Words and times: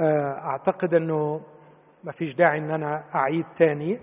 أعتقد 0.00 0.94
إنه 0.94 1.42
ما 2.04 2.12
فيش 2.12 2.34
داعي 2.34 2.58
إن 2.58 2.70
أنا 2.70 3.04
أعيد 3.14 3.46
تاني. 3.56 4.00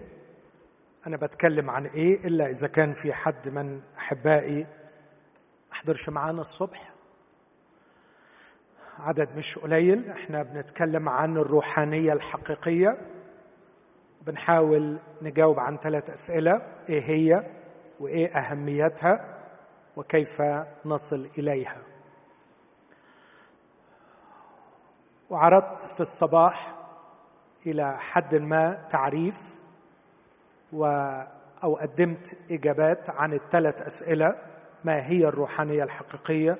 أنا 1.07 1.17
بتكلم 1.17 1.69
عن 1.69 1.85
إيه؟ 1.85 2.27
إلا 2.27 2.49
إذا 2.49 2.67
كان 2.67 2.93
في 2.93 3.13
حد 3.13 3.49
من 3.49 3.81
أحبائي 3.97 4.67
حضرش 5.71 6.09
معانا 6.09 6.41
الصبح. 6.41 6.91
عدد 8.99 9.37
مش 9.37 9.59
قليل. 9.59 10.09
إحنا 10.09 10.43
بنتكلم 10.43 11.09
عن 11.09 11.37
الروحانية 11.37 12.13
الحقيقية. 12.13 12.97
بنحاول 14.21 14.99
نجاوب 15.21 15.59
عن 15.59 15.77
ثلاث 15.77 16.09
أسئلة. 16.09 16.61
إيه 16.89 17.01
هي؟ 17.01 17.43
وإيه 17.99 18.27
أهميتها؟ 18.37 19.37
وكيف 19.95 20.41
نصل 20.85 21.27
إليها؟ 21.37 21.77
وعرضت 25.29 25.79
في 25.79 25.99
الصباح 25.99 26.75
إلى 27.65 27.97
حد 27.99 28.35
ما 28.35 28.87
تعريف 28.89 29.55
و 30.73 30.85
أو 31.63 31.75
قدمت 31.75 32.37
إجابات 32.51 33.09
عن 33.09 33.33
الثلاث 33.33 33.81
أسئلة 33.81 34.35
ما 34.83 35.07
هي 35.07 35.27
الروحانية 35.27 35.83
الحقيقية 35.83 36.57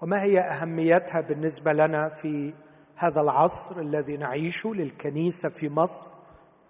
وما 0.00 0.22
هي 0.22 0.40
أهميتها 0.40 1.20
بالنسبة 1.20 1.72
لنا 1.72 2.08
في 2.08 2.54
هذا 2.96 3.20
العصر 3.20 3.80
الذي 3.80 4.16
نعيشه 4.16 4.74
للكنيسة 4.74 5.48
في 5.48 5.68
مصر 5.68 6.10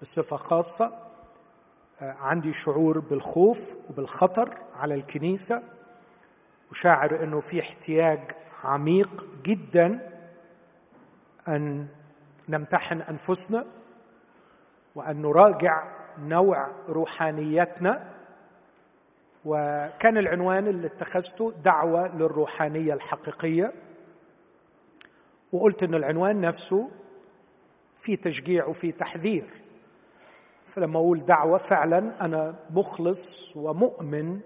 بصفة 0.02 0.36
خاصة؟ 0.36 0.92
عندي 2.00 2.52
شعور 2.52 2.98
بالخوف 2.98 3.74
وبالخطر 3.90 4.54
على 4.74 4.94
الكنيسة 4.94 5.62
وشاعر 6.70 7.24
إنه 7.24 7.40
في 7.40 7.60
احتياج 7.60 8.20
عميق 8.64 9.26
جدا 9.44 10.09
أن 11.48 11.86
نمتحن 12.48 13.00
أنفسنا 13.00 13.64
وأن 14.94 15.22
نراجع 15.22 15.84
نوع 16.18 16.70
روحانيتنا. 16.88 18.10
وكان 19.44 20.18
العنوان 20.18 20.68
اللي 20.68 20.86
اتخذته 20.86 21.52
دعوة 21.64 22.16
للروحانية 22.16 22.94
الحقيقية. 22.94 23.72
وقلت 25.52 25.82
إن 25.82 25.94
العنوان 25.94 26.40
نفسه 26.40 26.90
في 27.94 28.16
تشجيع 28.16 28.66
وفي 28.66 28.92
تحذير. 28.92 29.46
فلما 30.64 30.98
أقول 30.98 31.24
دعوة 31.24 31.58
فعلا 31.58 32.24
أنا 32.24 32.54
مخلص 32.70 33.56
ومؤمن 33.56 34.40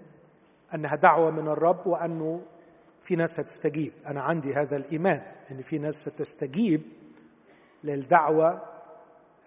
أنها 0.75 0.97
دعوة 0.97 1.31
من 1.31 1.49
الرب 1.49 1.87
وأنه 1.87 2.41
في 3.03 3.17
ناس 3.17 3.41
هتستجيب. 3.41 3.93
أنا 4.07 4.23
عندي 4.23 4.55
هذا 4.55 4.77
الإيمان. 4.77 5.34
إن 5.51 5.63
في 5.63 5.79
ناس 5.79 5.95
ستستجيب 5.95 6.83
للدعوة 7.85 8.63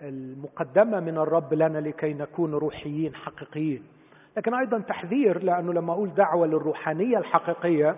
المقدمة 0.02 1.00
من 1.00 1.18
الرب 1.18 1.54
لنا 1.54 1.78
لكي 1.78 2.14
نكون 2.14 2.54
روحيين 2.54 3.16
حقيقيين. 3.16 3.84
لكن 4.38 4.54
أيضا 4.54 4.80
تحذير 4.80 5.44
لأنه 5.44 5.74
لما 5.74 5.94
أقول 5.94 6.14
دعوة 6.14 6.48
للروحانية 6.48 7.18
الحقيقية 7.18 7.96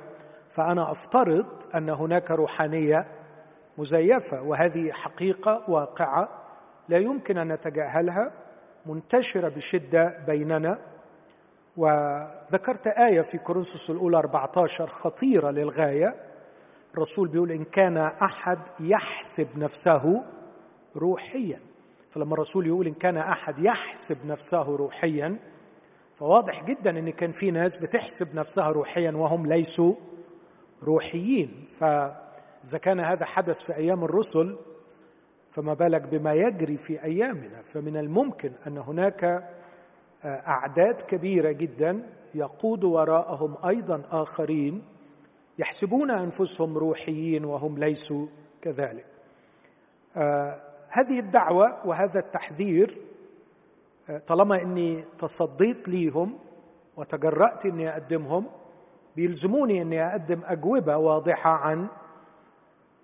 فأنا 0.49 0.91
أفترض 0.91 1.45
أن 1.75 1.89
هناك 1.89 2.31
روحانية 2.31 3.07
مزيفة 3.77 4.41
وهذه 4.41 4.91
حقيقة 4.91 5.63
واقعة 5.67 6.29
لا 6.89 6.97
يمكن 6.97 7.37
أن 7.37 7.47
نتجاهلها 7.47 8.31
منتشرة 8.85 9.49
بشدة 9.49 10.17
بيننا. 10.27 10.79
وذكرت 11.77 12.87
آية 12.87 13.21
في 13.21 13.37
كورنثوس 13.37 13.89
الأولى 13.89 14.17
14 14.17 14.87
خطيرة 14.87 15.51
للغاية. 15.51 16.15
الرسول 16.93 17.27
بيقول 17.27 17.51
إن 17.51 17.63
كان 17.63 17.97
أحد 17.97 18.59
يحسب 18.79 19.47
نفسه 19.57 20.25
روحيا. 20.95 21.59
فلما 22.09 22.33
الرسول 22.33 22.67
يقول 22.67 22.87
إن 22.87 22.93
كان 22.93 23.17
أحد 23.17 23.59
يحسب 23.59 24.17
نفسه 24.25 24.75
روحيا 24.75 25.39
فواضح 26.15 26.63
جدا 26.63 26.99
إن 26.99 27.09
كان 27.09 27.31
في 27.31 27.51
ناس 27.51 27.77
بتحسب 27.77 28.35
نفسها 28.35 28.69
روحيا 28.71 29.11
وهم 29.11 29.45
ليسوا 29.47 29.93
روحيين. 30.83 31.65
فإذا 31.79 32.77
كان 32.81 32.99
هذا 32.99 33.25
حدث 33.25 33.61
في 33.61 33.75
أيام 33.75 34.03
الرسل 34.03 34.57
فما 35.51 35.73
بالك 35.73 36.01
بما 36.01 36.33
يجري 36.33 36.77
في 36.77 37.03
أيامنا. 37.03 37.61
فمن 37.61 37.97
الممكن 37.97 38.51
أن 38.67 38.77
هناك 38.77 39.49
أعداد 40.25 41.01
كبيرة 41.01 41.51
جدا 41.51 42.09
يقود 42.35 42.83
وراءهم 42.83 43.57
أيضا 43.67 44.03
آخرين 44.11 44.83
يحسبون 45.59 46.11
أنفسهم 46.11 46.77
روحيين 46.77 47.45
وهم 47.45 47.77
ليسوا 47.77 48.27
كذلك. 48.61 49.05
آه 50.15 50.61
هذه 50.89 51.19
الدعوة 51.19 51.87
وهذا 51.87 52.19
التحذير 52.19 52.97
آه 54.09 54.17
طالما 54.17 54.61
إني 54.61 55.03
تصديت 55.19 55.89
ليهم 55.89 56.39
وتجرأت 56.97 57.65
إني 57.65 57.89
أقدمهم 57.89 58.45
بيلزموني 59.15 59.81
إني 59.81 60.07
أقدم 60.07 60.41
أجوبة 60.45 60.97
واضحة 60.97 61.49
عن 61.49 61.87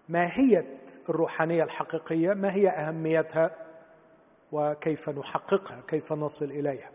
ماهية 0.09 0.65
الروحانية 1.09 1.63
الحقيقية 1.63 2.33
ما 2.33 2.53
هي 2.53 2.69
أهميتها 2.69 3.51
وكيف 4.51 5.09
نحققها 5.09 5.81
كيف 5.87 6.13
نصل 6.13 6.45
إليها. 6.45 6.91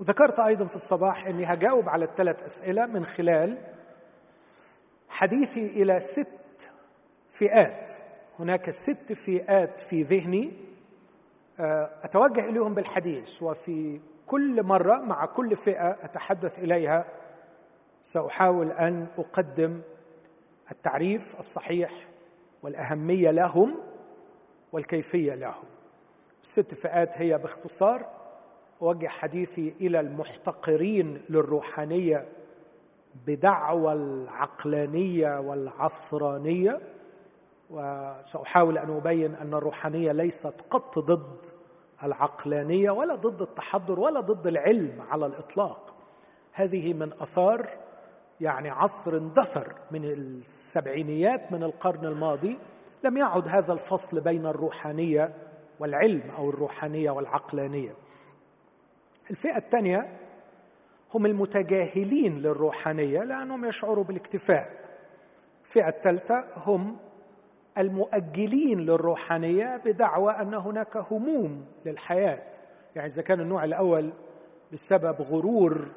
وذكرت 0.00 0.40
أيضا 0.40 0.66
في 0.66 0.76
الصباح 0.76 1.26
إني 1.26 1.44
هجاوب 1.44 1.88
على 1.88 2.04
الثلاث 2.04 2.42
أسئلة 2.42 2.86
من 2.86 3.04
خلال 3.04 3.58
حديثي 5.08 5.82
إلى 5.82 6.00
ست 6.00 6.70
فئات. 7.28 7.90
هناك 8.38 8.70
ست 8.70 9.12
فئات 9.12 9.80
في 9.80 10.02
ذهني. 10.02 10.52
أتوجه 12.02 12.48
إليهم 12.48 12.74
بالحديث 12.74 13.42
وفي 13.42 14.00
كل 14.26 14.62
مرة 14.62 14.96
مع 14.96 15.26
كل 15.26 15.56
فئة 15.56 15.90
أتحدث 15.90 16.58
إليها. 16.58 17.04
سأحاول 18.02 18.70
أن 18.70 19.06
أقدم 19.18 19.80
التعريف 20.70 21.38
الصحيح 21.38 21.90
والأهمية 22.62 23.30
لهم 23.30 23.74
والكيفية 24.72 25.34
لهم. 25.34 25.64
الست 26.42 26.74
فئات 26.74 27.18
هي 27.18 27.38
باختصار. 27.38 28.06
أوجه 28.82 29.06
حديثي 29.06 29.74
إلى 29.80 30.00
المحتقرين 30.00 31.22
للروحانية 31.28 32.28
بدعوى 33.26 33.92
العقلانية 33.92 35.40
والعصرانية 35.40 36.80
وسأحاول 37.70 38.78
أن 38.78 38.96
أبين 38.96 39.34
أن 39.34 39.54
الروحانية 39.54 40.12
ليست 40.12 40.54
قط 40.70 40.98
ضد 40.98 41.46
العقلانية 42.04 42.90
ولا 42.90 43.14
ضد 43.14 43.42
التحضر 43.42 44.00
ولا 44.00 44.20
ضد 44.20 44.46
العلم 44.46 45.02
على 45.10 45.26
الإطلاق. 45.26 45.94
هذه 46.52 46.94
من 46.94 47.12
آثار 47.12 47.68
يعني 48.40 48.70
عصر 48.70 49.16
اندثر 49.16 49.74
من 49.90 50.04
السبعينيات 50.04 51.52
من 51.52 51.64
القرن 51.64 52.06
الماضي. 52.06 52.58
لم 53.04 53.16
يعد 53.16 53.48
هذا 53.48 53.72
الفصل 53.72 54.20
بين 54.20 54.46
الروحانية 54.46 55.34
والعلم 55.80 56.30
أو 56.30 56.50
الروحانية 56.50 57.10
والعقلانية. 57.10 57.94
الفئة 59.30 59.56
الثانية 59.56 60.18
هم 61.14 61.26
المتجاهلين 61.26 62.38
للروحانية 62.38 63.24
لأنهم 63.24 63.64
يشعروا 63.64 64.04
بالاكتفاء. 64.04 64.70
الفئه 65.64 65.88
الثالثة 65.88 66.44
هم 66.56 66.96
المؤجلين 67.78 68.80
للروحانية 68.80 69.76
بدعوى 69.76 70.32
أن 70.32 70.54
هناك 70.54 70.96
هموم 70.96 71.66
للحياة. 71.86 72.52
يعني 72.96 73.08
إذا 73.08 73.22
كان 73.22 73.40
النوع 73.40 73.64
الأول 73.64 74.12
بسبب 74.72 75.22
غرور 75.22 75.88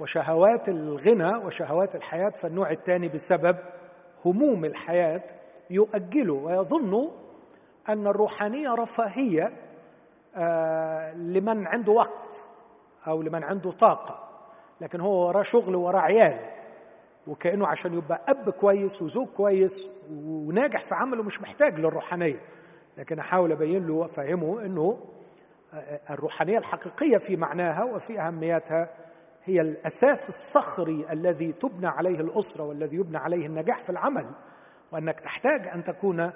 وشهوات 0.00 0.68
الغنى 0.68 1.34
وشهوات 1.36 1.96
الحياة 1.96 2.30
فالنوع 2.30 2.70
الثاني 2.70 3.08
بسبب 3.08 3.56
هموم 4.24 4.64
الحياة 4.64 5.22
يؤجلوا 5.70 6.46
ويظنوا 6.46 7.10
أن 7.88 8.06
الروحانية 8.06 8.74
رفاهية 8.74 9.52
لمن 11.16 11.66
عنده 11.66 11.92
وقت 11.92 12.46
أو 13.06 13.22
لمن 13.22 13.44
عنده 13.44 13.70
طاقة. 13.70 14.23
لكن 14.80 15.00
هو 15.00 15.28
وراه 15.28 15.42
شغل 15.42 15.76
وراه 15.76 16.00
عيال. 16.00 16.38
وكأنه 17.26 17.66
عشان 17.66 17.94
يبقى 17.94 18.22
أب 18.28 18.50
كويس 18.50 19.02
وزوج 19.02 19.26
كويس 19.28 19.90
وناجح 20.10 20.84
في 20.84 20.94
عمله 20.94 21.22
مش 21.22 21.40
محتاج 21.40 21.78
للروحانية. 21.78 22.40
لكن 22.98 23.18
أحاول 23.18 23.52
أبين 23.52 23.86
له 23.86 23.94
وأفهمه 23.94 24.64
إنه 24.64 24.98
الروحانية 26.10 26.58
الحقيقية 26.58 27.18
في 27.18 27.36
معناها 27.36 27.84
وفي 27.84 28.20
أهميتها 28.20 28.90
هي 29.44 29.60
الأساس 29.60 30.28
الصخري 30.28 31.06
الذي 31.12 31.52
تبنى 31.52 31.86
عليه 31.86 32.20
الأسرة 32.20 32.64
والذي 32.64 32.96
يبنى 32.96 33.18
عليه 33.18 33.46
النجاح 33.46 33.82
في 33.82 33.90
العمل. 33.90 34.26
وأنك 34.92 35.20
تحتاج 35.20 35.66
أن 35.66 35.84
تكون 35.84 36.30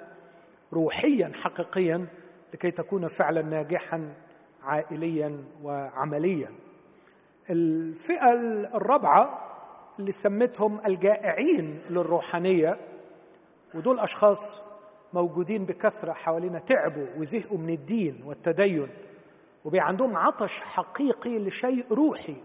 روحيا 0.73 1.31
حقيقيا 1.35 2.07
لكي 2.53 2.71
تكون 2.71 3.07
فعلا 3.07 3.41
ناجحا 3.41 4.13
عائليا 4.63 5.43
وعمليا. 5.63 6.49
الفئة 7.49 8.33
الرابعة 8.75 9.45
اللي 9.99 10.11
سميتهم 10.11 10.79
الجائعين 10.85 11.79
للروحانية 11.89 12.77
ودول 13.75 13.99
أشخاص 13.99 14.63
موجودين 15.13 15.65
بكثرة 15.65 16.13
حوالينا 16.13 16.59
تعبوا 16.59 17.07
وزهقوا 17.17 17.57
من 17.57 17.69
الدين 17.69 18.23
والتدين 18.25 18.87
وبقى 19.65 19.79
عندهم 19.87 20.15
عطش 20.17 20.61
حقيقي 20.61 21.39
لشيء 21.39 21.93
روحي. 21.93 22.35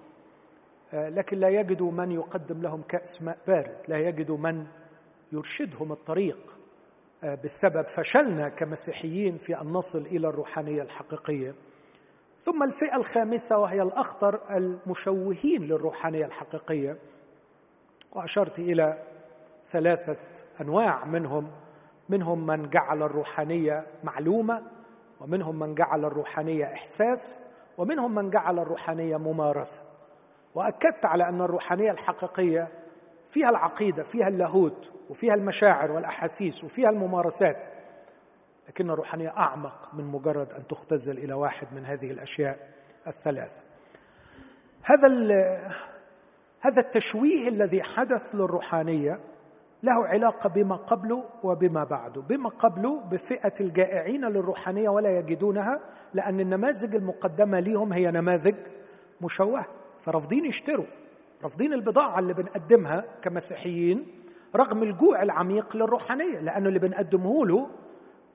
آه، 0.92 1.08
لكن 1.08 1.38
لا 1.38 1.48
يجدوا 1.48 1.92
من 1.92 2.12
يقدم 2.12 2.62
لهم 2.62 2.82
كأس 2.82 3.22
ماء 3.22 3.38
بارد 3.46 3.76
لا 3.88 3.98
يجدوا 4.08 4.38
من 4.38 4.66
يرشدهم 5.32 5.92
الطريق. 5.92 6.56
آه، 7.24 7.34
بسبب 7.34 7.86
فشلنا 7.86 8.48
كمسيحيين 8.48 9.38
في 9.38 9.60
أن 9.60 9.66
نصل 9.66 9.98
إلى 9.98 10.28
الروحانية 10.28 10.82
الحقيقية. 10.82 11.54
ثم 12.44 12.62
الفئة 12.62 12.96
الخامسة 12.96 13.58
وهي 13.58 13.82
الأخطر 13.82 14.40
المشوهين 14.50 15.62
للروحانية 15.62 16.26
الحقيقية. 16.26 16.98
وأشرت 18.12 18.58
إلى 18.58 18.98
ثلاثة 19.70 20.16
أنواع 20.60 21.04
منهم 21.04 21.50
منهم 22.08 22.46
من 22.46 22.70
جعل 22.70 23.02
الروحانية 23.02 23.86
معلومة 24.04 24.62
ومنهم 25.20 25.58
من 25.58 25.74
جعل 25.74 26.04
الروحانية 26.04 26.64
إحساس 26.64 27.40
ومنهم 27.78 28.14
من 28.14 28.30
جعل 28.30 28.58
الروحانية 28.58 29.16
ممارسة. 29.16 29.80
وأكدت 30.54 31.04
على 31.04 31.28
أن 31.28 31.40
الروحانية 31.40 31.90
الحقيقية 31.90 32.68
فيها 33.30 33.50
العقيدة 33.50 34.02
فيها 34.02 34.28
اللاهوت 34.28 34.92
وفيها 35.10 35.34
المشاعر 35.34 35.92
والأحاسيس 35.92 36.64
وفيها 36.64 36.90
الممارسات. 36.90 37.56
لكن 38.68 38.90
الروحانية 38.90 39.28
أعمق 39.28 39.94
من 39.94 40.04
مجرد 40.04 40.52
أن 40.52 40.66
تختزل 40.66 41.18
إلى 41.18 41.34
واحد 41.34 41.66
من 41.72 41.84
هذه 41.84 42.10
الأشياء 42.10 42.68
الثلاثة. 43.06 43.60
هذا 44.82 45.08
هذا 46.60 46.80
التشويه 46.80 47.48
الذي 47.48 47.82
حدث 47.82 48.34
للروحانية 48.34 49.20
له 49.82 50.06
علاقة 50.06 50.48
بما 50.48 50.76
قبله 50.76 51.28
وبما 51.42 51.84
بعده 51.84 52.20
بما 52.20 52.48
قبله 52.48 53.04
بفئة 53.04 53.54
الجائعين 53.60 54.24
للروحانية 54.24 54.88
ولا 54.88 55.18
يجدونها 55.18 55.80
لأن 56.14 56.40
النماذج 56.40 56.94
المقدمة 56.94 57.60
لهم 57.60 57.92
هي 57.92 58.10
نماذج 58.10 58.54
مشوهة. 59.20 59.66
فرافضين 59.98 60.44
يشتروا 60.44 60.86
رافضين 61.44 61.72
البضاعة 61.72 62.18
اللي 62.18 62.34
بنقدمها 62.34 63.04
كمسيحيين 63.22 64.06
رغم 64.56 64.82
الجوع 64.82 65.22
العميق 65.22 65.76
للروحانية 65.76 66.40
لأنه 66.40 66.68
اللي 66.68 66.78
بنقدمه 66.78 67.46
له 67.46 67.70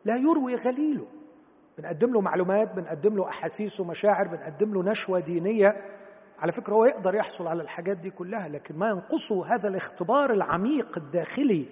لا 0.06 0.16
يروي 0.16 0.56
غليله. 0.56 1.08
بنقدم 1.78 2.14
له 2.14 2.22
معلومات 2.22 2.74
بنقدم 2.74 3.16
له 3.16 3.30
أحاسيس 3.30 3.80
ومشاعر 3.80 4.28
بنقدم 4.28 4.74
له 4.74 4.84
نشوة 4.84 5.20
دينية. 5.20 5.86
على 6.40 6.52
فكرة 6.52 6.74
هو 6.74 6.86
يقدر 6.86 7.16
يحصل 7.16 7.48
على 7.48 7.62
الحاجات 7.64 7.98
دي 7.98 8.10
كلها 8.10 8.48
لكن 8.48 8.76
ما 8.76 8.90
ينقصه 8.90 9.56
هذا 9.56 9.68
الاختبار 9.68 10.34
العميق 10.34 10.98
الداخلي 10.98 11.66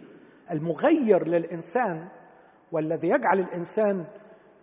المغير 0.51 1.27
للإنسان 1.27 2.07
والذي 2.71 3.09
يجعل 3.09 3.39
الإنسان 3.39 4.05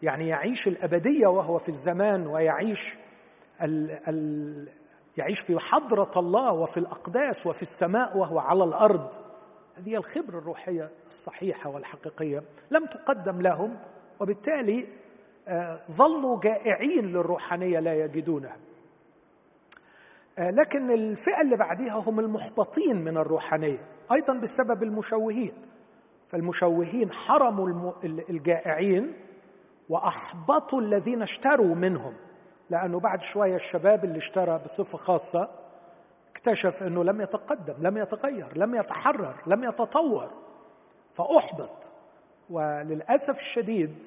يعني 0.02 0.28
يعيش 0.28 0.68
الأبدية 0.68 1.26
وهو 1.26 1.58
في 1.58 1.68
الزمان 1.68 2.26
ويعيش 2.26 2.94
ال 3.62 3.90
ال 4.08 4.68
يعيش 5.16 5.40
في 5.40 5.58
حضرة 5.58 6.10
الله 6.16 6.52
وفي 6.52 6.76
الأقداس 6.76 7.46
وفي 7.46 7.62
السماء 7.62 8.16
وهو 8.18 8.38
على 8.38 8.64
الأرض. 8.64 9.14
هذه 9.74 9.96
الخبرة 9.96 10.38
الروحية 10.38 10.90
الصحيحة 11.06 11.70
والحقيقية 11.70 12.42
لم 12.70 12.86
تقدم 12.86 13.40
لهم 13.42 13.76
وبالتالي 14.20 14.86
آه، 15.48 15.80
ظلوا 15.90 16.40
جائعين 16.40 17.06
للروحانية 17.06 17.80
لا 17.80 18.04
يجدونها. 18.04 18.56
آه، 20.38 20.50
لكن 20.50 20.90
الفئة 20.90 21.40
اللي 21.40 21.56
بعديها 21.56 21.94
هم 21.96 22.20
المحبطين 22.20 23.04
من 23.04 23.16
الروحانية 23.16 23.78
أيضا 24.12 24.34
بسبب 24.34 24.82
المشوهين. 24.82 25.52
فالمشوهين 26.28 27.12
حرموا 27.12 27.92
الجائعين 28.04 29.12
وأحبطوا 29.88 30.80
الذين 30.80 31.22
اشتروا 31.22 31.74
منهم. 31.74 32.14
لأنه 32.70 33.00
بعد 33.00 33.22
شوية 33.22 33.56
الشباب 33.56 34.04
اللي 34.04 34.18
اشترى 34.18 34.58
بصفة 34.58 34.98
خاصة 34.98 35.63
اكتشف 36.34 36.82
أنه 36.82 37.04
لم 37.04 37.20
يتقدم 37.20 37.74
لم 37.78 37.96
يتغير 37.96 38.58
لم 38.58 38.74
يتحرر 38.74 39.34
لم 39.46 39.64
يتطور 39.64 40.30
فأحبط. 41.12 41.92
وللأسف 42.50 43.40
الشديد 43.40 44.06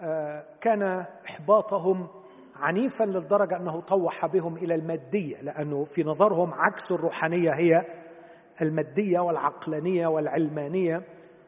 آه، 0.00 0.44
كان 0.60 1.04
إحباطهم 1.26 2.06
عنيفا 2.56 3.04
للدرجة 3.04 3.56
أنه 3.56 3.80
طوح 3.80 4.26
بهم 4.26 4.56
إلى 4.56 4.74
المادية 4.74 5.40
لأنه 5.40 5.84
في 5.84 6.04
نظرهم 6.04 6.54
عكس 6.54 6.92
الروحانية 6.92 7.50
هي 7.50 7.86
المادية 8.62 9.20
والعقلانية 9.20 10.06
والعلمانية 10.06 11.02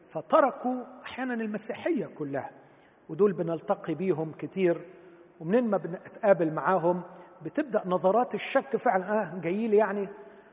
فتركوا 0.07 0.83
أحيانا 1.05 1.33
المسيحية 1.33 2.05
كلها. 2.05 2.49
ودول 3.09 3.33
بنلتقي 3.33 3.95
بيهم 3.95 4.31
كتير 4.31 4.81
ومنين 5.39 5.67
ما 5.67 5.77
بنتقابل 5.77 6.53
معاهم 6.53 7.01
بتبدأ 7.45 7.81
نظرات 7.85 8.35
الشك 8.35 8.75
فعلا. 8.77 9.21
آه 9.21 9.39
جاي 9.39 9.67
لي 9.67 9.77
يعني 9.77 10.09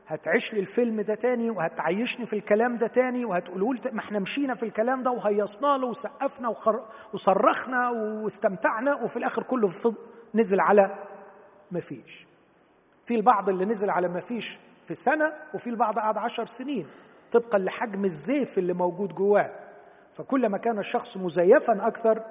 هتعيش 0.07 0.53
لي 0.53 0.59
الفيلم 0.59 1.01
ده 1.01 1.15
تاني 1.15 1.49
وهتعيشني 1.49 2.25
في 2.25 2.33
الكلام 2.35 2.77
ده 2.77 2.87
تاني 2.87 3.25
وهتقولوا 3.25 3.73
لي 3.73 3.81
ما 3.91 3.99
إحنا 3.99 4.19
مشينا 4.19 4.53
في 4.55 4.63
الكلام 4.63 5.03
ده 5.03 5.11
وهيصنا 5.11 5.77
له 5.77 5.87
وسقفنا 5.87 6.55
وصرخنا 7.13 7.89
واستمتعنا 7.89 8.95
وفي 8.95 9.17
الآخر 9.17 9.43
كله 9.43 9.71
نزل 10.35 10.59
على 10.59 10.95
ما 11.71 11.79
فيش. 11.79 12.27
في 13.05 13.15
البعض 13.15 13.49
اللي 13.49 13.65
نزل 13.65 13.89
على 13.89 14.07
ما 14.07 14.19
فيش 14.19 14.59
في 14.85 14.95
سنة 14.95 15.33
وفي 15.53 15.69
البعض 15.69 15.99
قعد 15.99 16.17
عشر 16.17 16.45
سنين 16.45 16.87
طبقا 17.31 17.57
لحجم 17.59 18.05
الزيف 18.05 18.57
اللي 18.57 18.73
موجود 18.73 19.15
جواه. 19.15 19.55
فكلما 20.11 20.57
كان 20.57 20.79
الشخص 20.79 21.17
مزيفا 21.17 21.87
أكثر 21.87 22.23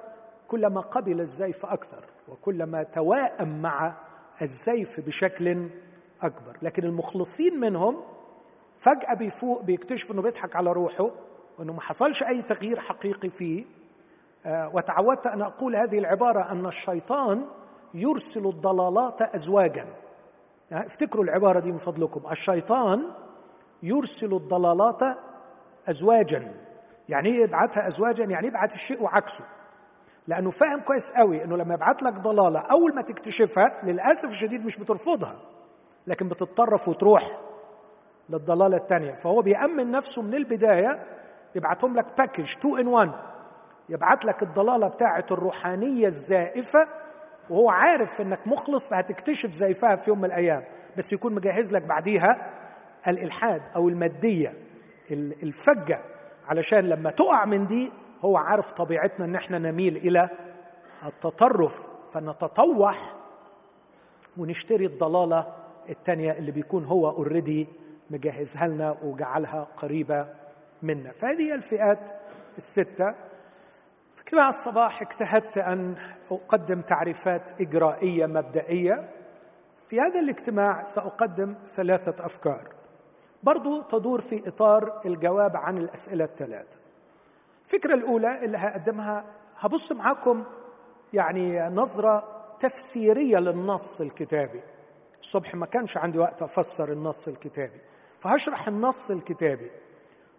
كلما 0.47 0.81
قبل 0.81 1.21
الزيف 1.21 1.65
أكثر 1.65 2.05
وكلما 2.27 2.83
توائم 2.83 3.61
مع 3.61 3.95
الزيف 4.41 4.99
بشكل 4.99 5.69
أكبر. 6.21 6.57
لكن 6.61 6.83
المخلصين 6.83 7.59
منهم 7.59 7.97
فجأة 8.77 9.13
بيفوق 9.13 9.61
بيكتشف 9.61 10.11
أنه 10.11 10.21
بيضحك 10.21 10.55
على 10.55 10.71
روحه 10.71 11.11
وأنه 11.59 11.73
ما 11.73 11.81
حصلش 11.81 12.23
أي 12.23 12.41
تغيير 12.41 12.79
حقيقي 12.79 13.29
فيه. 13.29 13.65
آه، 14.45 14.71
وتعودت 14.75 15.27
أن 15.27 15.41
أقول 15.41 15.75
هذه 15.75 15.99
العبارة 15.99 16.51
أن 16.51 16.65
الشيطان 16.65 17.45
يرسل 17.93 18.47
الضلالات 18.47 19.21
ازواجا. 19.21 19.85
يعني 20.71 20.85
افتكروا 20.85 21.23
العبارة 21.23 21.59
دي 21.59 21.71
من 21.71 21.77
فضلكم. 21.77 22.31
الشيطان 22.31 23.03
يرسل 23.83 24.33
الضلالات 24.33 25.17
ازواجا. 25.89 26.53
يعني 27.09 27.29
إيه 27.29 27.43
يبعتها 27.43 27.87
ازواجا؟ 27.87 28.23
يعني 28.23 28.47
يبعت 28.47 28.73
الشيء 28.73 29.03
وعكسه 29.03 29.43
لأنه 30.27 30.49
فاهم 30.51 30.79
كويس 30.79 31.11
قوي 31.11 31.43
إنه 31.43 31.57
لما 31.57 31.73
يبعت 31.73 32.03
لك 32.03 32.13
ضلالة 32.13 32.59
أول 32.59 32.95
ما 32.95 33.01
تكتشفها 33.01 33.71
للأسف 33.83 34.29
الشديد 34.29 34.65
مش 34.65 34.77
بترفضها 34.77 35.35
لكن 36.07 36.29
بتتطرف 36.29 36.87
وتروح 36.87 37.37
للضلالة 38.29 38.77
الثانية 38.77 39.11
فهو 39.11 39.41
بيأمن 39.41 39.91
نفسه 39.91 40.21
من 40.21 40.35
البداية 40.35 41.03
يبعتهم 41.55 41.95
لك 41.95 42.05
باكج 42.17 42.51
2 42.57 42.79
ان 42.79 42.87
1 42.87 43.11
يبعت 43.89 44.25
لك 44.25 44.43
الضلالة 44.43 44.87
بتاعه 44.87 45.25
الروحانية 45.31 46.07
الزائفة 46.07 46.87
وهو 47.49 47.69
عارف 47.69 48.21
إنك 48.21 48.39
مخلص 48.45 48.87
فهتكتشف 48.87 49.51
زيفها 49.51 49.95
في 49.95 50.09
يوم 50.09 50.19
من 50.19 50.25
الأيام. 50.25 50.63
بس 50.97 51.13
يكون 51.13 51.33
مجهز 51.33 51.73
لك 51.73 51.81
بعديها 51.81 52.49
الإلحاد 53.07 53.61
أو 53.75 53.89
المادية 53.89 54.53
الفجة 55.43 55.99
علشان 56.47 56.79
لما 56.89 57.11
تقع 57.11 57.45
من 57.45 57.67
دي 57.67 57.91
هو 58.23 58.37
عارف 58.37 58.71
طبيعتنا 58.71 59.25
إن 59.25 59.35
إحنا 59.35 59.57
نميل 59.57 59.97
إلى 59.97 60.29
التطرف 61.05 61.87
فنتطوح 62.13 63.15
ونشتري 64.37 64.85
الضلالة 64.85 65.55
الثانية 65.89 66.31
اللي 66.31 66.51
بيكون 66.51 66.85
هو 66.85 67.09
اوريدي 67.09 67.67
مجهزها 68.09 68.67
لنا 68.67 68.97
وجعلها 69.03 69.67
قريبة 69.77 70.27
منا. 70.81 71.11
فهذه 71.11 71.55
الفئات 71.55 72.11
الستة. 72.57 73.15
اجتماع 74.17 74.49
الصباح 74.49 75.01
اجتهدت 75.01 75.57
أن 75.57 75.95
أقدم 76.31 76.81
تعريفات 76.81 77.61
إجرائية 77.61 78.25
مبدئية. 78.25 79.09
في 79.89 79.99
هذا 79.99 80.19
الاجتماع 80.19 80.83
سأقدم 80.83 81.55
ثلاثة 81.65 82.25
أفكار. 82.25 82.73
برضو 83.43 83.81
تدور 83.81 84.21
في 84.21 84.47
إطار 84.47 85.01
الجواب 85.05 85.57
عن 85.57 85.77
الأسئلة 85.77 86.25
الثلاثة. 86.25 86.82
الفكرة 87.65 87.93
الأولى 87.93 88.45
اللي 88.45 88.57
هقدمها 88.57 89.25
هبص 89.57 89.91
معاكم 89.91 90.43
يعني 91.13 91.61
نظرة 91.69 92.23
تفسيرية 92.59 93.37
للنص 93.37 94.01
الكتابي. 94.01 94.61
الصبح 95.21 95.55
ما 95.55 95.65
كانش 95.65 95.97
عندي 95.97 96.19
وقت 96.19 96.41
أفسر 96.41 96.91
النص 96.91 97.27
الكتابي. 97.27 97.81
فهشرح 98.19 98.67
النص 98.67 99.11
الكتابي. 99.11 99.71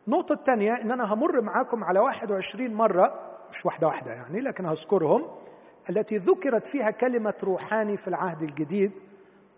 النقطة 0.06 0.32
الثانية 0.32 0.72
إن 0.82 0.90
أنا 0.90 1.14
همر 1.14 1.40
معاكم 1.40 1.84
على 1.84 2.00
21 2.00 2.74
مرة 2.74 3.20
مش 3.50 3.66
واحدة 3.66 3.86
واحدة 3.86 4.12
يعني 4.12 4.40
لكن 4.40 4.66
هذكرهم 4.66 5.26
التي 5.90 6.16
ذكرت 6.16 6.66
فيها 6.66 6.90
كلمة 6.90 7.34
روحاني 7.42 7.96
في 7.96 8.08
العهد 8.08 8.42
الجديد 8.42 8.92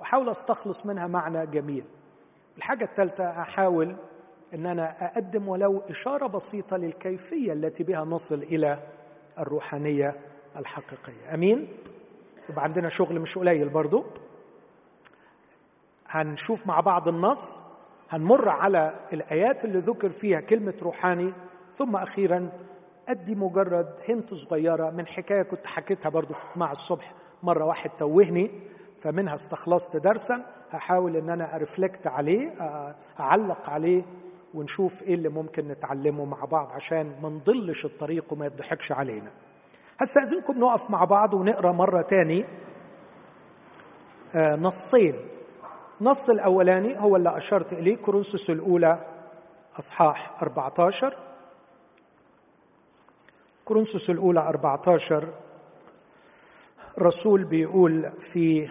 وحاول 0.01 0.29
أستخلص 0.29 0.87
منها 0.87 1.07
معنى 1.07 1.47
جميل. 1.47 1.85
الحاجة 2.57 2.85
الثالثة 2.85 3.41
أحاول 3.41 3.97
ان 4.55 4.67
أنا 4.67 5.07
أقدم 5.07 5.49
ولو 5.49 5.79
إشارة 5.81 6.27
بسيطة 6.27 6.77
للكيفية 6.77 7.53
التي 7.53 7.85
بها 7.85 8.05
نصل 8.05 8.35
إلى 8.43 8.83
الروحانية 9.39 10.17
الحقيقية. 10.57 11.35
أمين؟ 11.35 11.69
يبقى 12.51 12.65
عندنا 12.65 12.89
شغل 12.89 13.21
مش 13.21 13.39
قليل 13.39 13.69
برضو. 13.69 14.05
هنشوف 16.07 16.67
مع 16.67 16.81
بعض 16.81 17.09
النص 17.09 17.63
هنمر 18.11 18.49
على 18.49 19.01
الآيات 19.13 19.65
اللي 19.65 19.79
ذكر 19.79 20.11
فيها 20.11 20.41
كلمة 20.41 20.75
روحاني 20.83 21.33
ثم 21.73 21.97
أخيرا 21.97 22.53
أدي 23.09 23.35
مجرد 23.35 23.95
هنت 24.09 24.35
صغيرة 24.35 24.91
من 24.91 25.07
حكاية 25.07 25.43
كنت 25.43 25.67
حكيتها 25.67 26.09
برضو 26.09 26.35
في 26.35 26.45
اجتماع 26.49 26.73
الصبح 26.73 27.15
مرة 27.43 27.65
واحد 27.65 27.91
توهني 27.91 28.51
فمنها 28.97 29.35
استخلصت 29.35 29.97
درسا 29.97 30.47
هحاول 30.71 31.17
إن 31.17 31.31
أنا 31.31 31.57
أرفلكت 31.57 32.07
عليه 32.07 32.51
أعلق 33.21 33.71
عليه 33.71 34.03
ونشوف 34.57 35.03
إيه 35.03 35.15
اللي 35.15 35.29
ممكن 35.29 35.69
نتعلمه 35.69 36.25
مع 36.25 36.45
بعض 36.45 36.73
عشان 36.73 37.13
ما 37.23 37.29
نضلش 37.29 37.85
الطريق 37.85 38.33
وما 38.33 38.47
يضحكش 38.47 38.93
علينا. 38.93 39.31
هستأذنكم 39.99 40.59
نقف 40.59 40.91
مع 40.91 41.05
بعض 41.05 41.35
ونقرأ 41.35 41.73
مرة 41.73 42.03
تاني 42.03 42.45
آه، 44.35 44.57
نصين. 44.57 45.15
النص 46.01 46.31
الأولاني 46.31 46.99
هو 47.01 47.17
اللي 47.17 47.37
أشرت 47.37 47.73
إليه 47.73 47.97
كورنثوس 47.97 48.51
الأولى 48.51 49.07
أصحاح 49.79 50.43
14 50.43 51.15
كورنثوس 53.65 54.11
الأولى 54.11 54.41
14 54.41 55.29
الرسول 56.99 57.45
بيقول 57.45 58.11
في 58.19 58.69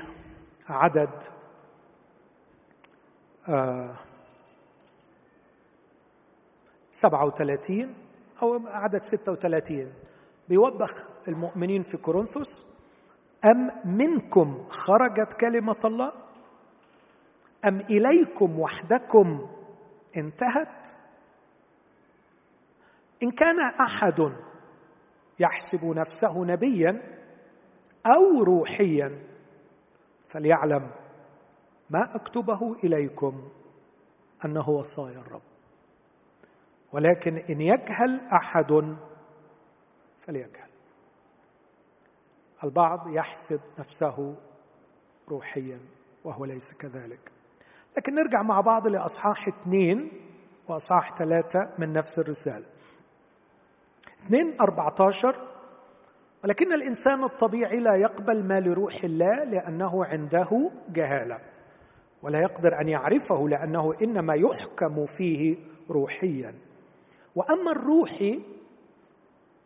عدد 0.69 1.09
آه 3.49 3.95
37 6.95 7.93
أو 8.41 8.67
عدد 8.67 9.03
36 9.03 9.93
بيوبخ 10.49 11.07
المؤمنين 11.27 11.83
في 11.83 11.97
كورنثوس. 11.97 12.65
أم 13.45 13.71
منكم 13.85 14.65
خرجت 14.67 15.33
كلمة 15.33 15.79
الله؟ 15.85 16.11
أم 17.65 17.79
إليكم 17.79 18.59
وحدكم 18.59 19.47
انتهت؟ 20.17 20.87
إن 23.23 23.31
كان 23.31 23.59
أحد 23.59 24.31
يحسب 25.39 25.85
نفسه 25.85 26.45
نبيا 26.45 27.01
أو 28.05 28.43
روحيا 28.43 29.19
فليعلم 30.27 30.91
ما 31.89 32.15
أكتبه 32.15 32.75
إليكم 32.83 33.49
أنه 34.45 34.69
وصايا 34.69 35.19
الرب. 35.19 35.54
ولكن 36.95 37.37
إن 37.37 37.61
يجهل 37.61 38.21
أحد 38.33 38.95
فليجهل. 40.17 40.69
البعض 42.63 43.07
يحسب 43.07 43.59
نفسه 43.79 44.35
روحيا 45.29 45.79
وهو 46.23 46.45
ليس 46.45 46.73
كذلك. 46.73 47.31
لكن 47.97 48.15
نرجع 48.15 48.41
مع 48.41 48.61
بعض 48.61 48.87
لأصحاح 48.87 49.47
اثنين 49.47 50.11
وأصحاح 50.67 51.17
ثلاثة 51.17 51.69
من 51.77 51.93
نفس 51.93 52.19
الرسالة. 52.19 52.65
اثنين 54.25 54.61
أربعة 54.61 54.95
عشر 54.99 55.35
ولكن 56.43 56.73
الإنسان 56.73 57.23
الطبيعي 57.23 57.79
لا 57.79 57.95
يقبل 57.95 58.43
ما 58.43 58.59
لروح 58.59 59.03
الله 59.03 59.43
لأنه 59.43 60.05
عنده 60.05 60.71
جهالة 60.89 61.39
ولا 62.21 62.41
يقدر 62.41 62.81
أن 62.81 62.87
يعرفه 62.87 63.49
لأنه 63.49 63.93
إنما 64.01 64.33
يحكم 64.35 65.05
فيه 65.05 65.57
روحيا. 65.89 66.64
وأما 67.35 67.71
الروحي 67.71 68.41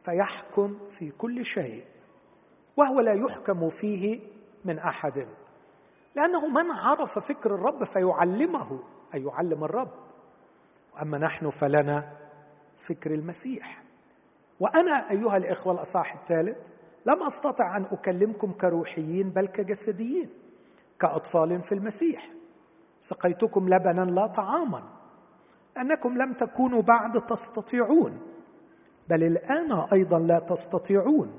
فيحكم 0.05 0.77
في 0.89 1.11
كل 1.11 1.45
شيء 1.45 1.85
وهو 2.77 2.99
لا 2.99 3.13
يحكم 3.13 3.69
فيه 3.69 4.19
من 4.65 4.79
أحد 4.79 5.27
لأنه 6.15 6.47
من 6.47 6.71
عرف 6.71 7.19
فكر 7.19 7.55
الرب 7.55 7.83
فيعلمه 7.83 8.79
أي 9.13 9.23
يعلم 9.23 9.63
الرب. 9.63 9.91
وأما 10.95 11.17
نحن 11.17 11.49
فلنا 11.49 12.17
فكر 12.77 13.13
المسيح. 13.13 13.83
وأنا 14.59 15.11
أيها 15.11 15.37
الإخوة 15.37 15.73
الاصح 15.73 16.13
الثالث 16.13 16.57
لم 17.05 17.23
أستطع 17.23 17.77
أن 17.77 17.85
أكلمكم 17.85 18.51
كروحيين 18.51 19.29
بل 19.29 19.47
كجسديين 19.47 20.29
كأطفال 20.99 21.61
في 21.61 21.71
المسيح. 21.71 22.29
سقيتكم 22.99 23.69
لبنا 23.69 24.01
لا 24.01 24.27
طعاما. 24.27 24.83
أنكم 25.79 26.17
لم 26.17 26.33
تكونوا 26.33 26.81
بعد 26.81 27.21
تستطيعون 27.21 28.21
بل 29.09 29.23
الآن 29.23 29.71
أيضا 29.93 30.19
لا 30.19 30.39
تستطيعون 30.39 31.37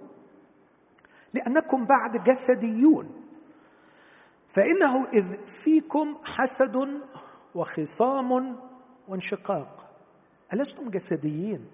لأنكم 1.35 1.85
بعد 1.85 2.25
جسديون 2.25 3.20
فإنه 4.49 5.09
إذ 5.09 5.47
فيكم 5.47 6.14
حسد 6.25 7.00
وخصام 7.54 8.56
وانشقاق 9.09 9.87
ألستم 10.52 10.90
جسديين 10.90 11.66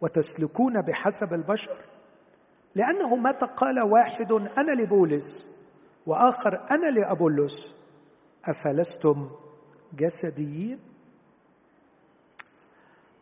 وتسلكون 0.00 0.80
بحسب 0.82 1.34
البشر؟ 1.34 1.82
لأنه 2.74 3.16
متى 3.16 3.46
قال 3.46 3.80
واحد 3.80 4.32
أنا 4.32 4.72
لبولس 4.72 5.46
وآخر 6.06 6.66
أنا 6.70 6.86
لأبولس 6.86 7.74
أفلستم 8.44 9.30
جسديين؟ 9.96 10.89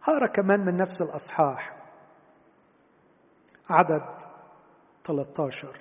هقرا 0.09 0.27
كمان 0.27 0.61
من 0.61 0.77
نفس 0.77 1.03
الأصحاح. 1.03 1.77
عدد 3.71 4.05
13 5.05 5.77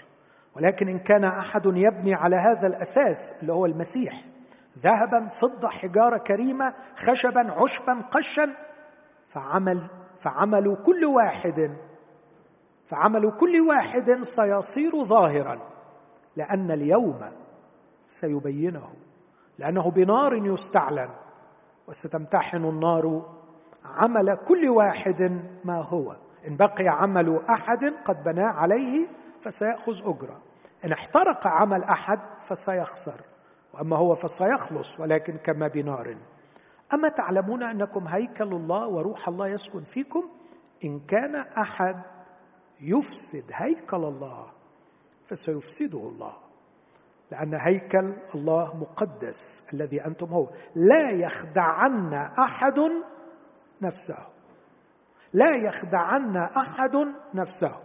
ولكن 0.56 0.90
إن 0.90 1.00
كان 1.00 1.24
أحد 1.24 1.66
يبني 1.66 2.14
على 2.14 2.36
هذا 2.36 2.68
الأساس 2.68 3.34
اللي 3.42 3.54
هو 3.54 3.66
المسيح 3.66 4.24
ذهبا 4.80 5.28
فضة 5.28 5.70
حجارة 5.70 6.18
كريمة 6.18 6.74
خشبا 6.96 7.52
عشبا 7.52 8.02
قشا 8.12 8.50
فعمل 9.30 9.88
فعمل 10.20 10.78
كل 10.86 11.06
واحد 11.06 11.78
فعمل 12.86 13.32
كل 13.32 13.62
واحد 13.62 14.22
سيصير 14.22 15.06
ظاهرا 15.06 15.60
لأن 16.36 16.72
اليوم 16.72 17.20
سيبينه 18.08 18.90
لأنه 19.58 19.92
بنار 19.92 20.34
يستعلن 20.36 21.10
وستمتحن 21.88 22.66
النار 22.66 23.37
عمل 23.96 24.36
كل 24.36 24.70
واحد 24.70 25.42
ما 25.64 25.82
هو. 25.82 26.16
إن 26.48 26.58
بقي 26.58 26.88
عمل 26.88 27.42
أحد 27.50 27.94
قد 28.06 28.24
بناه 28.24 28.52
عليه 28.52 29.08
فسيأخذ 29.42 30.00
أجره. 30.00 30.42
إن 30.86 30.92
احترق 30.92 31.48
عمل 31.48 31.84
أحد 31.84 32.20
فسيخسر. 32.48 33.22
وأما 33.74 33.96
هو 33.98 34.16
فسيخلص 34.16 35.00
ولكن 35.00 35.38
كما 35.38 35.68
بنار. 35.68 36.18
أما 36.94 37.10
تعلمون 37.10 37.64
أنكم 37.64 38.08
هيكل 38.08 38.54
الله 38.54 38.88
وروح 38.88 39.28
الله 39.28 39.48
يسكن 39.48 39.84
فيكم؟ 39.84 40.24
إن 40.84 41.00
كان 41.00 41.36
أحد 41.36 42.02
يفسد 42.82 43.46
هيكل 43.52 43.98
الله 43.98 44.52
فسيفسده 45.26 46.00
الله. 46.00 46.34
لأن 47.32 47.54
هيكل 47.54 48.14
الله 48.36 48.76
مقدس 48.76 49.64
الذي 49.74 50.06
أنتم 50.06 50.26
هو. 50.26 50.50
لا 50.76 51.10
يخدعن 51.10 52.14
أحد 52.14 52.80
نفسه. 53.82 54.28
لا 55.34 55.56
يخدعن 55.56 56.38
أحد 56.38 57.08
نفسه. 57.34 57.80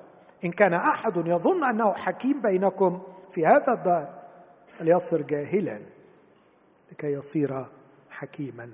إن 0.44 0.50
كان 0.50 0.75
أحد 0.75 1.16
يظن 1.16 1.64
أنه 1.64 1.92
حكيم 1.92 2.42
بينكم 2.42 3.02
في 3.30 3.46
هذا 3.46 3.72
الدار 3.72 4.22
فليصر 4.66 5.22
جاهلا 5.22 5.80
لكي 6.92 7.12
يصير 7.12 7.66
حكيما. 8.11 8.70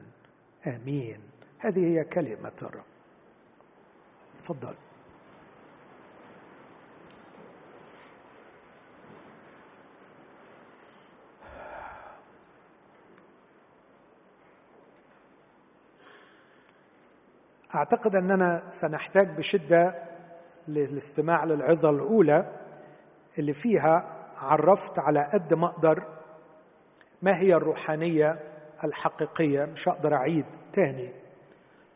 آمين. 0.67 1.21
هذه 1.59 1.87
هي 1.87 2.05
كلمة 2.05 2.53
الرب. 2.63 2.85
تفضل. 4.39 4.77
أعتقد 17.75 18.17
أننا 18.17 18.63
سنحتاج 18.71 19.29
بشدة 19.37 19.95
للاستماع 20.69 21.45
للعظة 21.45 21.91
الأولى 21.91 22.53
اللي 23.39 23.53
فيها 23.53 24.15
عرفت 24.37 24.99
على 24.99 25.29
قد 25.33 25.55
ما 25.55 25.67
أقدر 25.67 26.05
ما 27.23 27.37
هي 27.39 27.55
الروحانية 27.55 28.41
الحقيقية 28.85 29.65
مش 29.65 29.89
هقدر 29.89 30.15
أعيد 30.15 30.45
تاني. 30.73 31.13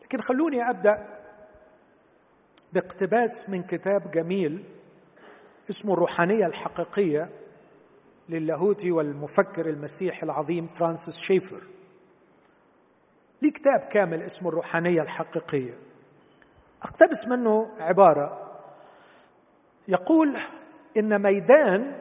لكن 0.03 0.21
خلوني 0.21 0.69
أبدأ 0.69 1.07
باقتباس 2.73 3.49
من 3.49 3.63
كتاب 3.63 4.11
جميل 4.11 4.63
اسمه 5.69 5.93
الروحانية 5.93 6.45
الحقيقية 6.45 7.29
للاهوتي 8.29 8.91
والمفكر 8.91 9.69
المسيحي 9.69 10.23
العظيم 10.23 10.67
فرانسيس 10.67 11.19
شيفر. 11.19 11.61
لي 13.43 13.51
كتاب 13.51 13.79
كامل 13.79 14.21
اسمه 14.21 14.49
الروحانية 14.49 15.01
الحقيقية؟ 15.01 15.73
أقتبس 16.83 17.27
منه 17.27 17.71
عبارة 17.79 18.51
يقول 19.87 20.37
إن 20.97 21.21
ميدان 21.21 21.99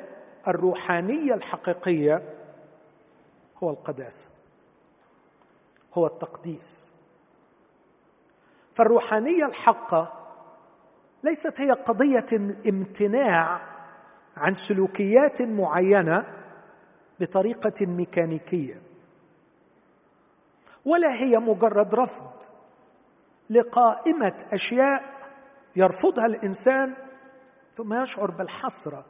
الروحانية 0.48 1.34
الحقيقية 1.34 2.22
هو 3.62 3.70
القداسه 3.70 4.28
هو 5.94 6.06
التقديس. 6.06 6.92
فالروحانية 8.74 9.46
الحقة 9.46 10.12
ليست 11.22 11.60
هي 11.60 11.70
قضية 11.70 12.26
الامتناع 12.32 13.60
عن 14.36 14.54
سلوكيات 14.54 15.42
معينة 15.42 16.26
بطريقة 17.20 17.86
ميكانيكية. 17.86 18.81
ولا 20.84 21.12
هي 21.12 21.38
مجرد 21.38 21.94
رفض 21.94 22.32
لقائمة 23.50 24.44
أشياء 24.52 25.02
يرفضها 25.76 26.26
الإنسان 26.26 26.94
ثم 27.72 28.02
يشعر 28.02 28.30
بالحسرة 28.30 29.04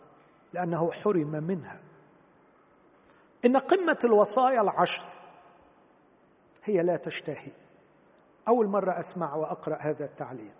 لأنه 0.52 0.92
حرم 0.92 1.30
منها. 1.30 1.80
إن 3.44 3.56
قمة 3.56 3.98
الوصايا 4.04 4.60
العشر 4.60 5.04
هي 6.64 6.82
لا 6.82 6.96
تشتهي. 6.96 7.52
أول 8.48 8.66
مرة 8.66 9.00
أسمع 9.00 9.34
وأقرأ 9.34 9.76
هذا 9.76 10.04
التعليم. 10.04 10.52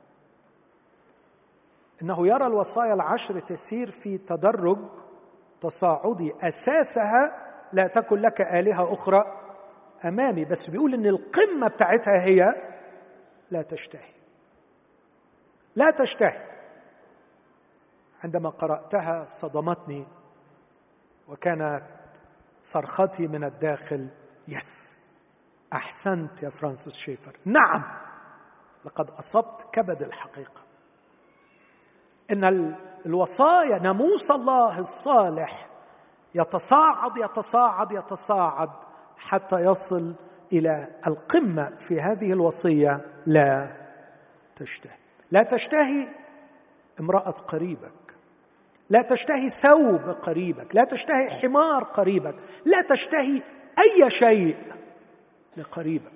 إنه 2.02 2.26
يرى 2.26 2.46
الوصايا 2.46 2.94
العشر 2.94 3.40
تسير 3.40 3.90
في 3.90 4.18
تدرج 4.18 4.78
تصاعدي 5.60 6.34
أساسها 6.40 7.48
لا 7.72 7.86
تكن 7.86 8.18
لك 8.18 8.40
آلهة 8.40 8.92
أخرى 8.92 9.41
أمامي 10.04 10.44
بس 10.44 10.70
بيقول 10.70 10.94
إن 10.94 11.06
القمة 11.06 11.68
بتاعتها 11.68 12.24
هي 12.24 12.54
لا 13.50 13.62
تشتهي. 13.62 14.12
لا 15.76 15.90
تشتهي. 15.90 16.48
عندما 18.24 18.50
قرأتها 18.50 19.26
صدمتني 19.26 20.06
وكانت 21.28 21.84
صرختي 22.62 23.28
من 23.28 23.44
الداخل 23.44 24.08
يس 24.48 24.96
أحسنت 25.72 26.42
يا 26.42 26.50
فرانسيس 26.50 26.96
شيفر. 26.96 27.36
نعم 27.44 27.82
لقد 28.84 29.10
أصبت 29.10 29.66
كبد 29.72 30.02
الحقيقة. 30.02 30.62
إن 32.30 32.76
الوصايا 33.06 33.78
ناموس 33.78 34.30
الله 34.30 34.78
الصالح 34.78 35.68
يتصاعد 36.34 37.16
يتصاعد 37.16 37.92
يتصاعد. 37.92 38.70
حتى 39.22 39.56
يصل 39.56 40.14
إلى 40.52 40.88
القمة 41.06 41.76
في 41.76 42.00
هذه 42.00 42.32
الوصية 42.32 43.00
لا 43.26 43.76
تشتهي. 44.56 44.96
لا 45.30 45.42
تشتهي 45.42 46.08
امرأة 47.00 47.30
قريبك. 47.30 47.92
لا 48.88 49.02
تشتهي 49.02 49.50
ثوب 49.50 50.00
قريبك. 50.00 50.74
لا 50.74 50.84
تشتهي 50.84 51.30
حمار 51.30 51.84
قريبك. 51.84 52.34
لا 52.64 52.82
تشتهي 52.82 53.42
أي 53.78 54.10
شيء 54.10 54.56
لقريبك. 55.56 56.12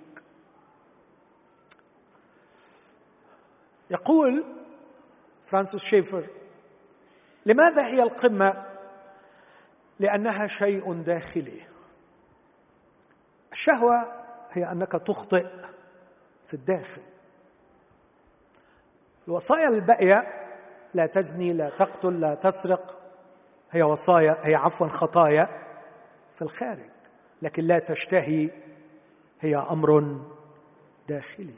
يقول 3.91 4.45
فرانسيس 5.47 5.83
شيفر 5.83 6.25
لماذا 7.47 7.87
هي 7.87 8.03
القمة؟ 8.03 8.67
لأنها 9.99 10.47
شيء 10.47 10.93
داخلي. 10.93 11.66
الشهوة 13.53 14.13
هي 14.51 14.73
أنك 14.73 14.93
تخطئ 14.93 15.47
في 16.47 16.55
الداخل. 16.55 17.03
الوصايا 19.29 19.69
الباقية 19.69 20.27
لا 20.95 21.07
تزني 21.07 21.53
لا 21.53 21.71
تقتل 21.71 22.21
لا 22.21 22.35
تسرق 22.35 22.99
هي 23.71 23.83
وصايا 23.83 24.37
هي 24.43 24.55
عفوا 24.55 24.89
خطايا 24.89 25.49
في 26.37 26.43
الخارج 26.43 26.91
لكن 27.43 27.65
لا 27.65 27.79
تشتهي 27.79 28.51
هي 29.41 29.57
أمر 29.57 30.21
داخلي. 31.09 31.55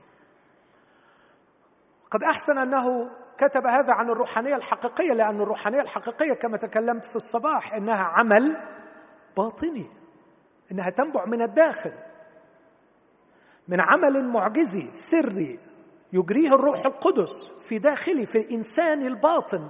قد 2.10 2.22
أحسن 2.22 2.58
أنه 2.58 3.10
كتب 3.38 3.66
هذا 3.66 3.92
عن 3.92 4.10
الروحانية 4.10 4.56
الحقيقية 4.56 5.12
لأن 5.12 5.40
الروحانية 5.40 5.80
الحقيقية 5.80 6.32
كما 6.32 6.56
تكلمت 6.56 7.04
في 7.04 7.16
الصباح 7.16 7.74
إنها 7.74 8.02
عمل 8.02 8.56
باطني. 9.36 9.86
إنها 10.72 10.90
تنبع 10.90 11.24
من 11.24 11.42
الداخل. 11.42 11.92
من 13.68 13.80
عمل 13.80 14.24
معجزي 14.24 14.92
سري 14.92 15.58
يجريه 16.12 16.54
الروح 16.54 16.86
القدس 16.86 17.48
في 17.48 17.78
داخلي 17.78 18.26
في 18.26 18.38
الإنسان 18.38 19.06
الباطن. 19.06 19.68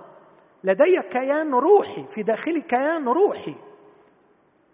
لدي 0.65 1.03
كيان 1.03 1.55
روحي 1.55 2.07
في 2.07 2.23
داخلي 2.23 2.61
كيان 2.61 3.09
روحي. 3.09 3.55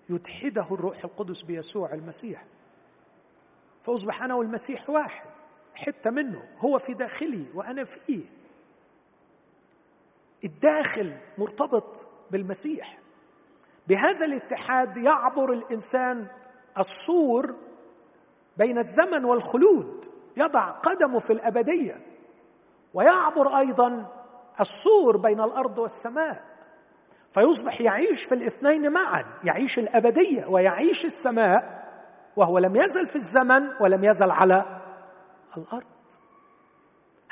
يتحده 0.08 0.66
الروح 0.70 1.04
القدس 1.04 1.42
بيسوع 1.42 1.94
المسيح. 1.94 2.44
فأصبح 3.82 4.22
أنا 4.22 4.34
والمسيح 4.34 4.90
واحد 4.90 5.30
حتة 5.74 6.10
منه 6.10 6.48
هو 6.58 6.78
في 6.78 6.94
داخلي 6.94 7.44
وأنا 7.54 7.84
فيه. 7.84 8.24
الداخل 10.44 11.12
مرتبط 11.38 12.08
بالمسيح. 12.30 13.03
بهذا 13.88 14.24
الاتحاد 14.24 14.96
يعبر 14.96 15.52
الإنسان 15.52 16.26
السور 16.78 17.54
بين 18.56 18.78
الزمن 18.78 19.24
والخلود 19.24 20.08
يضع 20.36 20.70
قدمه 20.70 21.18
في 21.18 21.32
الأبدية 21.32 22.00
ويعبر 22.94 23.58
أيضا 23.58 24.06
السور 24.60 25.16
بين 25.16 25.40
الأرض 25.40 25.78
والسماء 25.78 26.44
فيصبح 27.30 27.80
يعيش 27.80 28.24
في 28.24 28.34
الاثنين 28.34 28.92
معا 28.92 29.24
يعيش 29.44 29.78
الأبدية 29.78 30.46
ويعيش 30.46 31.04
السماء 31.04 31.84
وهو 32.36 32.58
لم 32.58 32.76
يزل 32.76 33.06
في 33.06 33.16
الزمن 33.16 33.68
ولم 33.80 34.04
يزل 34.04 34.30
على 34.30 34.80
الأرض. 35.56 35.93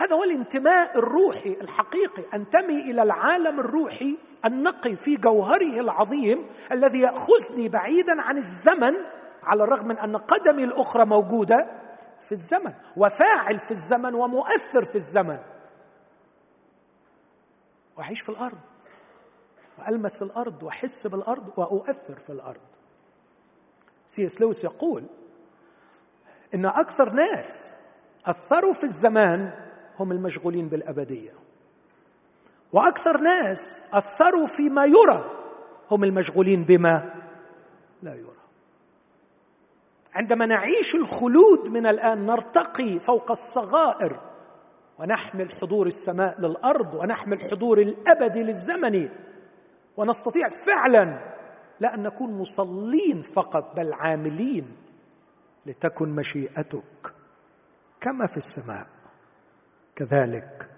هذا 0.02 0.16
هو 0.16 0.24
الانتماء 0.24 0.98
الروحي 0.98 1.56
الحقيقي. 1.60 2.22
أنتمي 2.34 2.80
إلى 2.80 3.02
العالم 3.02 3.60
الروحي 3.60 4.16
النقي 4.44 4.96
في 4.96 5.16
جوهره 5.16 5.80
العظيم 5.80 6.46
الذي 6.72 7.00
يأخذني 7.00 7.68
بعيدا 7.68 8.22
عن 8.22 8.38
الزمن 8.38 8.94
على 9.42 9.64
الرغم 9.64 9.88
من 9.88 9.98
أن 9.98 10.16
قدمي 10.16 10.64
الأخرى 10.64 11.04
موجودة 11.04 11.66
في 12.20 12.32
الزمن 12.32 12.72
وفاعل 12.96 13.58
في 13.58 13.70
الزمن 13.70 14.14
ومؤثر 14.14 14.84
في 14.84 14.96
الزمن. 14.96 15.38
وأعيش 17.96 18.20
في 18.20 18.28
الأرض 18.28 18.58
وألمس 19.78 20.22
الأرض 20.22 20.62
وأحس 20.62 21.06
بالأرض 21.06 21.52
وأؤثر 21.56 22.18
في 22.18 22.30
الأرض. 22.30 22.60
سي 24.06 24.26
إس 24.26 24.40
لويس 24.40 24.64
يقول 24.64 25.04
إن 26.54 26.66
أكثر 26.66 27.12
ناس 27.12 27.74
أثروا 28.26 28.72
في 28.72 28.84
الزمان 28.84 29.61
هم 29.98 30.12
المشغولين 30.12 30.68
بالأبدية. 30.68 31.32
وأكثر 32.72 33.20
ناس 33.20 33.82
أثروا 33.92 34.46
فيما 34.46 34.84
يرى 34.84 35.24
هم 35.90 36.04
المشغولين 36.04 36.64
بما 36.64 37.14
لا 38.02 38.14
يرى. 38.14 38.42
عندما 40.14 40.46
نعيش 40.46 40.94
الخلود 40.94 41.68
من 41.68 41.86
الآن 41.86 42.26
نرتقي 42.26 42.98
فوق 42.98 43.30
الصغائر 43.30 44.20
ونحمل 44.98 45.52
حضور 45.52 45.86
السماء 45.86 46.40
للأرض 46.40 46.94
ونحمل 46.94 47.40
حضور 47.42 47.80
الابدي 47.80 48.42
للزمن 48.42 49.08
ونستطيع 49.96 50.48
فعلا 50.48 51.32
لا 51.80 51.94
أن 51.94 52.02
نكون 52.02 52.38
مصلين 52.38 53.22
فقط 53.22 53.76
بل 53.76 53.92
عاملين 53.92 54.76
لتكن 55.66 56.08
مشيئتك 56.08 57.14
كما 58.00 58.26
في 58.26 58.36
السماء. 58.36 58.86
كذلك 60.02 60.68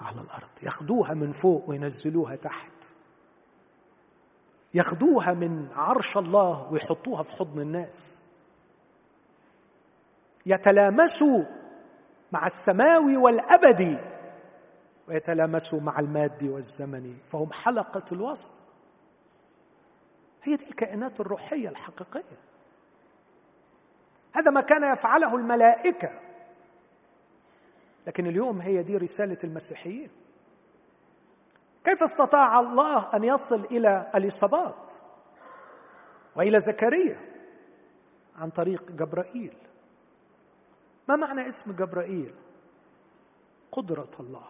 على 0.00 0.20
الأرض. 0.20 0.48
ياخذوها 0.62 1.14
من 1.14 1.32
فوق 1.32 1.68
وينزلوها 1.70 2.36
تحت. 2.36 2.72
ياخذوها 4.74 5.34
من 5.34 5.68
عرش 5.74 6.16
الله 6.16 6.72
ويحطوها 6.72 7.22
في 7.22 7.32
حضن 7.32 7.60
الناس. 7.60 8.22
يتلامسوا 10.46 11.44
مع 12.32 12.46
السماوي 12.46 13.16
والابدي 13.16 13.98
ويتلامسوا 15.08 15.80
مع 15.80 15.98
المادي 16.00 16.48
والزمني 16.48 17.16
فهم 17.26 17.52
حلقة 17.52 18.04
الوصل. 18.12 18.56
هي 20.42 20.56
دي 20.56 20.68
الكائنات 20.68 21.20
الروحية 21.20 21.68
الحقيقية. 21.68 22.38
هذا 24.32 24.50
ما 24.50 24.60
كان 24.60 24.92
يفعله 24.92 25.36
الملائكة. 25.36 26.23
لكن 28.06 28.26
اليوم 28.26 28.60
هي 28.60 28.82
دي 28.82 28.96
رسالة 28.96 29.38
المسيحيين. 29.44 30.10
كيف 31.84 32.02
استطاع 32.02 32.60
الله 32.60 33.16
أن 33.16 33.24
يصل 33.24 33.60
إلى 33.64 34.10
اليصابات 34.14 34.92
وإلى 36.36 36.60
زكريا 36.60 37.20
عن 38.36 38.50
طريق 38.50 38.90
جبرائيل؟ 38.90 39.56
ما 41.08 41.16
معنى 41.16 41.48
اسم 41.48 41.72
جبرائيل؟ 41.72 42.34
قدرة 43.72 44.10
الله. 44.20 44.46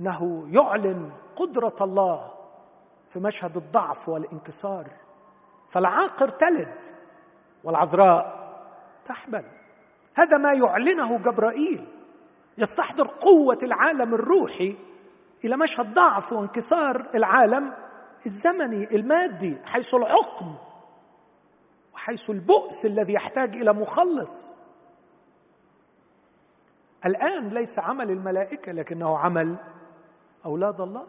إنه 0.00 0.48
يعلن 0.50 1.12
قدرة 1.36 1.76
الله 1.80 2.34
في 3.08 3.20
مشهد 3.20 3.56
الضعف 3.56 4.08
والانكسار. 4.08 4.90
فالعاقر 5.68 6.28
تلد 6.28 6.84
والعذراء 7.64 8.42
تحمل. 9.04 9.44
هذا 10.14 10.38
ما 10.38 10.52
يعلنه 10.52 11.18
جبرائيل. 11.18 11.91
يستحضر 12.58 13.06
قوة 13.06 13.58
العالم 13.62 14.14
الروحي 14.14 14.76
إلى 15.44 15.56
مشهد 15.56 15.94
ضعف 15.94 16.32
وانكسار 16.32 17.10
العالم 17.14 17.72
الزمني 18.26 18.96
المادي 18.96 19.56
حيث 19.64 19.94
العقم 19.94 20.54
وحيث 21.94 22.30
البؤس 22.30 22.86
الذي 22.86 23.12
يحتاج 23.12 23.56
إلى 23.56 23.72
مخلص. 23.72 24.54
الآن 27.06 27.48
ليس 27.48 27.78
عمل 27.78 28.10
الملائكة 28.10 28.72
لكنه 28.72 29.18
عمل 29.18 29.56
أولاد 30.44 30.80
الله. 30.80 31.06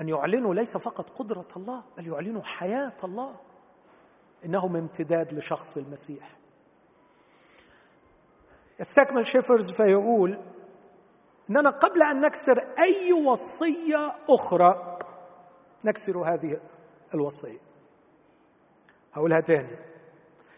أن 0.00 0.08
يعلنوا 0.08 0.54
ليس 0.54 0.76
فقط 0.76 1.10
قدرة 1.10 1.48
الله 1.56 1.82
بل 1.96 2.06
يعلنوا 2.06 2.42
حياة 2.42 2.96
الله. 3.04 3.36
انهم 4.44 4.76
امتداد 4.76 5.34
لشخص 5.34 5.76
المسيح. 5.76 6.36
يستكمل 8.80 9.26
شيفرز 9.26 9.70
فيقول 9.70 10.38
إننا 11.50 11.70
قبل 11.70 12.02
أن 12.02 12.20
نكسر 12.20 12.64
أي 12.78 13.12
وصية 13.12 14.12
أخرى 14.28 14.98
نكسر 15.84 16.18
هذه 16.18 16.60
الوصية. 17.14 17.58
هقولها 19.12 19.40
تاني. 19.40 19.76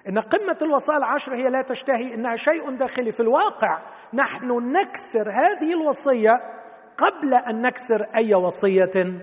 إن 0.09 0.19
قمة 0.19 0.59
الوصايا 0.63 0.99
العشر 0.99 1.35
هي 1.35 1.49
لا 1.49 1.63
تشتهي 1.63 2.15
إنها 2.15 2.37
شيء 2.37 2.71
داخلي. 2.71 3.13
في 3.13 3.21
الواقع 3.21 3.79
نحن 4.15 4.73
نكسر 4.73 5.31
هذه 5.31 5.73
الوصية 5.73 6.63
قبل 6.97 7.35
أن 7.35 7.63
نكسر 7.63 8.03
أي 8.15 8.35
وصية 8.35 9.21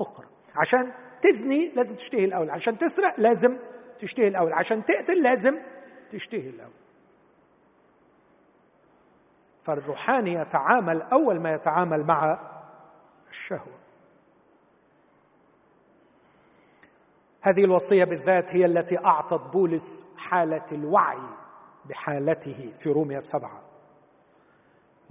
أخرى. 0.00 0.26
عشان 0.56 0.92
تزني 1.22 1.68
لازم 1.68 1.96
تشتهي 1.96 2.24
الأول. 2.24 2.50
عشان 2.50 2.78
تسرق 2.78 3.14
لازم 3.18 3.56
تشتهي 3.98 4.28
الأول. 4.28 4.52
عشان 4.52 4.84
تقتل 4.84 5.22
لازم 5.22 5.58
تشتهي 6.10 6.48
الأول. 6.48 6.83
فالروحاني 9.64 10.32
يتعامل 10.32 11.02
أول 11.02 11.40
ما 11.40 11.54
يتعامل 11.54 12.04
مع 12.04 12.38
الشهوة. 13.30 13.78
هذه 17.40 17.64
الوصية 17.64 18.04
بالذات 18.04 18.54
هي 18.54 18.66
التي 18.66 18.98
أعطت 18.98 19.40
بولس 19.52 20.06
حالة 20.16 20.66
الوعي 20.72 21.18
بحالته 21.84 22.72
في 22.78 22.90
روميا 22.90 23.20
سبعه 23.20 23.62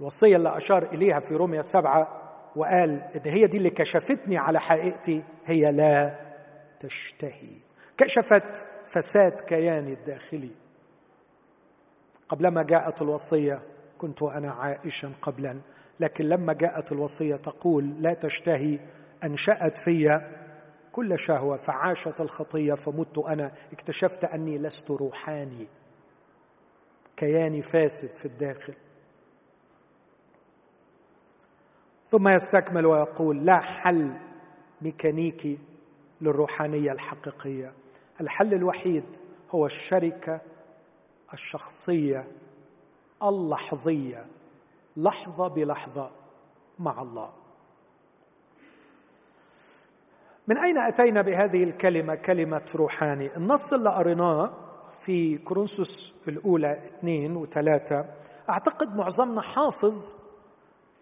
الوصية 0.00 0.36
اللي 0.36 0.56
أشار 0.56 0.82
إليها 0.82 1.20
في 1.20 1.34
روميا 1.36 1.62
سبعه 1.62 2.20
وقال 2.56 2.90
إن 2.90 3.20
هي 3.24 3.46
دي 3.46 3.56
اللي 3.56 3.70
كشفتني 3.70 4.38
على 4.38 4.60
حقيقتي 4.60 5.22
هي 5.44 5.72
لا 5.72 6.14
تشتهي. 6.80 7.56
كشفت 7.96 8.66
فساد 8.84 9.40
كياني 9.40 9.92
الداخلي. 9.92 10.50
قبلما 12.28 12.62
جاءت 12.62 13.02
الوصية 13.02 13.62
كنت 13.98 14.22
أنا 14.22 14.50
عائشا 14.50 15.12
قبلا 15.22 15.60
لكن 16.00 16.24
لما 16.24 16.52
جاءت 16.52 16.92
الوصية 16.92 17.36
تقول 17.36 18.02
لا 18.02 18.14
تشتهي 18.14 18.78
أنشأت 19.24 19.78
في 19.78 20.20
كل 20.92 21.18
شهوة 21.18 21.56
فعاشت 21.56 22.20
الخطية 22.20 22.74
فمت 22.74 23.18
أنا 23.18 23.52
اكتشفت 23.72 24.24
أني 24.24 24.58
لست 24.58 24.90
روحاني 24.90 25.66
كياني 27.16 27.62
فاسد 27.62 28.14
في 28.14 28.24
الداخل. 28.24 28.74
ثم 32.06 32.28
يستكمل 32.28 32.86
ويقول 32.86 33.46
لا 33.46 33.60
حل 33.60 34.12
ميكانيكي 34.82 35.58
للروحانية 36.20 36.92
الحقيقية. 36.92 37.72
الحل 38.20 38.54
الوحيد 38.54 39.04
هو 39.50 39.66
الشركة 39.66 40.40
الشخصية 41.32 42.26
اللحظية 43.28 44.26
لحظة 44.96 45.48
بلحظة 45.48 46.10
مع 46.78 47.02
الله. 47.02 47.30
من 50.48 50.58
أين 50.58 50.78
أتينا 50.78 51.22
بهذه 51.22 51.64
الكلمة 51.64 52.14
كلمة 52.14 52.62
روحاني؟ 52.74 53.36
النص 53.36 53.72
اللي 53.72 53.90
قريناه 53.90 54.50
في 55.00 55.38
كورنثوس 55.38 56.14
الأولى 56.28 56.72
اثنين 56.72 57.36
وثلاثة 57.36 58.04
أعتقد 58.50 58.96
معظمنا 58.96 59.40
حافظ 59.40 60.14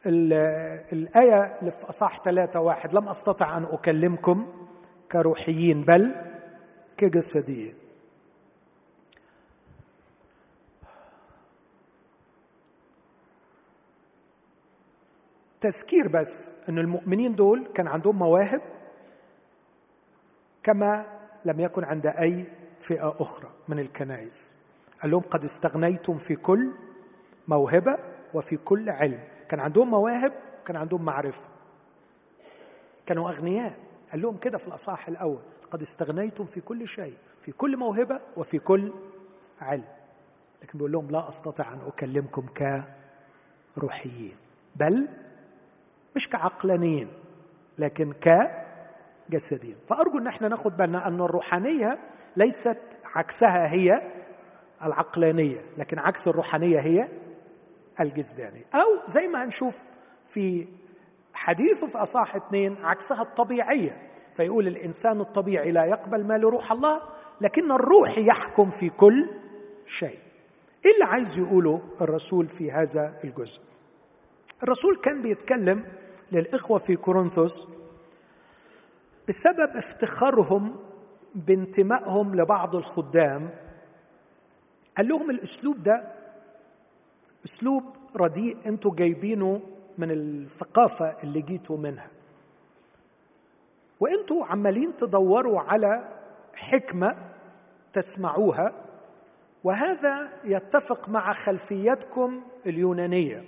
الآية 0.07 1.59
اللي 1.61 1.71
في 1.71 1.89
أصح 1.89 2.23
ثلاثة 2.23 2.61
واحد 2.61 2.95
لم 2.95 3.09
أستطع 3.09 3.57
أن 3.57 3.65
أكلمكم 3.65 4.47
كروحيين 5.13 5.83
بل 5.85 6.15
كجسديين. 6.97 7.75
تذكير 15.62 16.09
بس 16.09 16.51
أن 16.68 16.79
المؤمنين 16.79 17.35
دول 17.35 17.66
كان 17.75 17.87
عندهم 17.87 18.18
مواهب 18.18 18.61
كما 20.62 21.07
لم 21.44 21.61
يكن 21.61 21.85
عند 21.85 22.07
أي 22.07 22.44
فئة 22.81 23.16
أخرى 23.20 23.51
من 23.68 23.79
الكنائس. 23.79 24.51
قال 25.03 25.11
لهم 25.11 25.20
قد 25.22 25.44
استغنيتم 25.44 26.18
في 26.18 26.37
كل 26.37 26.72
موهبة 27.48 27.98
وفي 28.35 28.57
كل 28.57 28.90
علم. 28.90 29.20
كان 29.48 29.61
عندهم 29.61 29.90
مواهب 29.90 30.33
وكان 30.62 30.77
عندهم 30.77 31.03
معرفة. 31.05 31.48
كانوا 33.07 33.31
أغنياء. 33.31 33.79
قال 34.12 34.22
لهم 34.22 34.37
كده 34.37 34.59
في 34.59 34.68
الأصحاح 34.68 35.09
الأول. 35.09 35.42
قد 35.70 35.83
استغنيتم 35.83 36.44
في 36.44 36.61
كل 36.61 36.88
شيء 36.88 37.14
في 37.40 37.53
كل 37.53 37.77
موهبة 37.77 38.20
وفي 38.37 38.59
كل 38.59 38.92
علم. 39.61 39.85
لكن 40.62 40.79
بيقول 40.79 40.92
لهم 40.92 41.11
لا 41.11 41.29
أستطيع 41.29 41.72
أن 41.72 41.81
أكلمكم 41.81 42.46
كروحيين. 43.75 44.37
بل 44.77 45.09
مش 46.16 46.29
كعقلانيين 46.29 47.09
لكن 47.79 48.12
كجسديين. 49.31 49.77
فأرجو 49.88 50.18
إن 50.18 50.27
إحنا 50.27 50.48
ناخد 50.48 50.77
بالنا 50.77 51.09
أن 51.09 51.20
الروحانية 51.20 51.98
ليست 52.37 52.79
عكسها 53.14 53.72
هي 53.72 54.01
العقلانية 54.85 55.61
لكن 55.79 55.98
عكس 55.98 56.29
الروحانية 56.29 56.81
هي 56.81 57.09
الجسداني 58.01 58.64
أو 58.75 59.07
زي 59.07 59.29
ما 59.29 59.44
هنشوف 59.44 59.79
في 60.25 60.66
حديثه 61.35 61.87
في 61.87 61.98
أصاح 61.98 62.37
اثنين 62.37 62.77
عكسها 62.83 63.22
الطبيعية. 63.22 64.09
فيقول 64.37 64.66
الإنسان 64.66 65.20
الطبيعي 65.20 65.70
لا 65.70 65.85
يقبل 65.85 66.25
ما 66.25 66.38
لروح 66.38 66.72
الله 66.72 67.03
لكن 67.40 67.72
الروح 67.72 68.18
يحكم 68.18 68.70
في 68.70 68.90
كل 68.90 69.31
شيء. 69.87 70.18
إيه 70.85 70.92
اللي 70.94 71.05
عايز 71.05 71.38
يقوله 71.38 71.83
الرسول 72.01 72.48
في 72.48 72.72
هذا 72.72 73.14
الجزء؟ 73.25 73.61
الرسول 74.62 74.96
كان 74.96 75.22
بيتكلم 75.22 75.85
للإخوة 76.33 76.79
في 76.79 76.97
كورنثوس 76.97 77.66
بسبب 79.29 79.77
افتخارهم 79.77 80.77
بانتمائهم 81.35 82.35
لبعض 82.35 82.77
الخدام 82.77 83.51
قال 84.97 85.09
لهم 85.09 85.31
الأسلوب 85.31 85.83
ده 85.83 86.12
أسلوب 87.45 87.83
رديء 88.16 88.57
أنتوا 88.66 88.95
جايبينه 88.95 89.62
من 89.99 90.11
الثقافة 90.11 91.23
اللي 91.23 91.40
جيتوا 91.42 91.77
منها. 91.77 92.11
وأنتوا 94.01 94.45
عمالين 94.47 94.97
تدوروا 94.97 95.61
على 95.61 96.09
حكمة 96.55 97.16
تسمعوها 97.92 98.85
وهذا 99.64 100.33
يتفق 100.45 101.09
مع 101.09 101.33
خلفيتكم 101.33 102.42
اليونانية. 102.66 103.45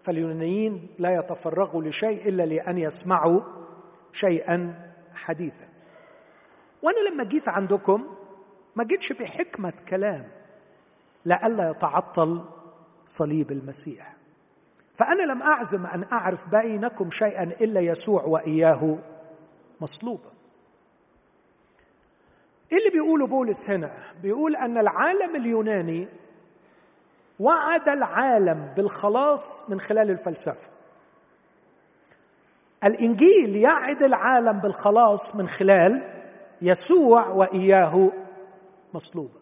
فاليونانيين 0.00 0.88
لا 0.98 1.14
يتفرغوا 1.14 1.82
لشيء 1.82 2.28
إلا 2.28 2.46
لأن 2.46 2.78
يسمعوا 2.78 3.40
شيئا 4.12 4.90
حديثا. 5.14 5.68
وأنا 6.82 7.08
لما 7.10 7.24
جيت 7.24 7.48
عندكم 7.48 8.14
ما 8.76 8.84
جيتش 8.84 9.12
بحكمة 9.12 9.72
كلام 9.88 10.28
لئلا 11.24 11.70
يتعطل 11.70 12.44
صليب 13.06 13.50
المسيح. 13.52 14.16
فأنا 14.94 15.22
لم 15.22 15.42
أعزم 15.42 15.86
أن 15.86 16.04
أعرف 16.12 16.48
بينكم 16.48 17.10
شيئا 17.10 17.42
إلا 17.42 17.80
يسوع 17.80 18.22
وإياه 18.24 18.98
مصلوبا 19.80 20.30
إيه 22.72 22.78
اللي 22.78 22.90
بيقوله 22.90 23.26
بولس 23.26 23.70
هنا؟ 23.70 23.92
بيقول 24.22 24.56
أن 24.56 24.78
العالم 24.78 25.36
اليوناني 25.36 26.08
وعد 27.40 27.88
العالم 27.88 28.72
بالخلاص 28.76 29.70
من 29.70 29.80
خلال 29.80 30.10
الفلسفة. 30.10 30.70
الإنجيل 32.84 33.56
يعد 33.56 34.02
العالم 34.02 34.58
بالخلاص 34.58 35.36
من 35.36 35.48
خلال 35.48 36.02
يسوع 36.62 37.28
وإياه 37.28 38.12
مصلوبا 38.94 39.40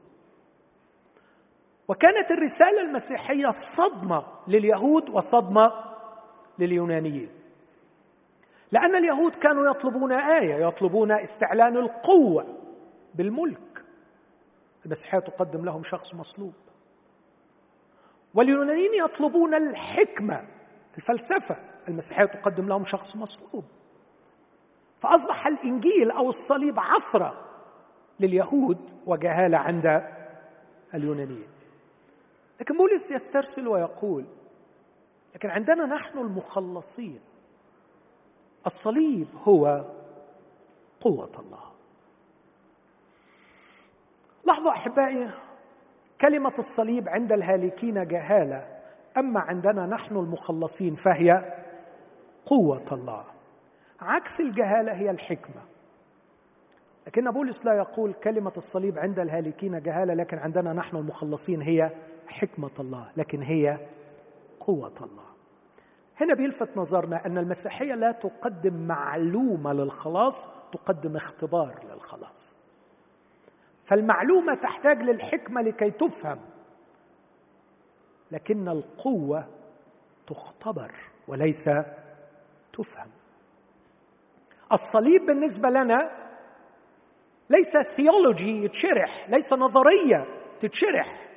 وكانت 1.88 2.30
الرسالة 2.30 2.82
المسيحية 2.82 3.50
صدمة 3.50 4.22
لليهود 4.48 5.08
وصدمة 5.08 5.72
لليونانيين. 6.58 7.28
لأن 8.72 8.94
اليهود 8.94 9.34
كانوا 9.36 9.70
يطلبون 9.70 10.12
آية 10.12 10.66
يطلبون 10.66 11.12
استعلان 11.12 11.76
القوة 11.76 12.46
بالملك. 13.14 13.84
المسيحية 14.86 15.18
تقدم 15.18 15.64
لهم 15.64 15.82
شخص 15.82 16.14
مصلوب. 16.14 16.52
واليونانيين 18.36 18.94
يطلبون 19.04 19.54
الحكمة 19.54 20.46
الفلسفة. 20.96 21.56
المسيحية 21.88 22.24
تقدم 22.24 22.68
لهم 22.68 22.84
شخص 22.84 23.16
مصلوب. 23.16 23.64
فأصبح 25.00 25.46
الإنجيل 25.46 26.10
أو 26.10 26.28
الصليب 26.28 26.78
عثره 26.78 27.44
لليهود 28.20 28.78
وجهالة 29.06 29.58
عند 29.58 30.02
اليونانيين. 30.94 31.48
لكن 32.60 32.76
بولس 32.76 33.10
يسترسل 33.10 33.68
ويقول 33.68 34.24
لكن 35.34 35.50
عندنا 35.50 35.86
نحن 35.86 36.18
المخلصين 36.18 37.20
الصليب 38.66 39.28
هو 39.44 39.84
قوة 41.00 41.32
الله. 41.38 41.72
لاحظوا 44.44 44.70
أحبائي 44.70 45.30
كلمة 46.20 46.54
الصليب 46.58 47.08
عند 47.08 47.32
الهالكين 47.32 48.06
جهالة 48.06 48.66
أما 49.16 49.40
عندنا 49.40 49.86
نحن 49.86 50.16
المخلصين 50.16 50.94
فهي 50.94 51.54
قوة 52.46 52.84
الله. 52.92 53.24
عكس 54.00 54.40
الجهالة 54.40 54.92
هي 54.92 55.10
الحكمة. 55.10 55.62
لكن 57.06 57.30
بولس 57.30 57.64
لا 57.64 57.72
يقول 57.72 58.14
كلمة 58.14 58.52
الصليب 58.56 58.98
عند 58.98 59.18
الهالكين 59.18 59.82
جهالة 59.82 60.14
لكن 60.14 60.38
عندنا 60.38 60.72
نحن 60.72 60.96
المخلصين 60.96 61.62
هي 61.62 61.90
حكمة 62.26 62.70
الله 62.80 63.10
لكن 63.16 63.42
هي 63.42 63.78
قوة 64.60 64.94
الله. 65.00 65.26
هنا 66.20 66.34
بيلفت 66.34 66.68
نظرنا 66.76 67.26
أن 67.26 67.38
المسيحية 67.38 67.94
لا 67.94 68.12
تقدم 68.12 68.86
معلومة 68.86 69.72
للخلاص 69.72 70.48
تقدم 70.72 71.16
اختبار 71.16 71.84
للخلاص. 71.84 72.55
فالمعلومة 73.86 74.54
تحتاج 74.54 75.02
للحكمة 75.02 75.62
لكي 75.62 75.90
تفهم. 75.90 76.38
لكن 78.30 78.68
القوة 78.68 79.48
تختبر 80.26 80.94
وليس 81.28 81.70
تفهم. 82.72 83.10
الصليب 84.72 85.26
بالنسبة 85.26 85.70
لنا 85.70 86.10
ليس 87.50 87.76
ثيولوجي 87.76 88.64
يتشرح 88.64 89.28
ليس 89.28 89.52
نظرية 89.52 90.24
تتشرح. 90.60 91.28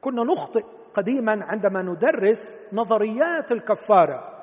كنا 0.00 0.24
نخطئ 0.24 0.64
قديما 0.94 1.44
عندما 1.44 1.82
ندرس 1.82 2.56
نظريات 2.72 3.52
الكفارة. 3.52 4.36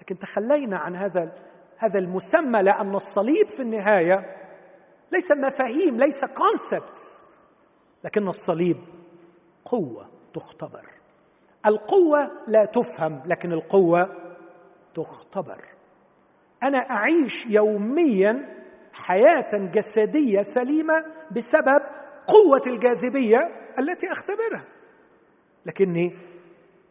لكن 0.00 0.18
تخلينا 0.18 0.76
عن 0.78 0.96
هذا 0.96 1.32
هذا 1.76 1.98
المسمى 1.98 2.62
لأن 2.62 2.94
الصليب 2.94 3.46
في 3.46 3.62
النهاية 3.62 4.43
ليس 5.12 5.32
مفاهيم 5.32 5.98
ليس 5.98 6.24
كونسبتس 6.24 7.18
لكن 8.04 8.28
الصليب 8.28 8.76
قوة 9.64 10.10
تختبر. 10.34 10.90
القوة 11.66 12.30
لا 12.46 12.64
تفهم 12.64 13.22
لكن 13.26 13.52
القوة 13.52 14.16
تختبر. 14.94 15.64
أنا 16.62 16.78
أعيش 16.78 17.46
يوميا 17.46 18.64
حياة 18.92 19.70
جسدية 19.72 20.42
سليمة 20.42 21.04
بسبب 21.30 21.82
قوة 22.26 22.62
الجاذبية 22.66 23.50
التي 23.78 24.12
أختبرها. 24.12 24.64
لكني 25.66 26.16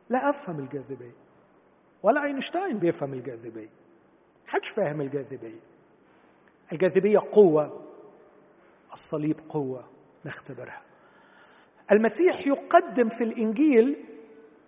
لا 0.10 0.30
أفهم 0.30 0.60
الجاذبية 0.60 1.16
ولا 2.04 2.24
أينشتاين 2.24 2.78
بيفهم 2.78 3.14
الجاذبية 3.14 3.70
حدش 4.48 4.70
فاهم 4.70 5.02
الجاذبية. 5.02 5.60
الجاذبية 6.72 7.20
قوة 7.32 7.83
الصليب 8.94 9.36
قوة 9.50 9.90
نختبرها. 10.26 10.82
المسيح 11.92 12.48
يقدم 12.48 13.10
في 13.10 13.24
الإنجيل 13.24 14.06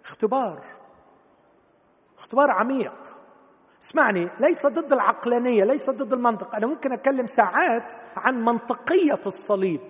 اختبار 0.05 0.63
اختبار 2.17 2.51
عميق. 2.51 3.15
اسمعني 3.81 4.29
ليس 4.39 4.65
ضد 4.65 4.93
العقلانية 4.93 5.63
ليس 5.63 5.89
ضد 5.89 6.13
المنطق. 6.13 6.55
أنا 6.55 6.67
ممكن 6.67 6.91
أتكلم 6.91 7.27
ساعات 7.27 7.93
عن 8.15 8.45
منطقية 8.45 9.21
الصليب 9.25 9.81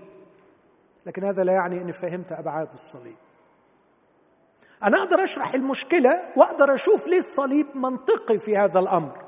لكن 1.05 1.23
هذا 1.23 1.43
لا 1.43 1.53
يعني 1.53 1.81
أني 1.81 1.93
فهمت 1.93 2.31
أبعاد 2.31 2.73
الصليب. 2.73 3.15
أنا 4.83 4.97
أقدر 4.97 5.23
أشرح 5.23 5.53
المشكلة 5.53 6.21
وأقدر 6.35 6.73
أشوف 6.73 7.07
ليه 7.07 7.17
الصليب 7.17 7.67
منطقي 7.75 8.39
في 8.39 8.57
هذا 8.57 8.79
الأمر. 8.79 9.24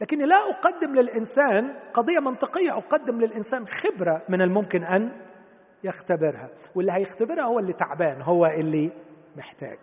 لكني 0.00 0.24
لا 0.26 0.50
أقدم 0.50 0.94
للإنسان 0.94 1.74
قضية 1.94 2.18
منطقية 2.18 2.76
أقدم 2.78 3.20
للإنسان 3.20 3.66
خبرة 3.66 4.22
من 4.28 4.42
الممكن 4.42 4.84
أن 4.84 5.12
يختبرها 5.84 6.50
واللي 6.74 6.92
هيختبرها 6.92 7.42
هو 7.42 7.58
اللي 7.58 7.72
تعبان 7.72 8.22
هو 8.22 8.46
اللي 8.46 8.90
محتاج. 9.36 9.78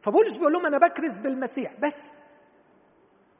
فبولس 0.00 0.36
بيقول 0.36 0.52
لهم 0.52 0.66
أنا 0.66 0.78
بكرز 0.78 1.18
بالمسيح 1.18 1.72
بس 1.80 2.12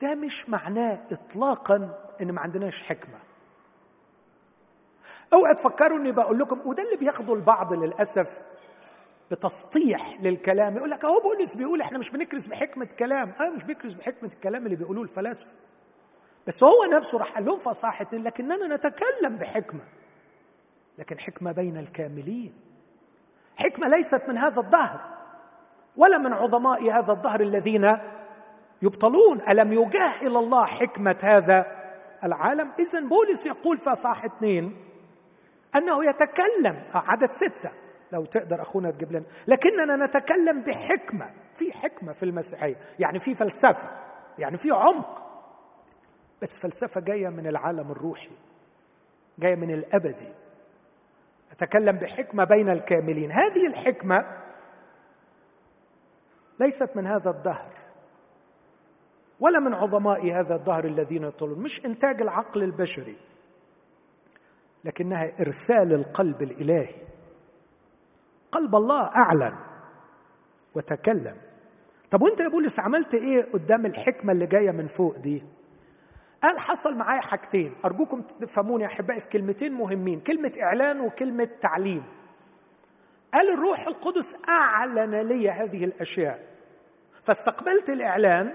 ده 0.02 0.14
مش 0.14 0.48
معناه 0.48 1.02
اطلاقا 1.12 1.98
إن 2.22 2.32
ما 2.32 2.40
عندناش 2.40 2.82
حكمة. 2.82 3.18
اوعى 5.32 5.54
تفكروا 5.54 5.98
إني 5.98 6.12
بقول 6.12 6.38
لكم 6.38 6.60
وده 6.68 6.82
اللي 6.82 6.96
بياخده 6.96 7.34
البعض 7.34 7.72
للأسف 7.72 8.38
بتسطيح 9.30 10.20
للكلام. 10.20 10.76
يقول 10.76 10.90
لك 10.90 11.04
أهو 11.04 11.20
بولس 11.20 11.54
بيقول 11.54 11.80
إحنا 11.80 11.98
مش 11.98 12.10
بنكرز 12.10 12.46
بحكمة 12.46 12.88
كلام. 12.98 13.32
أه 13.40 13.50
مش 13.50 13.64
بيكرز 13.64 13.92
بحكمة 13.94 14.30
الكلام 14.34 14.64
اللي 14.64 14.76
بيقولوه 14.76 15.02
الفلاسفة. 15.02 15.52
بس 16.46 16.62
هو 16.62 16.84
نفسه 16.92 17.18
راح 17.18 17.34
قال 17.34 17.44
لهم 17.44 17.58
فصاحة 17.58 18.06
لكننا 18.12 18.76
نتكلم 18.76 19.36
بحكمة. 19.40 19.84
لكن 20.98 21.18
حكمة 21.18 21.52
بين 21.52 21.76
الكاملين. 21.76 22.54
حكمة 23.56 23.88
ليست 23.88 24.22
من 24.28 24.38
هذا 24.38 24.60
الدهر 24.60 25.00
ولا 25.96 26.18
من 26.18 26.32
عظماء 26.32 26.90
هذا 26.90 27.12
الدهر 27.12 27.40
الذين 27.40 27.98
يبطلون. 28.82 29.40
ألم 29.48 29.72
يجاهل 29.72 30.36
الله 30.36 30.64
حكمة 30.64 31.18
هذا 31.22 31.66
العالم؟ 32.24 32.72
اذا 32.78 33.00
بولس 33.00 33.46
يقول 33.46 33.78
اصحاح 33.86 34.24
اثنين 34.24 34.76
أنه 35.76 36.04
يتكلم 36.04 36.82
عدد 36.94 37.30
ستة. 37.30 37.83
لو 38.14 38.24
تقدر 38.24 38.62
أخونا 38.62 38.90
تجيب 38.90 39.12
لنا. 39.12 39.24
لكننا 39.46 40.06
نتكلم 40.06 40.60
بحكمة 40.60 41.30
في 41.54 41.72
حكمة 41.72 42.12
في 42.12 42.22
المسيحية 42.22 42.76
يعني 42.98 43.18
في 43.18 43.34
فلسفة 43.34 43.90
يعني 44.38 44.56
في 44.56 44.70
عمق. 44.70 45.22
بس 46.42 46.58
فلسفة 46.58 47.00
جاية 47.00 47.28
من 47.28 47.46
العالم 47.46 47.90
الروحي 47.90 48.30
جاية 49.38 49.54
من 49.54 49.70
الأبدي. 49.70 50.32
نتكلم 51.52 51.96
بحكمة 51.96 52.44
بين 52.44 52.68
الكاملين. 52.68 53.32
هذه 53.32 53.66
الحكمة 53.66 54.42
ليست 56.60 56.96
من 56.96 57.06
هذا 57.06 57.30
الدهر 57.30 57.72
ولا 59.40 59.58
من 59.58 59.74
عظماء 59.74 60.32
هذا 60.32 60.54
الدهر 60.54 60.84
الذين 60.84 61.24
يطلون. 61.24 61.58
مش 61.58 61.84
إنتاج 61.84 62.22
العقل 62.22 62.62
البشري 62.62 63.16
لكنها 64.84 65.40
إرسال 65.40 65.92
القلب 65.92 66.42
الإلهي. 66.42 67.04
قلب 68.54 68.74
الله 68.74 69.02
أعلن 69.02 69.54
وتكلم. 70.74 71.36
طب 72.10 72.22
وأنت 72.22 72.40
يا 72.40 72.48
بولس 72.48 72.80
عملت 72.80 73.14
إيه 73.14 73.52
قدام 73.52 73.86
الحكمة 73.86 74.32
اللي 74.32 74.46
جاية 74.46 74.70
من 74.70 74.86
فوق 74.86 75.16
دي؟ 75.18 75.42
قال 76.42 76.58
حصل 76.58 76.96
معايا 76.96 77.20
حاجتين. 77.20 77.74
أرجوكم 77.84 78.22
تفهموني 78.40 78.82
يا 78.84 78.88
أحبائي 78.88 79.20
في 79.20 79.28
كلمتين 79.28 79.72
مهمين 79.72 80.20
كلمة 80.20 80.52
إعلان 80.62 81.00
وكلمة 81.00 81.48
تعليم. 81.60 82.04
قال 83.34 83.50
الروح 83.50 83.86
القدس 83.86 84.36
أعلن 84.48 85.14
لي 85.14 85.50
هذه 85.50 85.84
الأشياء. 85.84 86.40
فاستقبلت 87.22 87.90
الإعلان 87.90 88.52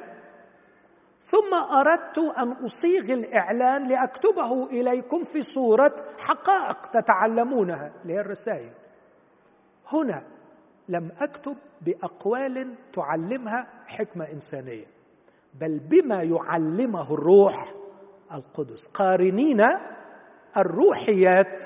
ثم 1.22 1.54
أردت 1.54 2.18
أن 2.38 2.52
أصيغ 2.52 3.14
الإعلان 3.14 3.88
لأكتبه 3.88 4.66
إليكم 4.66 5.24
في 5.24 5.44
صورة 5.44 5.96
حقائق 6.20 6.82
تتعلمونها 6.82 7.92
اللي 8.02 8.14
هي 8.14 8.22
الرسائل. 8.22 8.79
هنا 9.92 10.24
لم 10.90 11.12
أكتب 11.20 11.58
بأقوال 11.82 12.76
تعلمها 12.94 13.68
حكمة 13.88 14.32
إنسانية 14.32 14.86
بل 15.54 15.80
بما 15.80 16.24
يعلمه 16.24 17.14
الروح 17.14 17.72
القدس. 18.34 18.88
قارنين 18.88 19.66
الروحيات 20.58 21.66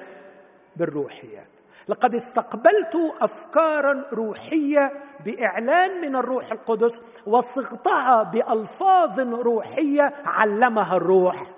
بالروحيات. 0.75 1.47
لقد 1.87 2.15
استقبلت 2.15 2.95
افكارا 3.21 4.05
روحية 4.13 4.91
بإعلان 5.25 6.01
من 6.01 6.15
الروح 6.15 6.51
القدس 6.51 7.01
وصغتها 7.25 8.23
بألفاظ 8.23 9.19
روحية 9.19 10.13
علمها 10.25 10.97
الروح 10.97 11.51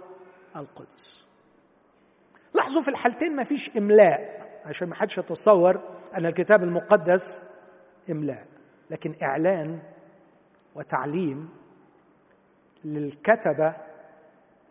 القدس. 0.55 1.25
لاحظوا 2.53 2.81
في 2.81 2.87
الحالتين 2.87 3.35
ما 3.35 3.43
فيش 3.43 3.77
إملاء. 3.77 4.44
عشان 4.65 4.89
ما 4.89 4.95
حدش 4.95 5.17
يتصور 5.17 5.79
أن 6.17 6.25
الكتاب 6.25 6.63
المقدس 6.63 7.43
إملاء 8.09 8.45
لكن 8.91 9.15
إعلان 9.23 9.79
وتعليم 10.75 11.49
للكتبه 12.85 13.75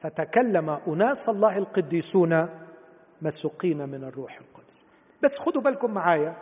فتكلم 0.00 0.70
أناس 0.70 1.28
الله 1.28 1.58
القديسون 1.58 2.48
مسوقين 3.22 3.88
من 3.88 4.04
الروح 4.04 4.38
القدس. 4.38 4.84
بس 5.22 5.38
خدوا 5.38 5.62
بالكم 5.62 5.90
معايا 5.94 6.36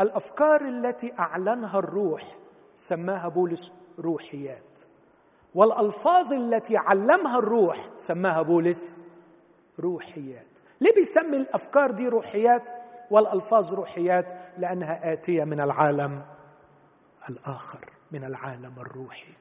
الأفكار 0.00 0.68
التي 0.68 1.12
أعلنها 1.18 1.78
الروح 1.78 2.22
سماها 2.76 3.28
بولس 3.28 3.72
روحيات 3.98 4.80
والألفاظ 5.54 6.32
التي 6.32 6.76
علمها 6.76 7.38
الروح 7.38 7.88
سماها 7.96 8.42
بولس 8.42 8.98
روحيات. 9.80 10.46
ليه 10.80 10.94
بيسمي 10.94 11.36
الأفكار 11.36 11.90
دي 11.90 12.08
روحيات؟ 12.08 12.70
والألفاظ 13.10 13.74
روحيات 13.74 14.32
لأنها 14.58 15.12
آتية 15.12 15.44
من 15.44 15.60
العالم 15.60 16.22
الآخر 17.30 17.90
من 18.12 18.24
العالم 18.24 18.74
الروحي. 18.78 19.34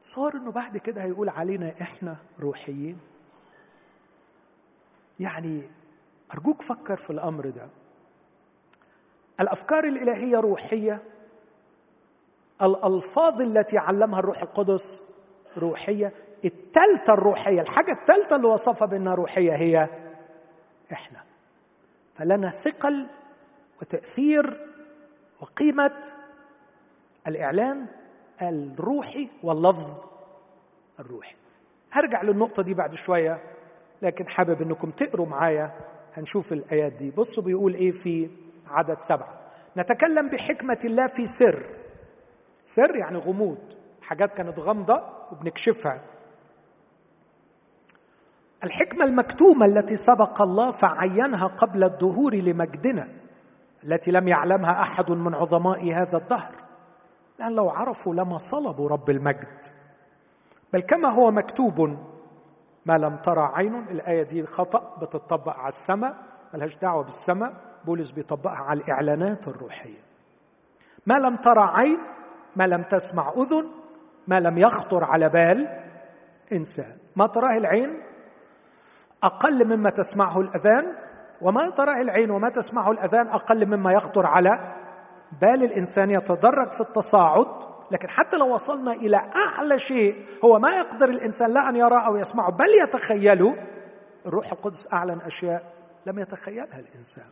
صار 0.00 0.34
إنه 0.34 0.50
بعد 0.52 0.76
كده 0.76 1.02
هيقول 1.02 1.28
علينا 1.28 1.74
إحنا 1.80 2.16
روحيين. 2.40 2.98
يعني 5.20 5.62
أرجوك 6.34 6.62
فكر 6.62 6.96
في 6.96 7.10
الأمر 7.10 7.50
ده. 7.50 7.68
الأفكار 9.40 9.84
الإلهية 9.84 10.36
روحية. 10.40 11.02
الألفاظ 12.62 13.40
التي 13.40 13.78
علمها 13.78 14.18
الروح 14.18 14.42
القدس 14.42 15.02
روحية. 15.58 16.12
الثالثه 16.44 17.14
الروحية 17.14 17.60
الحاجة 17.60 17.92
الثالثه 17.92 18.36
اللي 18.36 18.46
وصفها 18.46 18.86
بأنها 18.86 19.14
روحية 19.14 19.52
هي 19.56 19.88
إحنا. 20.92 21.24
فلنا 22.14 22.50
ثقل 22.50 23.06
وتأثير 23.82 24.66
وقيمة 25.40 25.92
الاعلان 27.26 27.86
الروحي 28.42 29.28
واللفظ 29.42 30.04
الروحي. 31.00 31.34
هرجع 31.92 32.22
للنقطة 32.22 32.62
دي 32.62 32.74
بعد 32.74 32.94
شوية 32.94 33.40
لكن 34.02 34.28
حابب 34.28 34.62
إنكم 34.62 34.90
تقروا 34.90 35.26
معايا 35.26 35.72
هنشوف 36.14 36.52
الآيات 36.52 36.92
دي. 36.92 37.10
بصوا 37.10 37.42
بيقول 37.42 37.74
إيه 37.74 37.92
في 37.92 38.30
عدد 38.66 38.98
سبعة. 38.98 39.40
نتكلم 39.76 40.28
بحكمة 40.28 40.78
الله 40.84 41.06
في 41.06 41.26
سر. 41.26 41.62
سر 42.64 42.96
يعني 42.96 43.18
غموض 43.18 43.58
حاجات 44.02 44.32
كانت 44.32 44.58
غامضة 44.58 45.02
وبنكشفها. 45.32 46.00
الحكمة 48.64 49.04
المكتومة 49.04 49.66
التي 49.66 49.96
سبق 49.96 50.42
الله 50.42 50.70
فعينها 50.70 51.46
قبل 51.46 51.84
الدهور 51.84 52.34
لمجدنا 52.34 53.08
التي 53.84 54.10
لم 54.10 54.28
يعلمها 54.28 54.82
أحد 54.82 55.10
من 55.10 55.34
عظماء 55.34 55.92
هذا 55.92 56.18
الدهر. 56.18 56.54
لأن 57.38 57.52
لو 57.52 57.68
عرفوا 57.70 58.14
لما 58.14 58.38
صلبوا 58.38 58.88
رب 58.88 59.10
المجد. 59.10 59.58
بل 60.72 60.80
كما 60.80 61.08
هو 61.08 61.30
مكتوب 61.30 61.98
ما 62.86 62.98
لم 62.98 63.16
ترى 63.16 63.50
عين 63.54 63.74
الآية 63.74 64.22
دي 64.22 64.46
خطأ 64.46 64.96
بتطبق 65.00 65.56
على 65.56 65.68
السماء 65.68 66.16
ملهاش 66.54 66.76
دعوة 66.76 67.04
بالسماء 67.04 67.54
بولس 67.84 68.10
بيطبقها 68.10 68.56
على 68.58 68.80
الإعلانات 68.80 69.48
الروحية. 69.48 70.00
ما 71.06 71.18
لم 71.18 71.36
ترى 71.36 71.70
عين 71.74 71.98
ما 72.56 72.66
لم 72.66 72.82
تسمع 72.82 73.32
أذن 73.36 73.66
ما 74.28 74.40
لم 74.40 74.58
يخطر 74.58 75.04
على 75.04 75.28
بال 75.28 75.84
إنسان. 76.52 76.96
ما 77.16 77.26
تراه 77.26 77.56
العين 77.56 78.03
أقل 79.24 79.76
مما 79.76 79.90
تسمعه 79.90 80.40
الأذان 80.40 80.86
وما 81.40 81.70
تراه 81.70 82.00
العين 82.00 82.30
وما 82.30 82.48
تسمعه 82.48 82.90
الأذان 82.90 83.28
أقل 83.28 83.66
مما 83.66 83.92
يخطر 83.92 84.26
على 84.26 84.74
بال 85.40 85.64
الإنسان 85.64 86.10
يتدرج 86.10 86.72
في 86.72 86.80
التصاعد. 86.80 87.46
لكن 87.90 88.08
حتى 88.08 88.36
لو 88.36 88.54
وصلنا 88.54 88.92
إلى 88.92 89.16
أعلى 89.16 89.78
شيء 89.78 90.16
هو 90.44 90.58
ما 90.58 90.70
يقدر 90.70 91.08
الإنسان 91.08 91.50
لا 91.54 91.68
أن 91.68 91.76
يراه 91.76 92.06
أو 92.06 92.16
يسمعه 92.16 92.50
بل 92.50 92.68
يتخيله 92.82 93.56
الروح 94.26 94.52
القدس 94.52 94.92
أعلن 94.92 95.20
أشياء 95.20 95.64
لم 96.06 96.18
يتخيلها 96.18 96.80
الإنسان. 96.80 97.30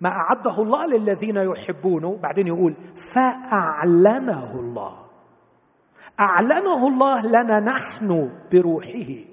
ما 0.00 0.08
أعده 0.08 0.62
الله 0.62 0.86
للذين 0.86 1.36
يحبونه 1.36 2.18
بعدين 2.22 2.46
يقول 2.46 2.74
فأعلنه 2.96 4.60
الله. 4.60 5.06
أعلنه 6.20 6.86
الله 6.86 7.26
لنا 7.26 7.60
نحن 7.60 8.30
بروحه. 8.52 9.29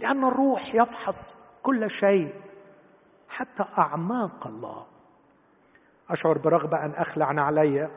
لأن 0.00 0.24
الروح 0.24 0.74
يفحص 0.74 1.36
كل 1.62 1.90
شيء 1.90 2.34
حتى 3.28 3.64
أعماق 3.78 4.46
الله. 4.46 4.86
أشعر 6.10 6.38
برغبة 6.38 6.84
أن 6.84 6.90
أخلع 6.90 7.26
علي 7.26 7.90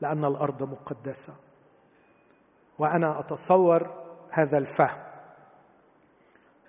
لأن 0.00 0.24
الأرض 0.24 0.62
مقدسة. 0.62 1.34
وأنا 2.78 3.20
أتصور 3.20 4.04
هذا 4.30 4.58
الفهم 4.58 5.02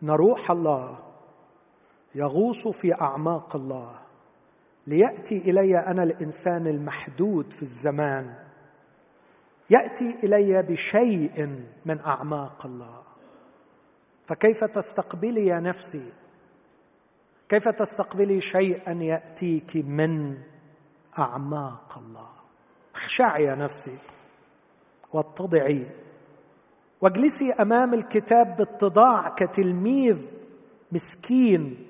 إن 0.03 0.09
روح 0.09 0.51
الله 0.51 0.97
يغوص 2.15 2.67
في 2.67 3.01
أعماق 3.01 3.55
الله. 3.55 3.99
ليأتي 4.87 5.37
إلي 5.37 5.77
أنا 5.77 6.03
الإنسان 6.03 6.67
المحدود 6.67 7.53
في 7.53 7.61
الزمان. 7.61 8.35
يأتي 9.69 10.19
إلي 10.23 10.61
بشيء 10.61 11.65
من 11.85 11.99
أعماق 11.99 12.65
الله. 12.65 13.08
فكيف 14.29 14.63
تستقبلي 14.63 15.45
يا 15.45 15.59
نفسي؟ 15.59 16.11
كيف 17.49 17.69
تستقبلي 17.69 18.41
شيئا 18.41 18.91
يأتيك 18.91 19.75
من 19.75 20.37
أعماق 21.19 21.97
الله؟ 21.97 22.29
اخشعي 22.95 23.43
يا 23.43 23.55
نفسي 23.55 23.97
واتضعي. 25.13 25.87
واجلسي 27.01 27.53
أمام 27.53 27.93
الكتاب 27.93 28.57
باتضاع 28.57 29.29
كتلميذ 29.29 30.17
مسكين. 30.91 31.87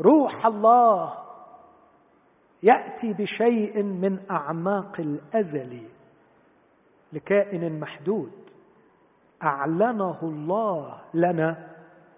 روح 0.00 0.46
الله 0.46 1.18
يأتي 2.62 3.12
بشيء 3.12 3.82
من 3.82 4.18
أعماق 4.30 5.00
الأزل 5.00 5.82
لكائن 7.12 7.80
محدود. 7.80 8.39
اعلنه 9.42 10.18
الله 10.22 11.00
لنا 11.14 11.70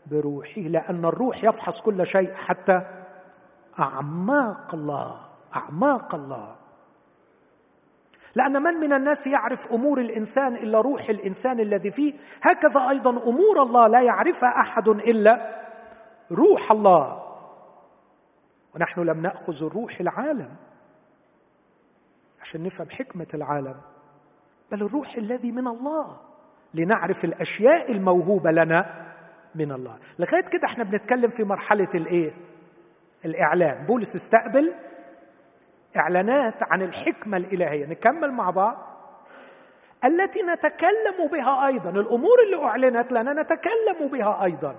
بروحه 0.06 0.60
لأن 0.62 1.04
الروح 1.04 1.44
يفحص 1.44 1.80
كل 1.80 2.06
شيء 2.06 2.34
حتى 2.34 2.82
أعماق 3.78 4.74
الله 4.74 5.26
أعماق 5.56 6.14
الله. 6.14 6.56
لأن 8.34 8.62
من 8.62 8.74
من 8.74 8.92
الناس 8.92 9.26
يعرف 9.26 9.72
أمور 9.72 10.00
الإنسان 10.00 10.54
إلا 10.54 10.80
روح 10.80 11.08
الإنسان 11.08 11.60
الذي 11.60 11.90
فيه؟ 11.90 12.14
هكذا 12.42 12.88
أيضا 12.90 13.10
أمور 13.10 13.62
الله 13.62 13.86
لا 13.86 14.00
يعرفها 14.00 14.48
أحد 14.60 14.88
إلا 14.88 15.62
روح 16.30 16.72
الله. 16.72 17.22
ونحن 18.74 19.00
لم 19.00 19.22
نأخذ 19.22 19.64
الروح 19.64 20.00
العالم 20.00 20.56
عشان 22.40 22.62
نفهم 22.62 22.90
حكمة 22.90 23.28
العالم 23.34 23.80
بل 24.70 24.82
الروح 24.82 25.14
الذي 25.14 25.52
من 25.52 25.66
الله. 25.66 26.31
لنعرف 26.74 27.24
الأشياء 27.24 27.92
الموهوبة 27.92 28.50
لنا 28.50 29.12
من 29.54 29.72
الله. 29.72 29.98
لغاية 30.18 30.42
كده 30.42 30.64
إحنا 30.64 30.84
بنتكلم 30.84 31.30
في 31.30 31.44
مرحلة 31.44 31.88
الإيه؟ 31.94 32.32
الإعلان. 33.24 33.86
بولس 33.86 34.16
استقبل 34.16 34.74
إعلانات 35.96 36.62
عن 36.62 36.82
الحكمة 36.82 37.36
الإلهية. 37.36 37.86
نكمل 37.86 38.32
مع 38.32 38.50
بعض. 38.50 38.92
التي 40.04 40.42
نتكلم 40.42 41.26
بها 41.32 41.66
أيضا. 41.66 41.90
الأمور 41.90 42.36
اللي 42.46 42.64
أعلنت 42.64 43.12
لنا 43.12 43.42
نتكلم 43.42 44.08
بها 44.12 44.44
أيضا. 44.44 44.76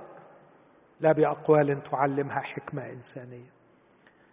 لا 0.99 1.11
بأقوال 1.11 1.83
تعلمها 1.83 2.39
حكمة 2.39 2.89
إنسانية. 2.89 3.53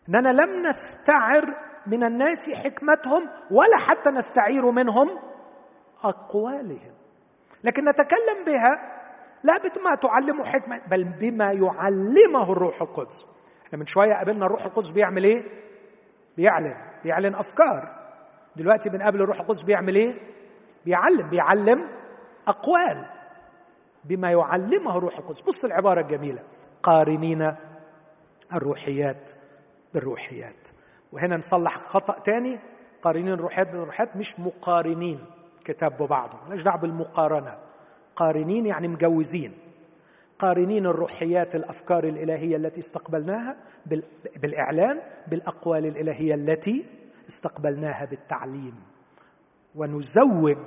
إننا 0.08 0.28
لم 0.28 0.66
نستعر 0.66 1.54
من 1.86 2.04
الناس 2.04 2.50
حكمتهم 2.50 3.28
ولا 3.50 3.76
حتى 3.76 4.11
نستعير 4.11 4.70
منهم 4.70 5.08
أقوالهم. 6.04 6.99
لكن 7.64 7.88
نتكلم 7.88 8.44
بها 8.46 9.00
لا 9.42 9.58
بما 9.58 9.94
تعلمه 9.94 10.44
حكمة 10.44 10.80
بل 10.86 11.04
بما 11.04 11.52
يعلمه 11.52 12.52
الروح 12.52 12.82
القدس. 12.82 13.26
إحنا 13.66 13.78
من 13.78 13.86
شوية 13.86 14.14
قابلنا 14.14 14.46
الروح 14.46 14.64
القدس 14.64 14.90
بيعمل 14.90 15.24
إيه؟ 15.24 15.42
بيعلن 16.36 16.76
بيعلن 17.04 17.34
أفكار. 17.34 18.00
دلوقتي 18.56 18.88
بنقابل 18.88 19.22
الروح 19.22 19.40
القدس 19.40 19.62
بيعمل 19.62 19.96
إيه؟ 19.96 20.14
بيعلم 20.84 21.30
بيعلم 21.30 21.88
أقوال 22.48 23.04
بما 24.04 24.30
يعلمه 24.30 24.96
الروح 24.96 25.18
القدس. 25.18 25.40
بص 25.40 25.64
العبارة 25.64 26.00
الجميلة. 26.00 26.42
قارنين 26.82 27.54
الروحيات 28.52 29.30
بالروحيات. 29.94 30.68
وهنا 31.12 31.36
نصلح 31.36 31.76
خطأ 31.76 32.18
تاني. 32.18 32.58
قارنين 33.02 33.32
الروحيات 33.32 33.70
بالروحيات 33.70 34.16
مش 34.16 34.40
مقارنين. 34.40 35.26
كتاب 35.64 36.02
ببعضه. 36.02 36.38
مالناش 36.42 36.62
دعوة 36.62 36.80
بالمقارنة. 36.80 37.58
قارنين 38.16 38.66
يعني 38.66 38.88
مجوزين. 38.88 39.52
قارنين 40.38 40.86
الروحيات 40.86 41.54
الأفكار 41.54 42.04
الإلهية 42.04 42.56
التي 42.56 42.80
استقبلناها 42.80 43.56
بالإعلان 44.36 45.00
بالأقوال 45.26 45.86
الإلهية 45.86 46.34
التي 46.34 46.86
استقبلناها 47.28 48.04
بالتعليم. 48.04 48.74
ونزوج 49.74 50.58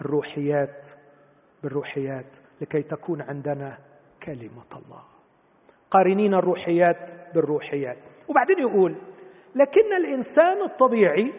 الروحيات 0.00 0.88
بالروحيات 1.62 2.36
لكي 2.60 2.82
تكون 2.82 3.22
عندنا 3.22 3.78
كلمة 4.22 4.70
الله. 4.76 5.02
قارنين 5.90 6.34
الروحيات 6.34 7.12
بالروحيات. 7.34 7.98
وبعدين 8.28 8.58
يقول 8.58 8.94
لكن 9.54 9.92
الإنسان 9.92 10.62
الطبيعي 10.62 11.32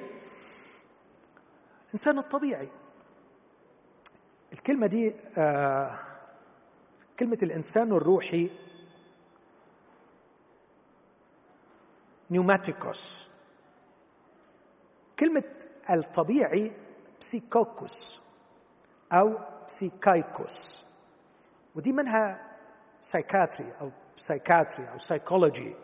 الإنسان 1.91 2.17
الطبيعي. 2.17 2.69
الكلمة 4.53 4.87
دي 4.87 5.15
آه 5.37 5.99
كلمة 7.19 7.37
الإنسان 7.43 7.91
الروحي 7.91 8.51
نيوماتيكوس 12.31 13.29
كلمة 15.19 15.43
الطبيعي 15.89 16.71
بسيكوكوس 17.19 18.21
أو 19.11 19.39
بسيكايكوس 19.67 20.85
ودي 21.75 21.91
منها 21.91 22.51
psychiatry 23.01 23.73
أو 23.81 23.91
psychiatry 24.15 24.91
أو 24.91 24.97
psychology 24.97 25.75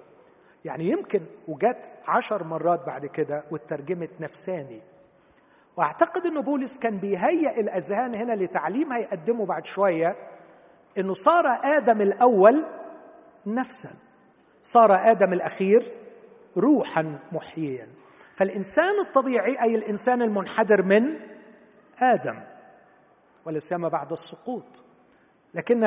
يعني 0.66 0.86
يمكن 0.86 1.26
وجت 1.48 1.94
عشر 2.06 2.44
مرات 2.44 2.86
بعد 2.86 3.06
كده 3.06 3.44
واترجمت 3.52 4.22
نفساني. 4.22 4.82
واعتقد 5.78 6.26
ان 6.26 6.42
بولس 6.42 6.78
كان 6.78 6.98
بيهيئ 6.98 7.60
الأذهان 7.60 8.16
هنا 8.16 8.34
لتعليم 8.34 8.94
هيقدمه 8.94 9.46
بعد 9.46 9.66
شوية 9.66 10.16
إنه 10.98 11.14
صار 11.14 11.60
آدم 11.64 12.02
الأول 12.02 12.66
نفسا 13.46 13.90
صار 14.64 15.12
آدم 15.12 15.34
الأخير 15.34 15.84
روحا 16.58 17.20
محييا. 17.32 17.88
فالإنسان 18.36 19.00
الطبيعي 19.00 19.62
أي 19.62 19.76
الإنسان 19.76 20.22
المنحدر 20.22 20.84
من 20.84 21.20
آدم 22.00 22.40
ولا 23.46 23.60
سيما 23.60 23.88
بعد 23.88 24.12
السقوط. 24.12 24.84
لكن 25.54 25.84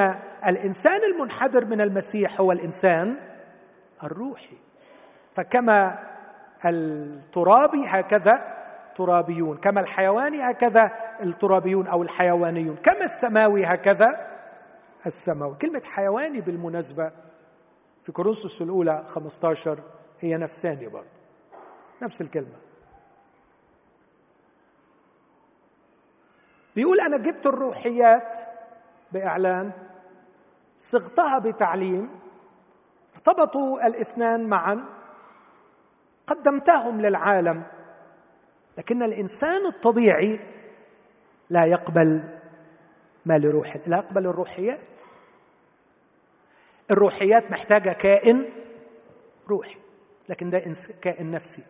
الإنسان 0.46 1.00
المنحدر 1.14 1.64
من 1.64 1.80
المسيح 1.80 2.40
هو 2.40 2.52
الإنسان 2.52 3.16
الروحي. 4.02 4.56
فكما 5.34 5.98
الترابي 6.64 7.86
هكذا 7.86 8.59
ترابيون 9.00 9.56
كما 9.56 9.80
الحيواني 9.80 10.50
هكذا 10.50 10.92
الترابيون 11.22 11.86
أو 11.86 12.02
الحيوانيون 12.02 12.76
كما 12.76 13.04
السماوي 13.04 13.64
هكذا 13.66 14.06
السماوي. 15.06 15.54
كلمة 15.54 15.82
حيواني 15.84 16.40
بالمناسبة 16.40 17.12
في 18.02 18.12
كورنثوس 18.12 18.62
الأولى 18.62 19.04
15 19.08 19.80
هي 20.20 20.36
نفساني 20.36 20.88
برضه 20.88 21.06
نفس 22.02 22.20
الكلمة. 22.20 22.56
بيقول 26.76 27.00
أنا 27.00 27.16
جبت 27.16 27.46
الروحيات 27.46 28.36
بإعلان 29.12 29.70
صغتها 30.78 31.38
بتعليم 31.38 32.10
ارتبطوا 33.14 33.86
الاثنان 33.86 34.48
معا 34.48 34.84
قدمتهم 36.26 37.00
للعالم. 37.00 37.62
لكن 38.78 39.02
الإنسان 39.02 39.66
الطبيعي 39.66 40.40
لا 41.50 41.64
يقبل 41.64 42.20
ما 43.26 43.38
لروح 43.38 43.76
لا 43.86 43.96
يقبل 43.96 44.26
الروحيات. 44.26 44.78
الروحيات 46.90 47.50
محتاجة 47.50 47.92
كائن 47.92 48.44
روحي 49.48 49.76
لكن 50.28 50.50
ده 50.50 50.62
كائن 51.02 51.30
نفسي 51.30 51.62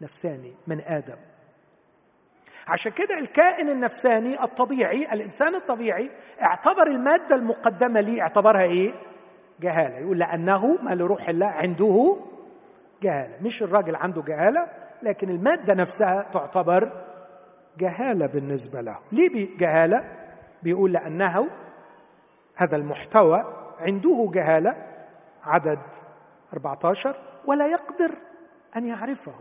نفساني 0.00 0.52
من 0.66 0.80
آدم. 0.80 1.16
عشان 2.68 2.92
كده 2.92 3.18
الكائن 3.18 3.68
النفساني 3.68 4.42
الطبيعي 4.42 5.12
الإنسان 5.12 5.54
الطبيعي 5.54 6.10
اعتبر 6.42 6.86
المادة 6.86 7.34
المقدمة 7.36 8.00
لي 8.00 8.20
اعتبرها 8.20 8.62
إيه؟ 8.62 8.92
جهالة. 9.60 9.98
يقول 9.98 10.18
لأنه 10.18 10.82
ما 10.82 10.94
لروح 10.94 11.28
الله 11.28 11.46
عنده 11.46 12.16
جهالة. 13.02 13.38
مش 13.42 13.62
الراجل 13.62 13.96
عنده 13.96 14.22
جهالة 14.22 14.68
لكن 15.04 15.30
المادة 15.30 15.74
نفسها 15.74 16.30
تعتبر 16.32 16.92
جهالة 17.78 18.26
بالنسبة 18.26 18.80
له. 18.80 18.98
ليه 19.12 19.58
جهالة؟ 19.58 20.04
بيقول 20.62 20.92
لأنه 20.92 21.50
هذا 22.56 22.76
المحتوى 22.76 23.44
عنده 23.78 24.30
جهالة 24.34 24.86
عدد 25.42 25.80
14 26.52 27.16
ولا 27.44 27.66
يقدر 27.66 28.14
أن 28.76 28.86
يعرفه. 28.86 29.34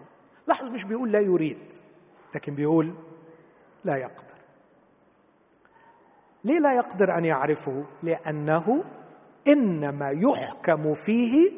لاحظ 0.48 0.70
مش 0.70 0.84
بيقول 0.84 1.12
لا 1.12 1.20
يريد 1.20 1.74
لكن 2.36 2.56
بيقول 2.56 2.94
لا 3.84 3.96
يقدر. 3.96 4.34
ليه 6.44 6.60
لا 6.60 6.74
يقدر 6.74 7.18
أن 7.18 7.26
يعرفه؟ 7.26 7.84
لأنه 8.04 8.84
إنما 9.48 10.10
يحكم 10.10 10.94
فيه 10.94 11.52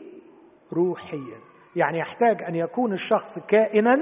روحيا. 0.74 1.45
يعني 1.76 2.00
يحتاج 2.00 2.44
أن 2.44 2.56
يكون 2.56 2.94
الشخص 2.94 3.40
كائنا 3.40 4.00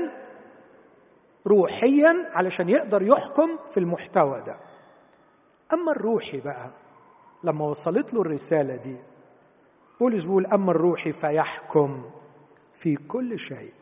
روحيا 1.47 2.15
علشان 2.33 2.69
يقدر 2.69 3.01
يحكم 3.01 3.49
في 3.73 3.79
المحتوى 3.79 4.41
ده. 4.41 4.55
أما 5.73 5.91
الروحي 5.91 6.39
بقى 6.41 6.69
لما 7.43 7.65
وصلت 7.65 8.13
له 8.13 8.21
الرسالة 8.21 8.75
دي 8.75 8.97
بولس 9.99 10.25
بيقول 10.25 10.45
أما 10.45 10.71
الروحي 10.71 11.11
فيحكم 11.11 12.03
في 12.73 12.95
كل 12.95 13.39
شيء. 13.39 13.73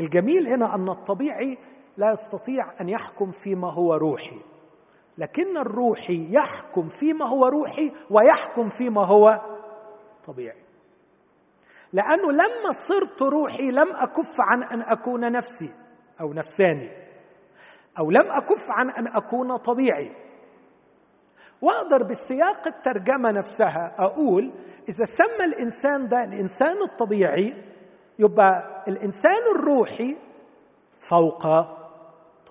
الجميل 0.00 0.46
هنا 0.48 0.74
أن 0.74 0.88
الطبيعي 0.88 1.58
لا 1.96 2.12
يستطيع 2.12 2.80
أن 2.80 2.88
يحكم 2.88 3.30
فيما 3.32 3.72
هو 3.72 3.94
روحي 3.94 4.40
لكن 5.18 5.56
الروحي 5.56 6.28
يحكم 6.34 6.88
فيما 6.88 7.26
هو 7.26 7.46
روحي 7.46 7.92
ويحكم 8.10 8.68
فيما 8.68 9.04
هو 9.04 9.40
طبيعي. 10.24 10.59
لأنه 11.92 12.32
لما 12.32 12.72
صرت 12.72 13.22
روحي 13.22 13.70
لم 13.70 13.88
أكف 13.96 14.40
عن 14.40 14.62
أن 14.62 14.80
أكون 14.80 15.32
نفسي 15.32 15.70
أو 16.20 16.32
نفساني 16.32 16.88
أو 17.98 18.10
لم 18.10 18.30
أكف 18.30 18.70
عن 18.70 18.90
أن 18.90 19.06
أكون 19.06 19.56
طبيعي. 19.56 20.12
وأقدر 21.62 22.02
بالسياق 22.02 22.66
الترجمة 22.66 23.30
نفسها 23.30 23.94
أقول 23.98 24.50
إذا 24.88 25.04
سمى 25.04 25.44
الإنسان 25.44 26.08
ده 26.08 26.24
الإنسان 26.24 26.82
الطبيعي 26.82 27.54
يبقى 28.18 28.84
الإنسان 28.88 29.42
الروحي 29.56 30.16
فوق 30.98 31.46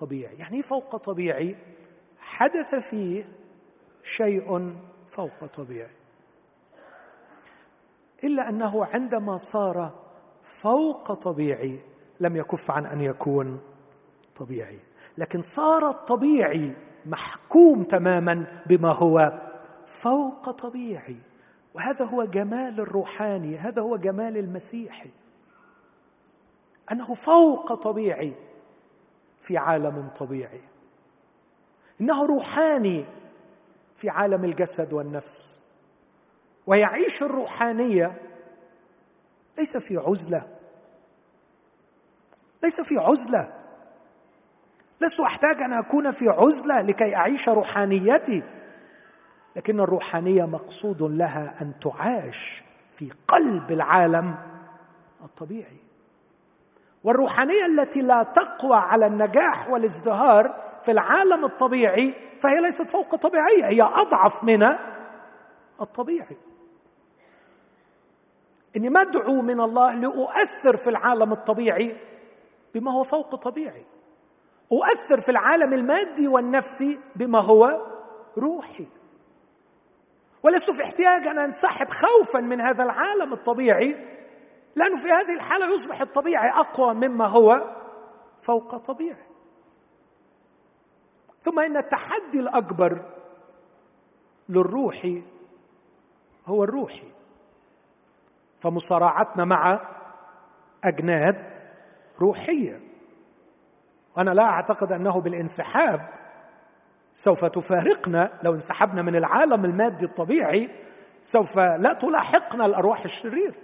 طبيعي. 0.00 0.34
يعني 0.38 0.56
إيه 0.56 0.62
فوق 0.62 0.96
طبيعي؟ 0.96 1.56
حدث 2.18 2.74
فيه 2.74 3.24
شيء 4.02 4.74
فوق 5.08 5.46
طبيعي. 5.46 5.99
إلا 8.24 8.48
أنه 8.48 8.84
عندما 8.84 9.38
صار 9.38 9.92
فوق 10.42 11.12
طبيعي 11.12 11.78
لم 12.20 12.36
يكف 12.36 12.70
عن 12.70 12.86
أن 12.86 13.00
يكون 13.00 13.60
طبيعي. 14.36 14.78
لكن 15.18 15.40
صار 15.40 15.88
الطبيعي 15.88 16.76
محكوم 17.06 17.84
تماما 17.84 18.62
بما 18.66 18.92
هو 18.92 19.32
فوق 19.86 20.50
طبيعي. 20.50 21.16
وهذا 21.74 22.04
هو 22.04 22.24
جمال 22.24 22.80
الروحاني 22.80 23.56
هذا 23.56 23.82
هو 23.82 23.96
جمال 23.96 24.36
المسيحي 24.36 25.10
أنه 26.92 27.14
فوق 27.14 27.74
طبيعي 27.74 28.32
في 29.38 29.56
عالم 29.56 30.08
طبيعي. 30.16 30.60
إنه 32.00 32.26
روحاني 32.26 33.04
في 33.94 34.08
عالم 34.08 34.44
الجسد 34.44 34.92
والنفس. 34.92 35.59
ويعيش 36.66 37.22
الروحانية. 37.22 38.20
ليس 39.58 39.76
في 39.76 39.96
عزلة. 39.96 40.46
ليس 42.62 42.80
في 42.80 42.98
عزلة. 42.98 43.52
لست 45.00 45.20
أحتاج 45.20 45.62
أن 45.62 45.72
أكون 45.72 46.10
في 46.10 46.28
عزلة 46.28 46.80
لكي 46.80 47.16
أعيش 47.16 47.48
روحانيتي. 47.48 48.42
لكن 49.56 49.80
الروحانية 49.80 50.44
مقصود 50.44 51.02
لها 51.02 51.54
أن 51.60 51.72
تعاش 51.80 52.64
في 52.88 53.10
قلب 53.28 53.72
العالم 53.72 54.34
الطبيعي. 55.24 55.80
والروحانية 57.04 57.66
التي 57.66 58.02
لا 58.02 58.22
تقوى 58.22 58.76
على 58.76 59.06
النجاح 59.06 59.68
والازدهار 59.70 60.54
في 60.82 60.90
العالم 60.90 61.44
الطبيعي 61.44 62.14
فهي 62.40 62.60
ليست 62.60 62.82
فوق 62.90 63.14
طبيعية 63.14 63.66
هي 63.66 63.82
أضعف 63.82 64.44
من 64.44 64.66
الطبيعي. 65.80 66.36
إني 68.76 68.90
مدعو 68.90 69.42
من 69.42 69.60
الله 69.60 69.94
لأؤثر 69.94 70.76
في 70.76 70.90
العالم 70.90 71.32
الطبيعي 71.32 71.96
بما 72.74 72.92
هو 72.92 73.02
فوق 73.02 73.34
طبيعي. 73.34 73.86
أؤثر 74.72 75.20
في 75.20 75.30
العالم 75.30 75.72
المادي 75.72 76.28
والنفسي 76.28 76.98
بما 77.16 77.40
هو 77.40 77.86
روحي. 78.38 78.86
ولست 80.42 80.70
في 80.70 80.82
احتياج 80.82 81.26
أن 81.26 81.38
أنسحب 81.38 81.86
خوفا 81.90 82.40
من 82.40 82.60
هذا 82.60 82.82
العالم 82.82 83.32
الطبيعي 83.32 83.96
لأنه 84.76 84.96
في 84.96 85.08
هذه 85.08 85.34
الحالة 85.34 85.74
يصبح 85.74 86.00
الطبيعي 86.00 86.50
أقوى 86.50 86.94
مما 86.94 87.26
هو 87.26 87.76
فوق 88.38 88.76
طبيعي. 88.76 89.26
ثم 91.42 91.58
إن 91.58 91.76
التحدي 91.76 92.40
الأكبر 92.40 93.04
للروح 94.48 95.08
هو 96.46 96.64
الروحي. 96.64 97.19
فمصارعتنا 98.60 99.44
مع 99.44 99.80
أجناد 100.84 101.58
روحية. 102.20 102.80
وأنا 104.16 104.30
لا 104.30 104.42
أعتقد 104.42 104.92
أنه 104.92 105.20
بالانسحاب 105.20 106.00
سوف 107.12 107.44
تفارقنا. 107.44 108.30
لو 108.42 108.54
انسحبنا 108.54 109.02
من 109.02 109.16
العالم 109.16 109.64
المادي 109.64 110.04
الطبيعي 110.04 110.70
سوف 111.22 111.58
لا 111.58 111.92
تلاحقنا 111.92 112.66
الأرواح 112.66 113.04
الشريره 113.04 113.54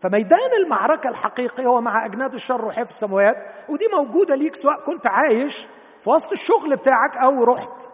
فميدان 0.00 0.50
المعركة 0.64 1.08
الحقيقي 1.08 1.66
هو 1.66 1.80
مع 1.80 2.06
أجناد 2.06 2.34
الشر 2.34 2.72
في 2.72 2.82
السماوات 2.82 3.36
ودي 3.68 3.84
موجودة 3.92 4.34
ليك 4.34 4.54
سواء 4.54 4.80
كنت 4.80 5.06
عايش 5.06 5.66
في 5.98 6.10
وسط 6.10 6.32
الشغل 6.32 6.76
بتاعك 6.76 7.16
أو 7.16 7.44
رحت 7.44 7.88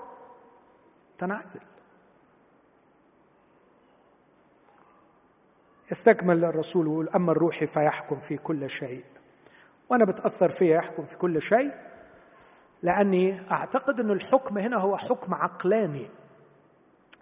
تنعزل. 1.19 1.61
يستكمل 5.91 6.45
الرسول 6.45 6.87
ويقول 6.87 7.09
أما 7.09 7.33
الروح 7.33 7.65
فيحكم 7.65 8.19
في 8.19 8.37
كل 8.37 8.71
شيء. 8.71 9.05
وأنا 9.91 10.05
بتأثر 10.05 10.49
فيها 10.49 10.77
يحكم 10.77 11.05
في 11.07 11.17
كل 11.17 11.43
شيء 11.43 11.75
لأني 12.83 13.51
أعتقد 13.51 14.01
ان 14.01 14.11
الحكم 14.11 14.59
هنا 14.59 14.77
هو 14.77 14.97
حكم 14.97 15.35
عقلاني 15.35 16.11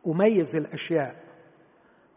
اميز 0.07 0.57
الأشياء. 0.57 1.25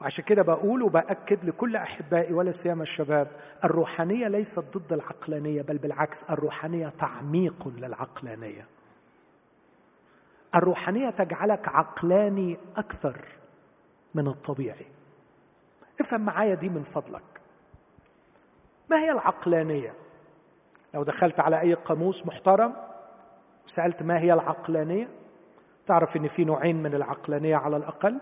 وعشان 0.02 0.24
كده 0.24 0.42
بقول 0.42 0.82
وبأكد 0.84 1.46
لكل 1.46 1.76
أحبائي 1.76 2.34
ولا 2.34 2.52
سيما 2.52 2.84
الشباب 2.84 3.32
الروحانية 3.64 4.28
ليست 4.28 4.78
ضد 4.78 4.94
العقلانية 4.94 5.62
بل 5.62 5.78
بالعكس 5.78 6.24
الروحانية 6.24 6.90
تعميق 6.90 7.68
للعقلانية. 7.68 8.68
الروحانية 10.56 11.10
تجعلك 11.10 11.68
عقلاني 11.68 12.58
أكثر 12.78 13.26
من 14.16 14.28
الطبيعي. 14.28 14.86
افهم 16.00 16.22
معايا 16.22 16.56
دي 16.56 16.70
من 16.70 16.84
فضلك. 16.84 17.42
ما 18.90 19.00
هي 19.00 19.12
العقلانية؟ 19.12 19.96
لو 20.94 21.04
دخلت 21.04 21.40
على 21.40 21.62
أي 21.62 21.74
قاموس 21.74 22.26
محترم 22.26 22.76
وسألت 23.66 24.04
ما 24.04 24.20
هي 24.20 24.34
العقلانية 24.34 25.08
تعرف 25.86 26.18
إن 26.18 26.28
في 26.28 26.46
نوعين 26.46 26.84
من 26.84 26.96
العقلانية 26.96 27.56
على 27.56 27.78
الأقل. 27.78 28.22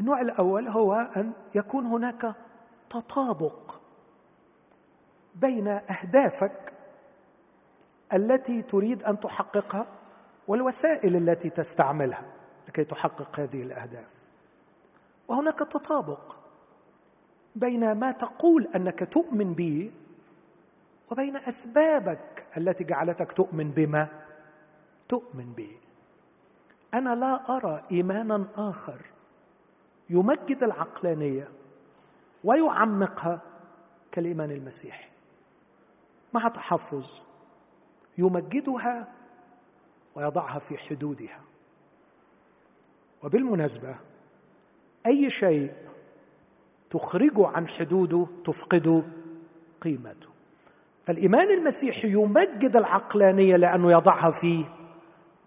النوع 0.00 0.20
الأول 0.20 0.68
هو 0.68 0.92
أن 1.16 1.32
يكون 1.54 1.86
هناك 1.86 2.34
تطابق 2.90 3.80
بين 5.34 5.68
أهدافك 5.68 6.72
التي 8.12 8.62
تريد 8.62 9.02
أن 9.02 9.20
تحققها 9.20 9.86
والوسائل 10.48 11.16
التي 11.16 11.50
تستعملها 11.50 12.26
لكي 12.68 12.84
تحقق 12.84 13.40
هذه 13.40 13.62
الأهداف. 13.62 14.14
وهناك 15.28 15.58
تطابق 15.58 16.39
بين 17.56 17.92
ما 17.92 18.12
تقول 18.12 18.68
أنك 18.74 19.12
تؤمن 19.12 19.54
به 19.54 19.92
وبين 21.10 21.36
أسبابك 21.36 22.46
التي 22.56 22.84
جعلتك 22.84 23.32
تؤمن 23.32 23.70
بما 23.70 24.08
تؤمن 25.08 25.52
به 25.52 25.78
أنا 26.94 27.14
لا 27.14 27.56
أرى 27.56 27.82
إيمانا 27.92 28.48
آخر 28.56 29.02
يمجد 30.10 30.62
العقلانية 30.62 31.48
ويعمقها 32.44 33.42
كالإيمان 34.12 34.50
المسيحي. 34.50 35.10
مع 36.34 36.48
تحفظ 36.48 37.24
يمجدها 38.18 39.12
ويضعها 40.14 40.58
في 40.58 40.78
حدودها. 40.78 41.40
وبالمناسبة 43.22 43.96
أي 45.06 45.30
شيء 45.30 45.74
تخرجه 46.90 47.46
عن 47.46 47.68
حدوده 47.68 48.26
تفقد 48.44 49.04
قيمته. 49.80 50.28
فالإيمان 51.04 51.50
المسيحي 51.58 52.12
يمجد 52.12 52.76
العقلانية 52.76 53.56
لأنه 53.56 53.92
يضعها 53.92 54.30
في 54.30 54.64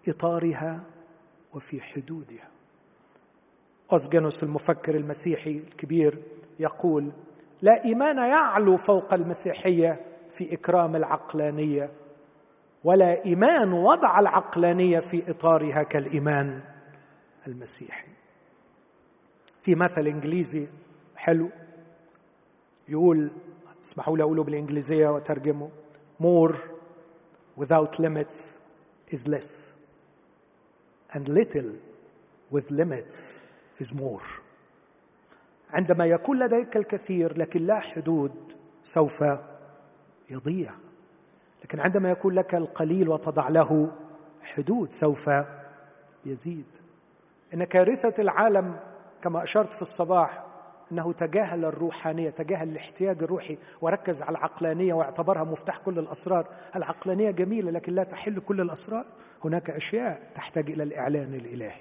إطارها 0.08 0.84
وفي 1.54 1.80
حدودها. 1.80 2.48
اوسجينوس 3.92 4.42
المفكر 4.42 4.94
المسيحي 4.96 5.50
الكبير 5.50 6.22
يقول 6.58 7.12
لا 7.62 7.84
إيمان 7.84 8.16
يعلو 8.16 8.76
فوق 8.76 9.14
المسيحية 9.14 10.00
في 10.30 10.54
إكرام 10.54 10.96
العقلانية 10.96 11.90
ولا 12.84 13.24
إيمان 13.24 13.72
وضع 13.72 14.20
العقلانية 14.20 15.00
في 15.00 15.30
إطارها 15.30 15.82
كالإيمان 15.82 16.60
المسيحي. 17.46 18.08
في 19.62 19.74
مثل 19.74 20.06
إنجليزي 20.06 20.66
حلو. 21.16 21.50
يقول 22.88 23.30
اسمحوا 23.84 24.16
لي 24.16 24.22
أقوله 24.22 24.44
بالإنجليزية 24.44 25.08
وأترجمه. 25.08 25.70
More 26.22 26.54
without 27.56 27.98
limits 27.98 28.58
is 29.10 29.28
less. 29.28 29.74
And 31.12 31.28
little 31.28 31.72
with 32.50 32.70
limits 32.70 33.38
is 33.80 33.92
more. 33.92 34.42
عندما 35.70 36.06
يكون 36.06 36.38
لديك 36.38 36.76
الكثير 36.76 37.38
لكن 37.38 37.66
لا 37.66 37.80
حدود 37.80 38.32
سوف 38.82 39.24
يضيع. 40.30 40.72
لكن 41.64 41.80
عندما 41.80 42.10
يكون 42.10 42.34
لك 42.34 42.54
القليل 42.54 43.08
وتضع 43.08 43.48
له 43.48 43.92
حدود 44.42 44.92
سوف 44.92 45.30
يزيد. 46.24 46.66
إن 47.54 47.64
كارثة 47.64 48.22
العالم 48.22 48.80
كما 49.22 49.42
أشرت 49.42 49.72
في 49.72 49.82
الصباح 49.82 50.43
أنه 50.94 51.12
تجاهل 51.12 51.64
الروحانية 51.64 52.30
تجاهل 52.30 52.68
الاحتياج 52.68 53.22
الروحي 53.22 53.58
وركز 53.80 54.22
على 54.22 54.38
العقلانية 54.38 54.94
واعتبرها 54.94 55.44
مفتاح 55.44 55.78
كل 55.78 55.98
الأسرار. 55.98 56.46
العقلانية 56.76 57.30
جميلة 57.30 57.70
لكن 57.70 57.94
لا 57.94 58.04
تحل 58.04 58.40
كل 58.40 58.60
الأسرار. 58.60 59.04
هناك 59.44 59.70
أشياء 59.70 60.30
تحتاج 60.34 60.70
إلى 60.70 60.82
الإعلان 60.82 61.34
الإلهي. 61.34 61.80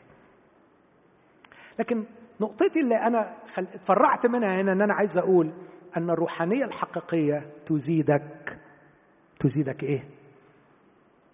لكن 1.80 2.04
نقطتي 2.42 2.80
اللي 2.80 2.96
أنا 2.96 3.38
خل... 3.48 3.68
اتفرعت 3.74 4.26
منها 4.26 4.62
هنا 4.62 4.72
إن 4.72 4.82
أنا 4.82 4.94
عايز 4.94 5.18
أقول 5.18 5.52
أن 5.98 6.10
الروحانية 6.10 6.66
الحقيقية 6.66 7.52
تزيدك. 7.66 8.58
تزيدك 9.40 9.84
إيه؟ 9.84 10.04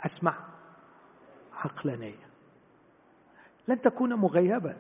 أسمع. 0.06 0.34
عقلانية. 1.54 2.30
لن 3.68 3.82
تكون 3.82 4.14
مغيبا 4.14 4.78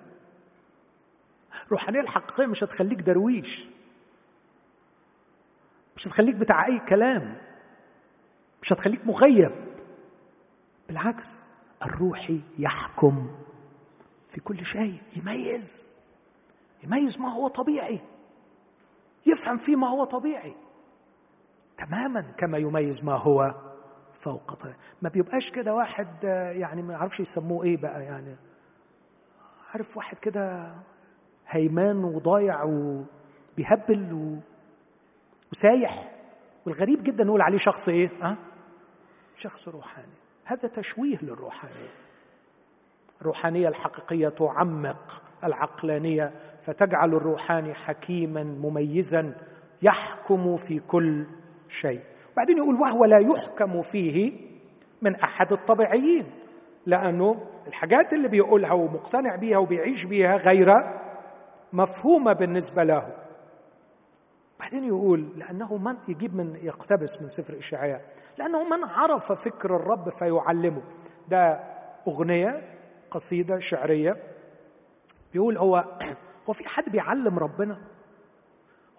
الروحانيه 1.66 2.00
الحقيقية 2.02 2.46
مش 2.46 2.64
هتخليك 2.64 3.02
درويش. 3.02 3.66
مش 5.96 6.08
هتخليك 6.08 6.36
بتاع 6.36 6.66
أي 6.66 6.80
كلام. 6.80 7.38
مش 8.62 8.74
هتخليك 8.74 9.06
مغيب. 9.08 9.52
بالعكس 10.88 11.42
الروحي 11.86 12.42
يحكم 12.58 13.36
في 14.30 14.42
كل 14.42 14.66
شيء 14.66 15.02
يميز. 15.18 15.86
يميز 16.84 17.20
ما 17.20 17.34
هو 17.34 17.48
طبيعي. 17.48 18.00
يفهم 19.26 19.58
فيه 19.58 19.76
ما 19.76 19.88
هو 19.88 20.04
طبيعي. 20.04 20.56
تماما 21.78 22.22
كما 22.38 22.58
يميز 22.58 23.04
ما 23.04 23.14
هو 23.14 23.56
فوق 24.14 24.54
طبيعي. 24.54 24.78
ما 25.02 25.10
بيبقاش 25.10 25.52
كده 25.52 25.74
واحد 25.76 26.24
يعني 26.56 26.82
ما 26.82 26.96
أعرفش 26.96 27.20
يسموه 27.20 27.64
إيه 27.64 27.78
بقى 27.78 28.04
يعني. 28.04 28.36
عارف 29.74 29.98
واحد 29.98 30.20
كده 30.20 30.76
هيمان 31.50 32.04
وضايع 32.04 32.64
وبيهبل 32.64 34.14
و... 34.14 34.38
وسايح 35.52 36.12
والغريب 36.66 37.04
جدا 37.04 37.24
نقول 37.24 37.42
عليه 37.42 37.58
شخص 37.58 37.90
إيه؟ 37.90 38.10
ها؟ 38.22 38.38
شخص 39.36 39.68
روحاني 39.68 40.14
هذا 40.46 40.68
تشويه 40.68 41.18
للروحانية 41.22 41.90
الروحانية 43.22 43.68
الحقيقية 43.68 44.30
تعمق 44.30 45.22
العقلانية 45.44 46.34
فتجعل 46.62 47.14
الروحاني 47.14 47.74
حكيما 47.74 48.44
مميزا 48.44 49.36
يحكم 49.82 50.58
في 50.58 50.80
كل 50.80 51.26
شيء 51.70 52.02
بعدين 52.38 52.58
يقول 52.58 52.76
وهو 52.76 53.06
لا 53.06 53.18
يحكم 53.20 53.82
فيه 53.82 54.34
من 55.02 55.16
أحد 55.16 55.52
الطبيعيين 55.52 56.26
لأنه 56.86 57.46
الحاجات 57.68 58.14
اللي 58.14 58.28
بيقولها 58.28 58.72
ومقتنع 58.72 59.36
بيها 59.36 59.58
وبيعيش 59.58 60.06
بيها 60.06 60.38
غير 60.38 61.00
مفهومة 61.74 62.34
بالنسبة 62.34 62.84
له. 62.84 63.16
بعدين 64.60 64.84
يقول 64.84 65.30
لأنه 65.38 65.78
من 65.78 65.98
يجيب 66.08 66.36
من 66.36 66.56
يقتبس 66.56 67.22
من 67.22 67.30
سفر 67.30 67.58
إشعياء. 67.58 68.06
لأنه 68.38 68.64
من 68.64 68.84
عرف 68.84 69.32
فكر 69.32 69.76
الرب 69.76 70.10
فيعلمه. 70.10 70.82
ده 71.30 71.64
أغنية 72.08 72.62
قصيدة 73.12 73.60
شعرية. 73.60 74.24
بيقول 75.34 75.58
هو 75.58 75.86
هو 76.50 76.54
في 76.54 76.70
حد 76.70 76.90
بيعلم 76.92 77.40
ربنا؟ 77.40 77.82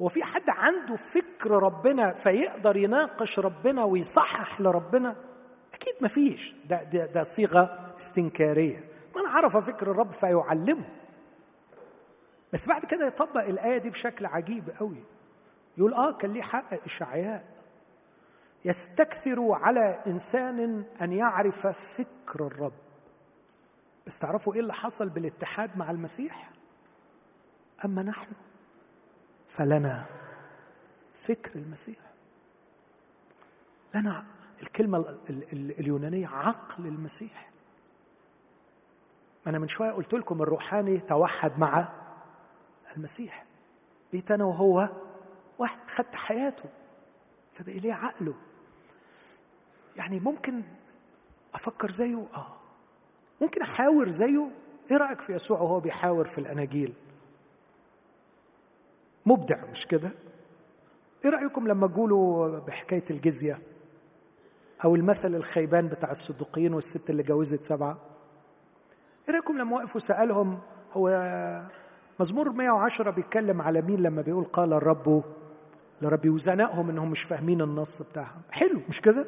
هو 0.03 0.09
في 0.09 0.23
حد 0.23 0.51
عنده 0.51 0.97
فكر 0.97 1.51
ربنا 1.51 2.13
فيقدر 2.13 2.77
يناقش 2.77 3.39
ربنا 3.39 3.85
ويصحح 3.85 4.61
لربنا؟ 4.61 5.17
أكيد 5.75 5.95
ما 6.01 6.09
فيش. 6.09 6.55
ده, 6.69 6.83
ده, 6.83 7.07
ده 7.07 7.23
صيغة 7.23 7.93
استنكارية. 7.99 8.85
من 9.17 9.27
عرف 9.27 9.57
فكر 9.57 9.91
الرب 9.91 10.13
فيعلمه؟ 10.13 11.00
بس 12.53 12.69
بعد 12.69 12.85
كده 12.85 13.07
يطبق 13.07 13.45
الآية 13.45 13.79
دي 13.79 13.91
بشكل 13.91 14.27
عجيب 14.27 14.71
قوي. 14.71 15.05
يقول 15.79 15.95
آه 15.95 16.13
كان 16.13 16.33
ليه 16.33 16.43
حق 16.43 16.85
إشعياء. 16.85 17.45
يستكثر 18.65 19.53
على 19.53 20.03
إنسان 20.07 20.85
أن 21.03 21.13
يعرف 21.13 21.67
فكر 21.67 22.47
الرب. 22.47 22.73
بس 24.07 24.19
تعرفوا 24.19 24.55
إيه 24.55 24.61
اللي 24.61 24.73
حصل 24.73 25.09
بالاتحاد 25.09 25.77
مع 25.79 25.91
المسيح؟ 25.91 26.51
أما 27.85 28.03
نحن 28.03 28.33
فلنا 29.49 30.07
فكر 31.15 31.55
المسيح. 31.55 31.99
لنا 33.95 34.27
الكلمة 34.63 35.19
اليونانية 35.81 36.29
عقل 36.29 36.87
المسيح. 36.87 37.51
أنا 39.47 39.59
من 39.59 39.69
شوية 39.69 39.91
قلت 39.91 40.15
لكم 40.15 40.43
الروحاني 40.43 40.99
توحد 40.99 41.59
مع 41.59 42.00
المسيح. 42.97 43.45
بقيت 44.13 44.31
أنا 44.31 44.45
وهو 44.45 44.89
واحد 45.59 45.79
خدت 45.91 46.15
حياته 46.15 46.65
فبقي 47.53 47.79
ليه 47.79 47.93
عقله. 47.93 48.35
يعني 49.97 50.21
ممكن 50.21 50.63
أفكر 51.55 51.91
زيه؟ 51.91 52.17
آه. 52.35 52.61
ممكن 53.41 53.63
أحاور 53.63 54.09
زيه؟ 54.11 54.51
إيه 54.91 54.97
رأيك 54.97 55.21
في 55.21 55.33
يسوع 55.33 55.61
وهو 55.61 55.81
بيحاور 55.81 56.25
في 56.25 56.39
الأناجيل؟ 56.39 56.95
مبدع 59.27 59.65
مش 59.65 59.87
كده؟ 59.87 60.11
إيه 61.25 61.31
رأيكم 61.31 61.69
لما 61.69 61.87
تقولوا 61.87 62.59
بحكاية 62.59 63.05
الجزية؟ 63.11 63.59
أو 64.85 64.95
المثل 64.95 65.35
الخيبان 65.35 65.89
بتاع 65.89 66.11
الصدوقيين 66.11 66.75
والست 66.75 67.11
اللي 67.11 67.23
جوزت 67.23 67.63
سبعة؟ 67.63 67.99
إيه 69.29 69.35
رأيكم 69.35 69.59
لما 69.59 69.77
وقفوا 69.77 70.01
سألهم 70.01 70.61
هو 70.93 71.09
مزمور 72.21 72.53
110 72.53 73.11
بيتكلم 73.11 73.63
على 73.63 73.83
مين 73.83 74.03
لما 74.03 74.23
بيقول 74.23 74.45
قال 74.45 74.73
الرب 74.73 75.25
لربي 76.03 76.29
وزنقهم 76.29 76.91
إنهم 76.91 77.11
مش 77.11 77.23
فاهمين 77.23 77.61
النص 77.61 78.03
بتاعهم. 78.03 78.43
حلو 78.51 78.81
مش 78.89 79.01
كده؟ 79.01 79.27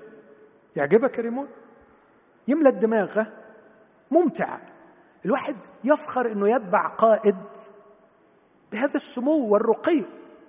يعجبك 0.76 1.18
يا 1.18 1.22
ريمون؟ 1.22 1.48
يملى 2.48 2.68
الدماغ 2.68 3.24
ممتع. 4.10 4.58
الواحد 5.24 5.56
يفخر 5.84 6.32
إنه 6.32 6.48
يتبع 6.48 6.88
قائد 6.88 7.36
بهذا 8.72 8.94
السمو 8.94 9.48
والرقي. 9.48 10.04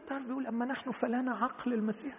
تعرف 0.08 0.26
بيقول 0.26 0.48
أما 0.48 0.66
نحن 0.66 0.92
فلنا 0.92 1.32
عقل 1.36 1.74
المسيح. 1.74 2.16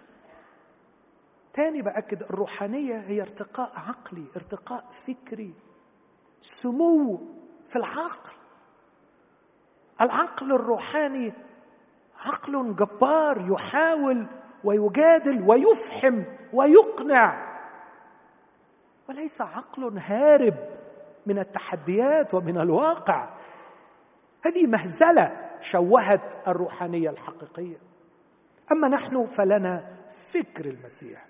تاني 1.53 1.81
بأكد 1.81 2.23
الروحانية 2.23 2.99
هي 2.99 3.21
ارتقاء 3.21 3.71
عقلي 3.75 4.25
ارتقاء 4.35 4.85
فكري. 4.91 5.53
سمو 6.41 7.21
في 7.65 7.75
العقل. 7.75 8.31
العقل 10.01 10.51
الروحاني 10.51 11.33
عقل 12.19 12.75
جبار 12.75 13.51
يحاول 13.51 14.25
ويجادل 14.63 15.43
ويفحم 15.47 16.23
ويقنع. 16.53 17.55
وليس 19.09 19.41
عقل 19.41 19.97
هارب 19.97 20.55
من 21.25 21.39
التحديات 21.39 22.33
ومن 22.33 22.57
الواقع. 22.57 23.29
هذه 24.45 24.67
مهزلة 24.67 25.51
شوهت 25.59 26.37
الروحانية 26.47 27.09
الحقيقية. 27.09 27.77
أما 28.71 28.87
نحن 28.87 29.25
فلنا 29.25 29.85
فكر 30.31 30.65
المسيح. 30.65 31.25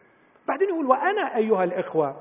بعدين 0.47 0.69
يقول 0.69 0.85
وأنا 0.85 1.35
أيها 1.35 1.63
الإخوة 1.63 2.17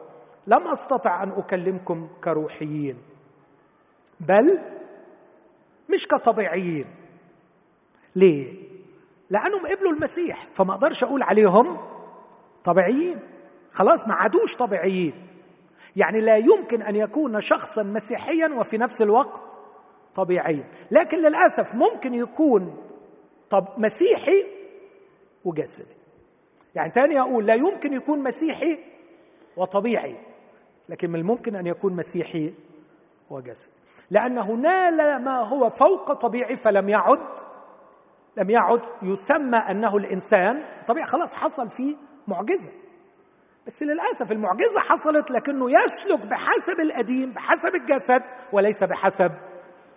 لم 0.47 0.69
أستطع 0.69 1.23
أن 1.23 1.31
أكلمكم 1.31 2.09
كروحيين 2.25 2.99
بل 4.21 4.59
مش 5.89 6.09
كطبيعيين. 6.09 6.85
ليه؟ 8.17 8.55
لأنهم 9.31 9.67
قبلوا 9.67 9.93
المسيح 9.93 10.47
فما 10.55 10.75
أقدرش 10.75 11.05
أقول 11.05 11.23
عليهم 11.23 11.79
طبيعيين. 12.65 13.19
خلاص 13.71 14.09
ما 14.09 14.15
عادوش 14.15 14.57
طبيعيين. 14.57 15.15
يعني 15.97 16.21
لا 16.21 16.37
يمكن 16.37 16.83
أن 16.83 16.97
يكون 16.97 17.41
شخصا 17.41 17.83
مسيحيا 17.83 18.49
وفي 18.49 18.79
نفس 18.79 19.03
الوقت 19.03 19.59
طبيعيا. 20.15 20.65
لكن 20.91 21.19
للأسف 21.19 21.75
ممكن 21.75 22.15
يكون 22.15 22.77
طب 23.51 23.69
مسيحي 23.79 24.45
وجسدي. 25.45 25.97
يعني 26.75 26.91
تاني 26.91 27.21
أقول 27.21 27.47
لا 27.47 27.55
يمكن 27.55 27.93
يكون 27.93 28.19
مسيحي 28.23 28.79
وطبيعي 29.57 30.17
لكن 30.89 31.11
من 31.11 31.21
الممكن 31.21 31.57
أن 31.57 31.67
يكون 31.67 31.93
مسيحي 31.93 32.55
وجسدي. 33.31 33.73
لأنه 34.11 34.53
نال 34.53 35.25
ما 35.25 35.41
هو 35.41 35.71
فوق 35.71 36.13
طبيعي 36.13 36.57
فلم 36.57 36.89
يعد 36.89 37.19
لم 38.37 38.51
يعد 38.51 38.81
يسمى 39.03 39.57
أنه 39.57 39.97
الإنسان. 39.97 40.63
طبيعي 40.87 41.07
خلاص 41.07 41.35
حصل 41.35 41.71
فيه 41.71 41.97
معجزة. 42.29 42.71
بس 43.67 43.83
للأسف 43.83 44.33
المعجزة 44.33 44.81
حصلت 44.81 45.31
لكنه 45.31 45.71
يسلك 45.71 46.27
بحسب 46.27 46.81
القديم 46.81 47.31
بحسب 47.33 47.75
الجسد 47.75 48.23
وليس 48.53 48.85
بحسب 48.85 49.31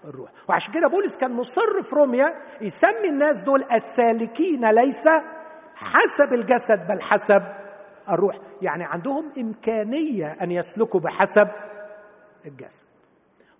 الروح. 0.05 0.31
وعشان 0.49 0.73
كده 0.73 0.87
بولس 0.87 1.17
كان 1.17 1.31
مصر 1.31 1.81
في 1.81 1.95
روميا 1.95 2.35
يسمي 2.61 3.09
الناس 3.09 3.41
دول 3.41 3.63
السالكين 3.71 4.69
ليس 4.69 5.09
حسب 5.75 6.33
الجسد 6.33 6.87
بل 6.87 7.01
حسب 7.01 7.43
الروح. 8.09 8.35
يعني 8.61 8.83
عندهم 8.83 9.31
إمكانية 9.37 10.37
أن 10.41 10.51
يسلكوا 10.51 10.99
بحسب 10.99 11.47
الجسد. 12.45 12.85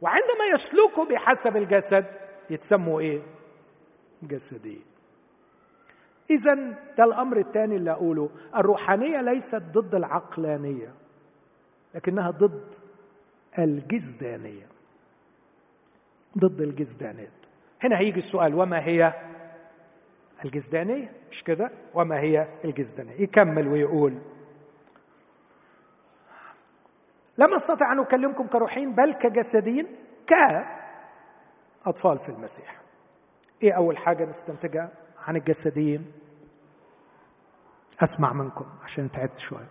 وعندما 0.01 0.45
يسلكوا 0.53 1.05
بحسب 1.05 1.57
الجسد 1.57 2.05
يتسموا 2.49 2.99
إيه؟ 2.99 3.21
جسديين 4.23 4.83
اذا 6.29 6.55
ده 6.97 7.03
الأمر 7.03 7.37
الثاني 7.37 7.75
اللي 7.75 7.91
أقوله. 7.91 8.29
الروحانية 8.55 9.21
ليست 9.21 9.55
ضد 9.71 9.95
العقلانية 9.95 10.93
لكنها 11.95 12.31
ضد 12.31 12.75
الجسدانية. 13.59 14.67
ضد 16.37 16.61
الجسدانية. 16.61 17.31
هنا 17.81 17.97
هيجي 17.99 18.17
السؤال 18.17 18.55
وما 18.55 18.85
هي 18.85 19.13
الجسدانية؟ 20.45 21.11
مش 21.31 21.43
كده؟ 21.43 21.71
وما 21.93 22.19
هي 22.19 22.47
الجسدانية؟ 22.65 23.21
يكمل 23.21 23.67
ويقول 23.67 24.17
لم 27.37 27.53
أستطع 27.53 27.91
أن 27.91 27.99
أكلمكم 27.99 28.47
كروحين 28.47 28.95
بل 28.95 29.13
كجسدين 29.13 29.87
كأطفال 30.27 32.19
في 32.19 32.29
المسيح. 32.29 32.81
إيه 33.63 33.73
أول 33.73 33.97
حاجة 33.97 34.25
نستنتجها 34.25 34.89
عن 35.19 35.35
الجسديين 35.35 36.11
أسمع 38.03 38.33
منكم 38.33 38.65
عشان 38.83 39.11
تعبت 39.11 39.39
شوية. 39.39 39.69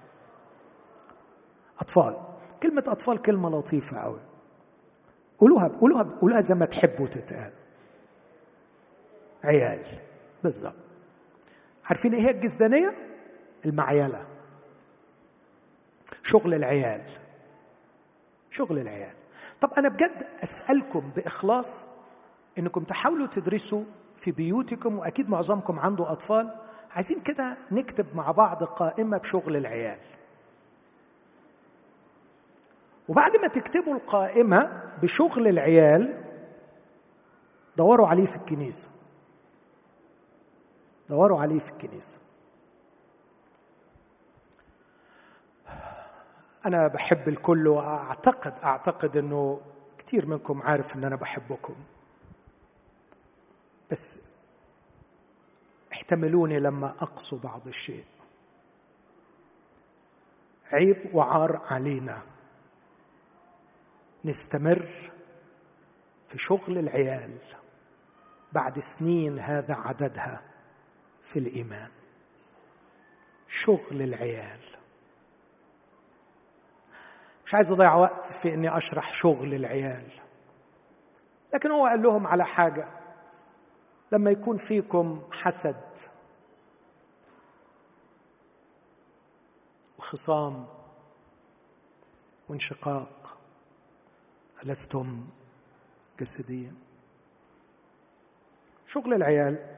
أطفال 1.78 2.16
كلمة 2.62 2.84
أطفال 2.86 3.22
كلمة 3.22 3.50
لطيفة 3.58 3.98
قوي 3.98 4.20
قولوها 5.38 5.68
قولوها 5.68 6.02
قولوها 6.02 6.40
زي 6.40 6.54
ما 6.54 6.64
تحبوا 6.66 7.06
تتقال 7.06 7.52
عيال 9.44 9.82
بالظبط. 10.44 10.74
عارفين 11.84 12.14
إيه 12.14 12.20
هي 12.20 12.30
الجسدانية؟ 12.30 12.94
المعيلة. 13.66 14.26
شغل 16.22 16.54
العيال. 16.54 17.02
شغل 18.56 18.78
العيال. 18.78 19.14
طب 19.60 19.72
أنا 19.78 19.88
بجد 19.88 20.26
أسألكم 20.42 21.10
بإخلاص 21.16 21.86
إنكم 22.58 22.84
تحاولوا 22.84 23.26
تدرسوا 23.26 23.84
في 24.16 24.30
بيوتكم 24.30 24.98
وأكيد 24.98 25.30
معظمكم 25.30 25.78
عنده 25.78 26.12
أطفال. 26.12 26.54
عايزين 26.90 27.20
كده 27.20 27.56
نكتب 27.72 28.06
مع 28.14 28.30
بعض 28.30 28.64
قائمة 28.64 29.18
بشغل 29.18 29.56
العيال. 29.56 29.98
وبعد 33.08 33.36
ما 33.36 33.48
تكتبوا 33.48 33.94
القائمة 33.94 34.82
بشغل 35.02 35.48
العيال 35.48 36.24
دوروا 37.76 38.08
عليه 38.08 38.26
في 38.26 38.36
الكنيسة. 38.36 38.88
دوروا 41.08 41.40
عليه 41.40 41.58
في 41.58 41.70
الكنيسة. 41.70 42.18
أنا 46.66 46.88
بحب 46.88 47.28
الكل 47.28 47.68
وأعتقد 47.68 48.58
أعتقد 48.64 49.16
إنه 49.16 49.60
كثير 49.98 50.26
منكم 50.26 50.62
عارف 50.62 50.96
إن 50.96 51.04
أنا 51.04 51.16
بحبكم. 51.16 51.76
بس 53.90 54.22
احتملوني 55.92 56.58
لما 56.58 56.88
أقصو 56.88 57.38
بعض 57.38 57.68
الشيء. 57.68 58.04
عيب 60.72 61.14
وعار 61.14 61.62
علينا. 61.70 62.22
نستمر 64.24 64.88
في 66.28 66.38
شغل 66.38 66.78
العيال 66.78 67.38
بعد 68.52 68.78
سنين 68.78 69.38
هذا 69.38 69.74
عددها 69.74 70.42
في 71.22 71.38
الإيمان. 71.38 71.90
شغل 73.48 74.02
العيال. 74.02 74.60
مش 77.46 77.54
عايز 77.54 77.72
أضيع 77.72 77.94
وقت 77.94 78.26
في 78.26 78.54
إني 78.54 78.76
أشرح 78.76 79.12
شغل 79.12 79.54
العيال. 79.54 80.10
لكن 81.54 81.70
هو 81.70 81.86
قال 81.86 82.02
لهم 82.02 82.26
على 82.26 82.44
حاجة. 82.44 82.88
لما 84.12 84.30
يكون 84.30 84.56
فيكم 84.56 85.22
حسد 85.32 85.98
وخصام 89.98 90.66
وانشقاق 92.48 93.38
ألستم 94.64 95.26
جسديا؟ 96.20 96.74
شغل 98.86 99.14
العيال. 99.14 99.76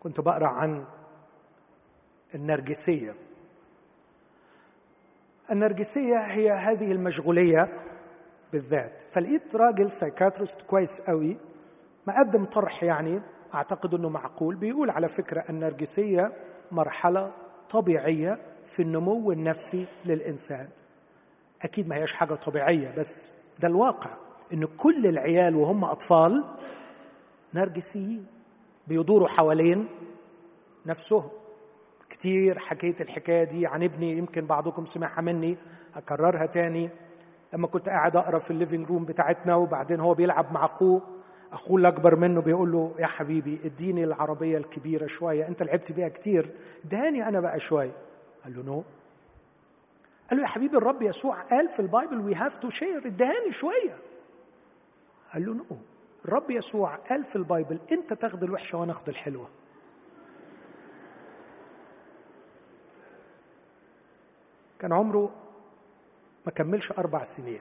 كنت 0.00 0.20
بقرأ 0.20 0.48
عن 0.48 0.86
النرجسية. 2.34 3.29
النرجسية 5.50 6.16
هي 6.18 6.50
هذه 6.50 6.92
المشغولية 6.92 7.68
بالذات. 8.52 9.02
فلقيت 9.10 9.56
راجل 9.56 9.90
سايكاتريست 9.90 10.62
كويس 10.62 11.00
قوي 11.00 11.36
مقدم 12.06 12.44
طرح 12.44 12.82
يعني 12.82 13.20
أعتقد 13.54 13.94
إنه 13.94 14.08
معقول 14.08 14.54
بيقول 14.56 14.90
على 14.90 15.08
فكرة 15.08 15.44
النرجسية 15.48 16.32
مرحلة 16.72 17.32
طبيعية 17.70 18.38
في 18.64 18.82
النمو 18.82 19.32
النفسي 19.32 19.86
للإنسان. 20.04 20.68
أكيد 21.62 21.88
ما 21.88 21.96
هيش 21.96 22.14
حاجة 22.14 22.34
طبيعية 22.34 22.94
بس 22.98 23.28
ده 23.60 23.68
الواقع 23.68 24.10
إن 24.52 24.64
كل 24.64 25.06
العيال 25.06 25.56
وهم 25.56 25.84
أطفال 25.84 26.44
نرجسيين 27.54 28.26
بيدوروا 28.88 29.28
حوالين 29.28 29.88
نفسهم. 30.86 31.30
كتير 32.20 32.58
حكيت 32.58 33.00
الحكاية 33.00 33.44
دي 33.44 33.66
عن 33.66 33.82
ابني 33.82 34.18
يمكن 34.18 34.46
بعضكم 34.46 34.86
سمعها 34.86 35.20
مني 35.20 35.56
أكررها 35.94 36.46
تاني. 36.46 36.90
لما 37.52 37.66
كنت 37.66 37.88
قاعد 37.88 38.16
أقرأ 38.16 38.38
في 38.38 38.50
ال 38.50 38.55
living 38.55 38.88
room 38.88 39.04
بتاعتنا 39.04 39.54
وبعدين 39.54 40.00
هو 40.00 40.14
بيلعب 40.14 40.52
مع 40.52 40.64
أخوه 40.64 41.02
أخوه 41.52 41.80
الأكبر 41.80 42.16
منه 42.16 42.40
بيقول 42.42 42.72
له 42.72 42.94
يا 42.98 43.06
حبيبي 43.06 43.60
اديني 43.64 44.04
العربية 44.04 44.58
الكبيرة 44.58 45.06
شوية 45.06 45.48
أنت 45.48 45.62
لعبت 45.62 45.92
بيها 45.92 46.08
كتير 46.08 46.50
ادهاني 46.84 47.28
أنا 47.28 47.40
بقى 47.40 47.60
شوية. 47.60 47.92
قال 48.44 48.56
له 48.56 48.62
no 48.62 48.84
قال 50.30 50.36
له 50.38 50.42
يا 50.42 50.48
حبيبي 50.48 50.76
الرب 50.76 51.02
يسوع 51.02 51.42
قال 51.42 51.68
في 51.68 51.80
ال 51.80 51.87
Bible 51.87 52.20
we 52.20 52.34
have 52.34 52.56
to 52.56 52.70
share 52.70 53.06
ادهاني 53.06 53.52
شوية. 53.52 53.96
قال 55.34 55.46
له 55.46 55.54
no 55.54 55.64
الرب 56.24 56.50
يسوع 56.50 56.94
قال 56.96 57.24
في 57.24 57.36
ال 57.36 57.43
Bible 57.43 57.80
أنت 57.92 58.12
تاخد 58.12 58.44
الوحشة 58.44 58.78
وأنا 58.78 58.92
أخد 58.92 59.08
الحلوة. 59.08 59.48
كان 64.80 64.92
عمره 64.92 65.34
ما 66.46 66.52
كملش 66.52 66.92
أربع 66.92 67.24
سنين. 67.24 67.60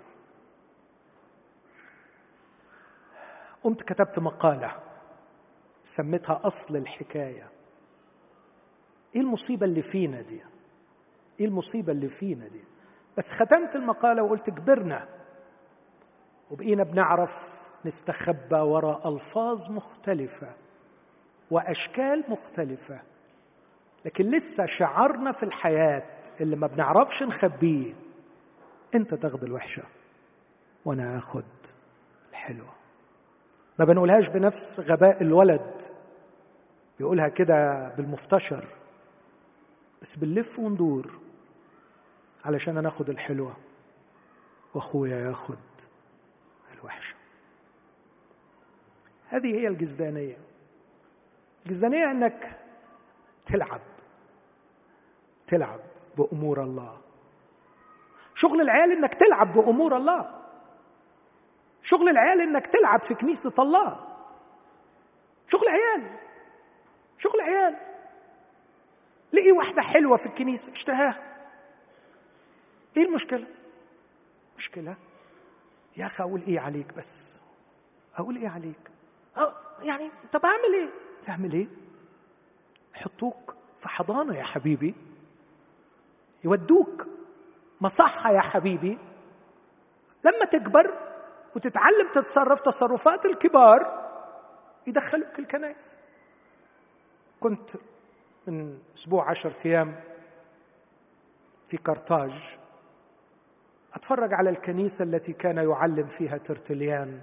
قمت 3.64 3.82
كتبت 3.82 4.20
مقالة 4.20 4.72
سميتها 5.84 6.42
أصل 6.44 6.76
الحكاية. 6.76 7.52
إيه 9.16 9.22
المصيبة 9.22 9.66
اللي 9.66 9.82
فينا 9.82 10.22
دي؟ 10.22 10.42
إيه 11.40 11.46
المصيبة 11.46 11.92
اللي 11.92 12.10
فينا 12.10 12.48
دي؟ 12.48 12.64
بس 13.18 13.32
ختمت 13.32 13.76
المقالة 13.76 14.24
وقلت 14.24 14.50
كبرنا. 14.50 15.08
وبقينا 16.52 16.84
بنعرف 16.84 17.60
نستخبى 17.86 18.56
وراء 18.56 19.14
ألفاظ 19.14 19.70
مختلفة 19.72 20.56
وأشكال 21.52 22.24
مختلفة. 22.28 23.02
لكن 24.06 24.32
لسه 24.32 24.66
شعارنا 24.66 25.32
في 25.32 25.44
الحياة 25.44 26.24
اللي 26.42 26.56
ما 26.56 26.68
بنعرفش 26.68 27.24
نخبيه 27.24 27.94
انت 28.96 29.14
تاخد 29.14 29.44
الوحشة 29.44 29.84
وأنا 30.86 31.18
آخد 31.18 31.46
الحلوة. 32.32 32.76
ما 33.80 33.86
بنقولهاش 33.86 34.28
بنفس 34.28 34.80
غباء 34.80 35.22
الولد 35.22 35.82
بيقولها 36.98 37.28
كده 37.28 37.90
بالمفتشر 37.90 38.68
بس 40.02 40.16
بنلف 40.16 40.60
وندور 40.60 41.20
علشان 42.46 42.78
أنا 42.78 42.88
آخد 42.88 43.10
الحلوة 43.10 43.58
وأخويا 44.74 45.18
ياخد 45.18 45.60
الوحشة. 46.74 47.16
هذه 49.28 49.56
هي 49.56 49.68
الجزدانية. 49.68 50.38
الجزدانية 51.66 52.12
إنك 52.12 52.59
تلعب 53.50 53.82
تلعب 55.48 55.80
بأمور 56.18 56.64
الله. 56.64 57.02
شغل 58.36 58.62
العيال 58.62 58.92
إنك 58.92 59.16
تلعب 59.16 59.54
بأمور 59.54 59.98
الله. 59.98 60.40
شغل 61.82 62.10
العيال 62.10 62.42
إنك 62.42 62.68
تلعب 62.68 63.04
في 63.04 63.14
كنيسة 63.14 63.54
الله. 63.64 64.08
شغل 65.48 65.68
عيال 65.68 66.04
شغل 67.18 67.42
عيال. 67.42 67.76
لقي 69.34 69.52
واحدة 69.52 69.82
حلوة 69.82 70.18
في 70.18 70.26
الكنيسة 70.26 70.72
اشتهاها. 70.72 71.30
إيه 72.98 73.04
المشكلة؟ 73.04 73.48
مشكلة؟ 74.58 74.98
يا 75.98 76.06
أخي 76.06 76.24
أقول 76.24 76.42
إيه 76.42 76.60
عليك 76.60 76.94
بس؟ 76.94 77.34
أقول 78.16 78.36
إيه 78.36 78.50
عليك؟ 78.50 78.92
أه 79.38 79.56
يعني 79.82 80.12
طب 80.34 80.46
أعمل 80.46 80.74
إيه؟ 80.74 80.90
تعمل 81.22 81.54
إيه؟ 81.54 81.68
يحطوك 82.96 83.56
في 83.78 83.90
حضانة 83.90 84.38
يا 84.38 84.44
حبيبي. 84.44 84.96
يودوك 86.44 87.08
مصحة 87.82 88.32
يا 88.32 88.42
حبيبي. 88.42 88.98
لما 90.24 90.46
تكبر 90.46 90.94
وتتعلم 91.56 92.08
تتصرف 92.14 92.62
تصرفات 92.62 93.26
الكبار 93.26 94.10
يدخلوك 94.88 95.40
الكنائس. 95.40 95.98
كنت 97.40 97.72
من 98.48 98.80
أسبوع 98.96 99.30
عشرة 99.30 99.68
أيام 99.68 100.00
في 101.68 101.78
قرطاج 101.78 102.58
أتفرج 103.94 104.34
على 104.34 104.50
الكنيسة 104.50 105.04
التي 105.04 105.34
كان 105.34 105.58
يعلم 105.58 106.08
فيها 106.08 106.38
ترتليان 106.38 107.22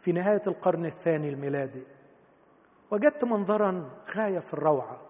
في 0.00 0.12
نهاية 0.12 0.42
القرن 0.46 0.86
الثاني 0.86 1.28
الميلادي. 1.28 1.82
وجدت 2.90 3.24
منظرا 3.24 3.90
غاية 4.16 4.38
في 4.38 4.54
الروعة. 4.54 5.00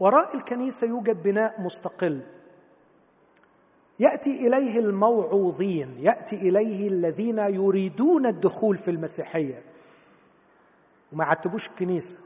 وراء 0.00 0.36
الكنيسة 0.36 0.86
يوجد 0.86 1.22
بناء 1.22 1.60
مستقل. 1.60 2.20
يأتي 3.98 4.46
إليه 4.46 4.78
الموعوظين 4.78 5.96
يأتي 5.98 6.36
إليه 6.36 6.88
الذين 6.88 7.38
يريدون 7.38 8.26
الدخول 8.26 8.76
في 8.76 8.90
المسيحية. 8.90 9.62
وما 11.12 11.24
عتبوش 11.24 11.68
الكنيسة. 11.68 12.18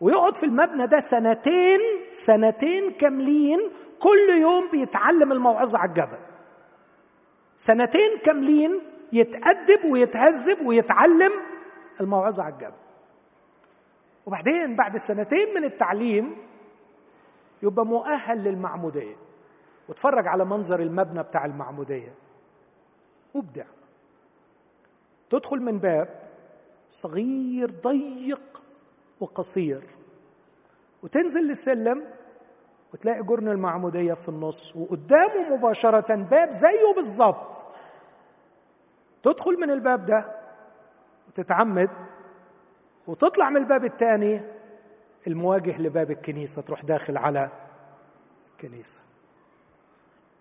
ويقعد 0.00 0.36
في 0.36 0.46
المبنى 0.46 0.86
ده 0.86 1.00
سنتين 1.00 1.80
سنتين 2.12 2.90
كاملين 2.90 3.58
كل 3.98 4.40
يوم 4.40 4.70
بيتعلم 4.70 5.32
الموعظة 5.32 5.78
على 5.78 5.88
الجبل. 5.88 6.18
سنتين 7.56 8.18
كاملين 8.24 8.80
يتأدب 9.12 9.84
ويتهذب 9.92 10.66
ويتعلم 10.66 11.32
الموعظة 12.00 12.42
على 12.42 12.54
الجبل. 12.54 12.76
وبعدين 14.26 14.76
بعد 14.76 14.96
سنتين 14.96 15.54
من 15.54 15.64
التعليم 15.64 16.36
يبقى 17.62 17.86
مؤهل 17.86 18.44
للمعمودية. 18.44 19.16
واتفرج 19.88 20.26
على 20.26 20.44
منظر 20.44 20.80
المبنى 20.80 21.22
بتاع 21.22 21.44
المعمودية. 21.44 22.14
مبدع. 23.34 23.64
تدخل 25.30 25.60
من 25.60 25.78
باب 25.78 26.28
صغير 26.88 27.70
ضيق 27.70 28.62
وقصير. 29.20 29.82
وتنزل 31.02 31.40
للسلم 31.40 32.04
وتلاقي 32.92 33.22
جرن 33.22 33.48
المعمودية 33.48 34.14
في 34.14 34.28
النص. 34.28 34.76
وقدامه 34.76 35.56
مباشرة 35.56 36.14
باب 36.14 36.50
زيه 36.50 36.94
بالظبط. 36.96 37.64
تدخل 39.22 39.60
من 39.60 39.70
الباب 39.70 40.06
ده 40.06 40.37
وتتعمد 41.38 41.90
وتطلع 43.06 43.50
من 43.50 43.56
الباب 43.56 43.84
الثاني 43.84 44.40
المواجه 45.26 45.82
لباب 45.82 46.10
الكنيسة 46.10 46.62
تروح 46.62 46.84
داخل 46.84 47.16
على 47.16 47.50
الكنيسة 48.52 49.02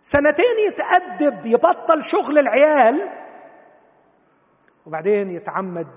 سنتين 0.01 0.55
يتأدب 0.67 1.45
يبطل 1.45 2.03
شغل 2.03 2.37
العيال 2.37 3.09
وبعدين 4.85 5.31
يتعمد. 5.31 5.87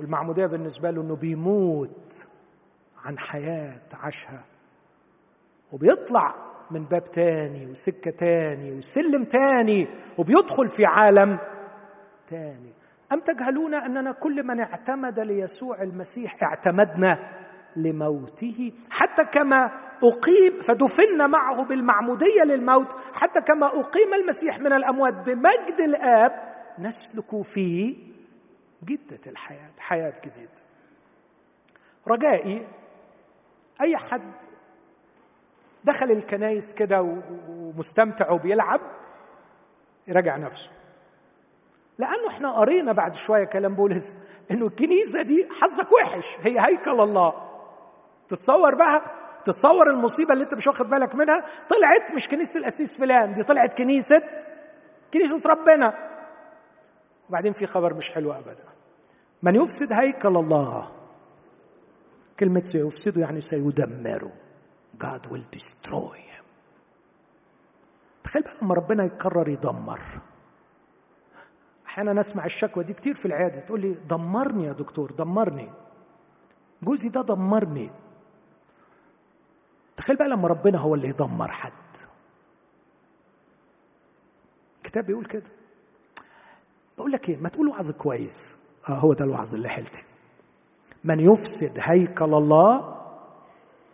والمعمودية 0.00 0.46
بالنسبة 0.46 0.90
له 0.90 1.02
إنه 1.02 1.16
بيموت 1.16 2.26
عن 3.04 3.18
حياة 3.18 3.82
عاشها. 3.92 4.44
وبيطلع 5.72 6.34
من 6.70 6.84
باب 6.84 7.04
تاني 7.04 7.66
وسكة 7.66 8.10
تاني 8.10 8.72
وسلم 8.72 9.24
تاني 9.24 9.86
وبيدخل 10.18 10.68
في 10.68 10.86
عالم 10.86 11.38
تاني. 12.26 12.72
أم 13.12 13.20
تجهلون 13.20 13.74
أننا 13.74 14.12
كل 14.12 14.42
من 14.42 14.60
اعتمد 14.60 15.20
ليسوع 15.20 15.82
المسيح 15.82 16.42
اعتمدنا 16.42 17.18
لموته؟ 17.76 18.72
حتى 18.90 19.24
كما 19.24 19.70
أقيم 20.02 20.62
فدفنا 20.62 21.26
معه 21.26 21.64
بالمعمودية 21.64 22.42
للموت 22.44 22.96
حتى 23.14 23.40
كما 23.40 23.66
أقيم 23.66 24.14
المسيح 24.14 24.60
من 24.60 24.72
الأموات 24.72 25.14
بمجد 25.14 25.80
الآب 25.80 26.52
نسلك 26.78 27.42
في 27.42 27.96
جدة 28.84 29.20
الحياة 29.26 29.72
حياة 29.78 30.14
جديدة. 30.24 30.62
رجائي 32.08 32.66
أي 33.80 33.96
حد 33.96 34.32
دخل 35.84 36.10
الكنايس 36.10 36.74
كده 36.74 37.22
ومستمتع 37.48 38.30
وبيلعب 38.30 38.80
يراجع 40.08 40.36
نفسه. 40.36 40.70
لأنه 41.98 42.28
إحنا 42.28 42.52
قرينا 42.52 42.92
بعد 42.92 43.14
شوية 43.14 43.44
كلام 43.44 43.74
بولس 43.74 44.16
إنه 44.50 44.66
الكنيسة 44.66 45.22
دي 45.22 45.48
حظك 45.60 45.92
وحش 45.92 46.26
هي 46.42 46.60
هيكل 46.66 47.00
الله. 47.00 47.48
تتصور 48.28 48.74
بقى؟ 48.74 49.02
تتصور 49.44 49.90
المصيبة 49.90 50.32
اللي 50.32 50.44
أنت 50.44 50.54
مش 50.54 50.66
واخد 50.66 50.90
بالك 50.90 51.14
منها؟ 51.14 51.44
طلعت 51.68 52.14
مش 52.14 52.28
كنيسة 52.28 52.58
الاسيس 52.58 52.96
فلان 52.98 53.34
دي 53.34 53.42
طلعت 53.42 53.78
كنيسة 53.78 54.22
كنيسة 55.14 55.40
ربنا. 55.46 55.94
وبعدين 57.28 57.52
في 57.52 57.66
خبر 57.66 57.94
مش 57.94 58.10
حلو 58.10 58.32
ابدا. 58.32 58.64
من 59.42 59.54
يفسد 59.56 59.92
هيكل 59.92 60.36
الله. 60.36 60.88
كلمة 62.40 62.62
سيفسده 62.62 63.20
يعني 63.20 63.40
سيدمره. 63.40 64.32
God 65.02 65.20
will 65.30 65.56
destroy 65.58 66.16
him. 66.16 66.44
تخيل 68.24 68.42
بقى 68.42 68.52
لما 68.62 68.74
ربنا 68.74 69.04
يقرر 69.04 69.48
يدمر. 69.48 70.00
أحيانا 71.92 72.20
اسمع 72.20 72.44
الشكوى 72.46 72.84
دي 72.84 72.92
كتير 72.92 73.14
في 73.14 73.26
العيادة 73.26 73.60
تقول 73.60 73.80
لي 73.80 73.92
دمرني 73.92 74.64
يا 74.64 74.72
دكتور 74.72 75.10
دمرني. 75.10 75.70
جوزي 76.82 77.08
ده 77.08 77.22
دمرني. 77.22 77.90
تخيل 79.96 80.16
بقى 80.16 80.28
لما 80.28 80.48
ربنا 80.48 80.78
هو 80.78 80.94
اللي 80.94 81.08
يدمر 81.08 81.48
حد. 81.50 81.72
الكتاب 84.78 85.06
بيقول 85.06 85.24
كده. 85.24 85.50
بقول 86.98 87.12
لك 87.12 87.28
إيه 87.28 87.36
ما 87.38 87.48
تقول 87.48 87.68
وعظ 87.68 87.90
كويس. 87.90 88.58
آه 88.88 88.92
هو 88.92 89.12
ده 89.12 89.24
الوعظ 89.24 89.54
اللي 89.54 89.68
حلتي 89.68 90.04
من 91.04 91.20
يفسد 91.20 91.78
هيكل 91.80 92.34
الله 92.34 93.02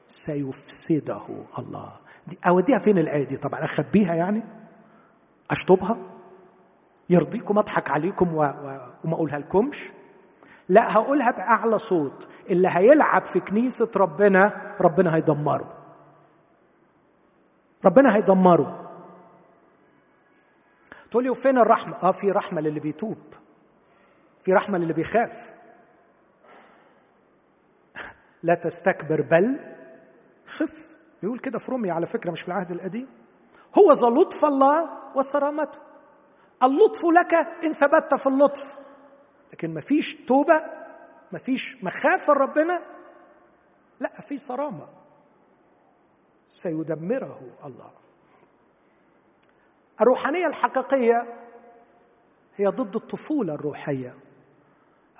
سيفسده 0.08 1.22
الله. 1.58 1.92
دي 2.26 2.38
أوديها 2.46 2.78
فين 2.78 2.98
الآية 2.98 3.24
دي؟ 3.24 3.36
طبعا 3.36 3.64
أخبيها 3.64 4.14
يعني؟ 4.14 4.42
أشطبها؟ 5.50 5.98
يرضيكم 7.10 7.58
أضحك 7.58 7.90
عليكم 7.90 8.34
و... 8.34 8.42
و... 8.42 8.78
وما 9.04 9.14
أقولها 9.14 9.38
لكمش؟ 9.38 9.90
لا 10.68 10.92
هقولها 10.92 11.30
بأعلى 11.30 11.78
صوت. 11.78 12.28
اللي 12.50 12.68
هيلعب 12.68 13.24
في 13.24 13.40
كنيسة 13.40 13.90
ربنا 13.96 14.74
ربنا 14.80 15.16
هيدمره. 15.16 15.74
ربنا 17.84 18.16
هيدمره. 18.16 18.90
تقول 21.10 21.24
لي 21.24 21.30
وفين 21.30 21.58
الرحمة؟ 21.58 21.96
آه 22.02 22.12
في 22.12 22.30
رحمة 22.30 22.60
للي 22.60 22.80
بيتوب. 22.80 23.18
في 24.44 24.52
رحمة 24.52 24.78
للي 24.78 24.92
بيخاف. 24.92 25.52
لا 28.42 28.54
تستكبر 28.54 29.22
بل 29.22 29.58
خف. 30.46 30.96
بيقول 31.22 31.38
كده 31.38 31.58
في 31.58 31.72
روميا 31.72 31.92
على 31.92 32.06
فكرة 32.06 32.30
مش 32.30 32.40
في 32.40 32.48
العهد 32.48 32.70
القديم. 32.70 33.08
هو 33.78 33.92
ذا 33.92 34.06
لطف 34.06 34.44
الله 34.44 34.88
وصرامته. 35.14 35.87
اللطف 36.62 37.04
لك 37.04 37.34
إن 37.64 37.72
ثبت 37.72 38.14
في 38.14 38.26
اللطف. 38.26 38.76
لكن 39.52 39.74
ما 39.74 39.80
فيش 39.80 40.14
توبة 40.14 40.60
ما 41.32 41.38
فيش 41.38 41.84
مخافه 41.84 42.32
ربنا 42.32 42.82
لا 44.00 44.20
في 44.20 44.38
صرامة. 44.38 44.88
سيدمره 46.48 47.40
الله. 47.64 47.90
الروحانية 50.00 50.46
الحقيقية 50.46 51.34
هي 52.56 52.66
ضد 52.66 52.96
الطفولة 52.96 53.54
الروحية. 53.54 54.14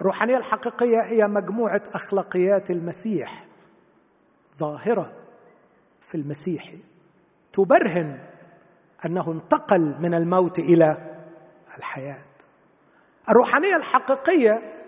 الروحانية 0.00 0.36
الحقيقية 0.36 1.00
هي 1.00 1.26
مجموعة 1.26 1.82
أخلاقيات 1.94 2.70
المسيح 2.70 3.46
ظاهرة 4.58 5.16
في 6.00 6.14
المسيح. 6.14 6.72
تبرهن 7.52 8.18
أنه 9.04 9.32
انتقل 9.32 9.94
من 10.00 10.14
الموت 10.14 10.58
إلى 10.58 11.17
الحياة. 11.78 12.24
الروحانية 13.30 13.76
الحقيقية 13.76 14.84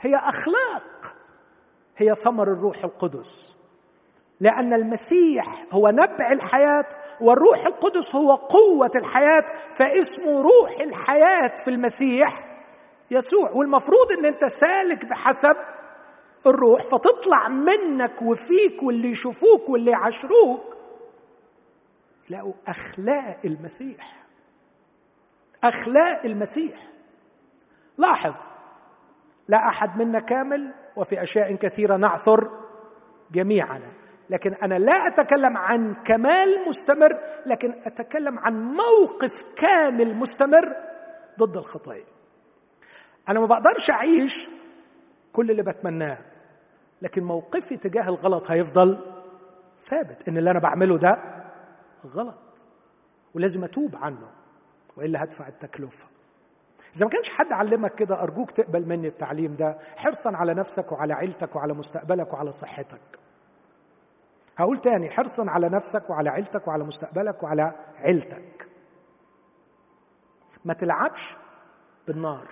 هي 0.00 0.16
أخلاق 0.16 1.14
هي 1.96 2.14
ثمر 2.14 2.52
الروح 2.52 2.84
القدس. 2.84 3.54
لأن 4.40 4.72
المسيح 4.72 5.64
هو 5.72 5.88
نبع 5.88 6.32
الحياة 6.32 6.86
والروح 7.20 7.66
القدس 7.66 8.14
هو 8.14 8.34
قوة 8.34 8.90
الحياة 8.96 9.44
فاسمه 9.70 10.42
روح 10.42 10.80
الحياة 10.80 11.56
في 11.56 11.70
المسيح 11.70 12.32
يسوع. 13.10 13.50
والمفروض 13.50 14.12
إن 14.18 14.24
أنت 14.26 14.44
سالك 14.44 15.04
بحسب 15.04 15.56
الروح 16.46 16.80
فتطلع 16.82 17.48
منك 17.48 18.22
وفيك 18.22 18.82
واللي 18.82 19.10
يشوفوك 19.10 19.68
واللي 19.68 19.90
يعاشروك 19.90 20.60
يلاقوا 22.30 22.54
أخلاق 22.66 23.38
المسيح. 23.44 24.23
أخلاق 25.64 26.24
المسيح. 26.24 26.76
لاحظ 27.98 28.34
لا 29.48 29.68
أحد 29.68 29.96
منا 30.02 30.20
كامل 30.20 30.74
وفي 30.96 31.22
أشياء 31.22 31.54
كثيرة 31.54 31.96
نعثر 31.96 32.50
جميعنا 33.32 33.92
لكن 34.30 34.54
أنا 34.54 34.78
لا 34.78 35.06
أتكلم 35.06 35.56
عن 35.56 35.94
كمال 35.94 36.68
مستمر 36.68 37.18
لكن 37.46 37.72
أتكلم 37.84 38.38
عن 38.38 38.64
موقف 38.64 39.44
كامل 39.56 40.14
مستمر 40.14 40.76
ضد 41.38 41.56
الخطايا 41.56 42.04
أنا 43.28 43.40
ما 43.40 43.46
بقدرش 43.46 43.90
أعيش 43.90 44.48
كل 45.32 45.50
اللي 45.50 45.62
بتمناه 45.62 46.18
لكن 47.02 47.24
موقفي 47.24 47.76
تجاه 47.76 48.08
الغلط 48.08 48.50
هيفضل 48.50 48.98
ثابت 49.78 50.28
إن 50.28 50.38
اللي 50.38 50.50
أنا 50.50 50.58
بعمله 50.58 50.98
ده 50.98 51.18
غلط 52.06 52.38
ولازم 53.34 53.64
أتوب 53.64 53.96
عنه. 53.96 54.30
وإلا 54.96 55.24
هدفع 55.24 55.48
التكلفة. 55.48 56.06
إذا 56.96 57.06
ما 57.06 57.12
كانش 57.12 57.30
حد 57.30 57.52
علمك 57.52 57.94
كده 57.94 58.22
أرجوك 58.22 58.50
تقبل 58.50 58.88
مني 58.88 59.08
التعليم 59.08 59.54
ده 59.54 59.78
حرصا 59.96 60.36
على 60.36 60.54
نفسك 60.54 60.92
وعلى 60.92 61.14
عيلتك 61.14 61.56
وعلى 61.56 61.74
مستقبلك 61.74 62.32
وعلى 62.32 62.52
صحتك. 62.52 63.18
هقول 64.56 64.78
تاني 64.78 65.10
حرصا 65.10 65.50
على 65.50 65.68
نفسك 65.68 66.10
وعلى 66.10 66.30
عيلتك 66.30 66.68
وعلى 66.68 66.84
مستقبلك 66.84 67.42
وعلى 67.42 67.72
عيلتك. 67.96 68.68
ما 70.64 70.74
تلعبش 70.74 71.36
بالنار. 72.06 72.48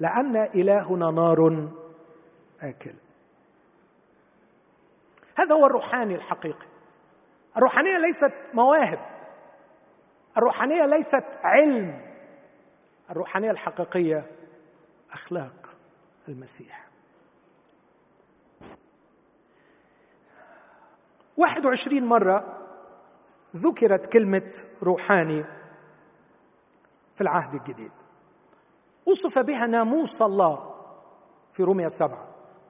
لأن 0.00 0.36
إلهنا 0.36 1.10
نار 1.10 1.68
آكل. 2.60 2.94
هذا 5.34 5.54
هو 5.54 5.66
الروحاني 5.66 6.14
الحقيقي. 6.14 6.66
الروحانية 7.56 7.98
ليست 7.98 8.32
مواهب. 8.54 8.98
الروحانية 10.36 10.86
ليست 10.86 11.24
علم. 11.42 12.00
الروحانية 13.10 13.50
الحقيقية 13.50 14.30
أخلاق 15.12 15.76
المسيح. 16.28 16.86
21 21.36 22.04
مرة 22.04 22.58
ذكرت 23.56 24.06
كلمة 24.06 24.52
روحاني 24.82 25.44
في 27.14 27.20
العهد 27.20 27.54
الجديد. 27.54 27.92
وصف 29.06 29.38
بها 29.38 29.66
ناموس 29.66 30.22
الله 30.22 30.74
في 31.52 31.62
روميا 31.62 31.88
سبعة. 31.88 32.28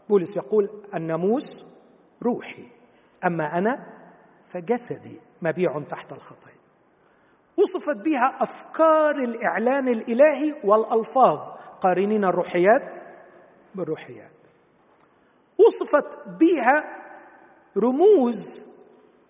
بولس 0.09 0.37
يقول 0.37 0.71
الناموس 0.95 1.67
روحي 2.23 2.69
أما 3.25 3.59
أنا 3.59 3.87
فجسدي 4.51 5.21
مبيع 5.43 5.81
تحت 5.81 6.13
الخطية 6.13 6.66
وصفت 7.57 7.97
بها 7.97 8.37
أفكار 8.41 9.17
الإعلان 9.17 9.89
الإلهي 9.89 10.55
والألفاظ. 10.65 11.39
قارنين 11.81 12.25
الروحيات 12.25 12.99
بالروحيات. 13.75 14.31
وصفت 15.59 16.19
بها 16.27 16.85
رموز 17.77 18.69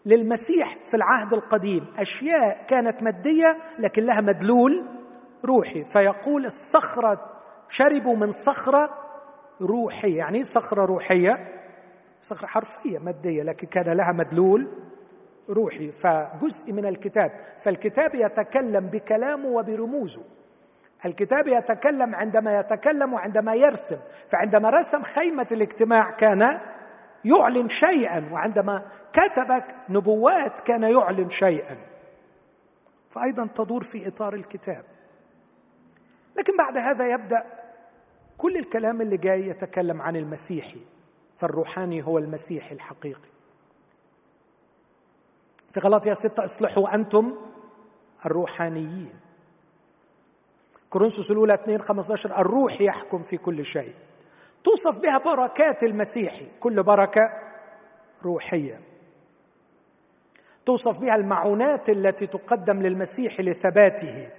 للمسيح 0.07 0.77
في 0.87 0.97
العهد 0.97 1.33
القديم. 1.35 1.87
أشياء 1.99 2.64
كانت 2.68 3.03
مادية 3.03 3.57
لكن 3.79 4.03
لها 4.07 4.20
مدلول 4.20 4.85
روحي. 5.45 5.85
فيقول 5.85 6.47
الصخرة 6.47 7.31
شربوا 7.68 8.16
من 8.16 8.33
صخرة 8.33 8.99
روحية. 9.61 10.16
يعني 10.16 10.39
إيه 10.39 10.45
صخرة 10.45 10.85
روحية؟ 10.85 11.62
صخرة 12.22 12.47
حرفية 12.47 12.99
مادية 12.99 13.43
لكن 13.43 13.66
كان 13.66 13.97
لها 13.97 14.12
مدلول 14.12 14.68
روحي 15.51 15.92
فجزء 15.92 16.72
من 16.72 16.86
الكتاب. 16.86 17.32
فالكتاب 17.59 18.14
يتكلم 18.14 18.86
بكلامه 18.86 19.49
وبرموزه. 19.49 20.22
الكتاب 21.05 21.49
يتكلم 21.49 22.14
عندما 22.14 22.61
يتكلم 22.61 23.12
وعندما 23.12 23.55
يرسم. 23.55 23.99
فعندما 24.28 24.70
رسم 24.70 25.03
خيمة 25.03 25.47
الاجتماع 25.53 26.11
كان 26.11 26.61
يعلن 27.24 27.68
شيئا 27.68 28.28
وعندما 28.32 28.82
كتب 29.12 29.62
نبوات 29.88 30.61
كان 30.61 30.82
يعلن 30.82 31.30
شيئا. 31.30 31.78
فأيضا 33.11 33.49
تدور 33.55 33.82
في 33.82 34.09
إطار 34.09 34.34
الكتاب. 34.34 34.84
لكن 36.36 36.57
بعد 36.57 36.76
هذا 36.78 37.12
يبدأ 37.12 37.44
كل 38.38 38.57
الكلام 38.57 39.01
اللي 39.01 39.16
جاي 39.16 39.49
يتكلم 39.49 40.03
عن 40.03 40.16
المسيحي. 40.16 40.80
فالروحاني 41.36 42.03
هو 42.03 42.18
المسيحي 42.18 42.74
الحقيقي. 42.74 43.36
في 45.77 45.81
غلطية 45.81 46.14
ستة 46.14 46.45
اصلحوا 46.45 46.95
أنتم 46.95 47.35
الروحانيين. 48.27 49.14
كورنثوس 50.91 51.31
الأولى 51.31 51.55
2 51.55 51.81
15 51.81 52.39
الروح 52.39 52.81
يحكم 52.81 53.22
في 53.22 53.37
كل 53.37 53.64
شيء. 53.64 53.95
توصف 54.64 54.99
بها 54.99 55.18
بركات 55.18 55.85
المسيحي 55.85 56.47
كل 56.61 56.83
بركة 56.83 57.31
روحية. 58.24 58.81
توصف 60.66 61.01
بها 61.01 61.16
المعونات 61.16 61.89
التي 61.89 62.27
تقدم 62.27 62.83
للمسيح 62.83 63.41
لثباته. 63.41 64.31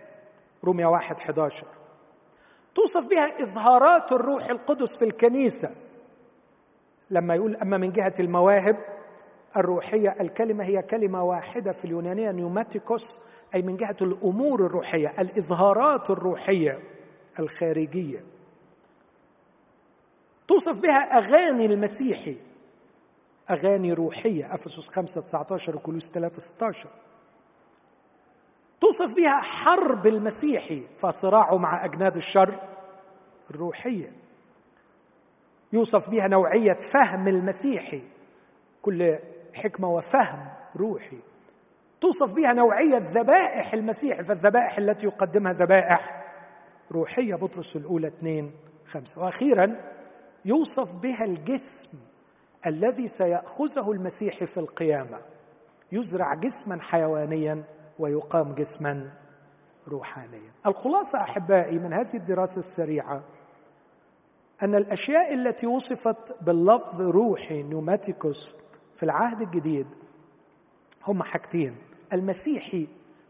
روميا 0.64 0.88
واحد 0.88 1.16
11 1.16 1.68
توصف 2.76 3.10
بها 3.10 3.44
إظهارات 3.44 4.12
الروح 4.12 4.50
القدس 4.50 4.98
في 4.98 5.06
الكنيسة. 5.06 5.70
لما 7.10 7.36
يقول 7.36 7.56
أما 7.56 7.78
من 7.78 7.92
جهة 7.92 8.14
المواهب 8.20 8.97
الروحية 9.58 10.16
الكلمة 10.20 10.64
هي 10.64 10.82
كلمة 10.82 11.24
واحدة 11.24 11.72
في 11.72 11.86
اليونانية 11.86 12.32
نيوماتيكوس 12.32 13.20
أي 13.56 13.62
من 13.62 13.78
جهة 13.78 13.96
الأمور 14.02 14.66
الروحية 14.66 15.14
الإظهارات 15.20 16.10
الروحية 16.10 16.80
الخارجية. 17.40 18.24
توصف 20.48 20.80
بها 20.80 21.18
أغاني 21.18 21.66
المسيحي 21.66 22.38
أغاني 23.50 23.94
روحية 23.94 24.54
أفسس 24.54 24.90
5 24.90 25.22
19 25.22 25.76
وكولوس 25.76 26.12
3 26.12 26.40
16 26.40 26.90
توصف 28.82 29.16
بها 29.16 29.42
حرب 29.42 30.08
المسيحي 30.08 30.84
فصراعه 30.98 31.58
مع 31.58 31.86
أجناد 31.86 32.16
الشر 32.16 32.56
الروحية. 33.52 34.12
يوصف 35.74 36.10
بها 36.10 36.28
نوعية 36.28 36.74
فهم 36.74 37.28
المسيحي. 37.28 38.02
كل 38.82 39.18
حكمة 39.58 39.90
وفهم 39.90 40.48
روحي. 40.76 41.20
توصف 42.02 42.34
بها 42.34 42.54
نوعية 42.54 42.98
ذبائح 42.98 43.74
المسيح 43.74 44.22
فالذبائح 44.22 44.78
التي 44.78 45.06
يقدمها 45.06 45.54
ذبائح 45.54 46.26
روحية. 46.92 47.36
بطرس 47.36 47.76
الأولى 47.76 48.08
اثنين 48.08 48.52
خمسة. 48.86 49.22
وأخيرا 49.22 49.76
يوصف 50.46 50.96
بها 50.96 51.26
الجسم 51.26 51.98
الذي 52.66 53.08
سيأخذه 53.08 53.92
المسيح 53.92 54.44
في 54.44 54.60
القيامة. 54.60 55.20
يزرع 55.92 56.34
جسما 56.34 56.82
حيوانيا 56.82 57.64
ويقام 58.00 58.54
جسما 58.54 59.12
روحانيا. 59.88 60.52
الخلاصة 60.66 61.22
أحبائي 61.22 61.80
من 61.80 61.94
هذه 61.94 62.14
الدراسة 62.14 62.60
السريعة 62.60 63.24
أن 64.64 64.76
الأشياء 64.76 65.34
التي 65.34 65.68
وصفت 65.68 66.36
باللفظ 66.42 67.02
روحي 67.02 67.64
نيوماتيكوس 67.64 68.56
في 68.98 69.04
العهد 69.04 69.42
الجديد 69.42 69.88
هم 71.08 71.24
حاجتين 71.24 71.76
المسيحي 72.14 72.88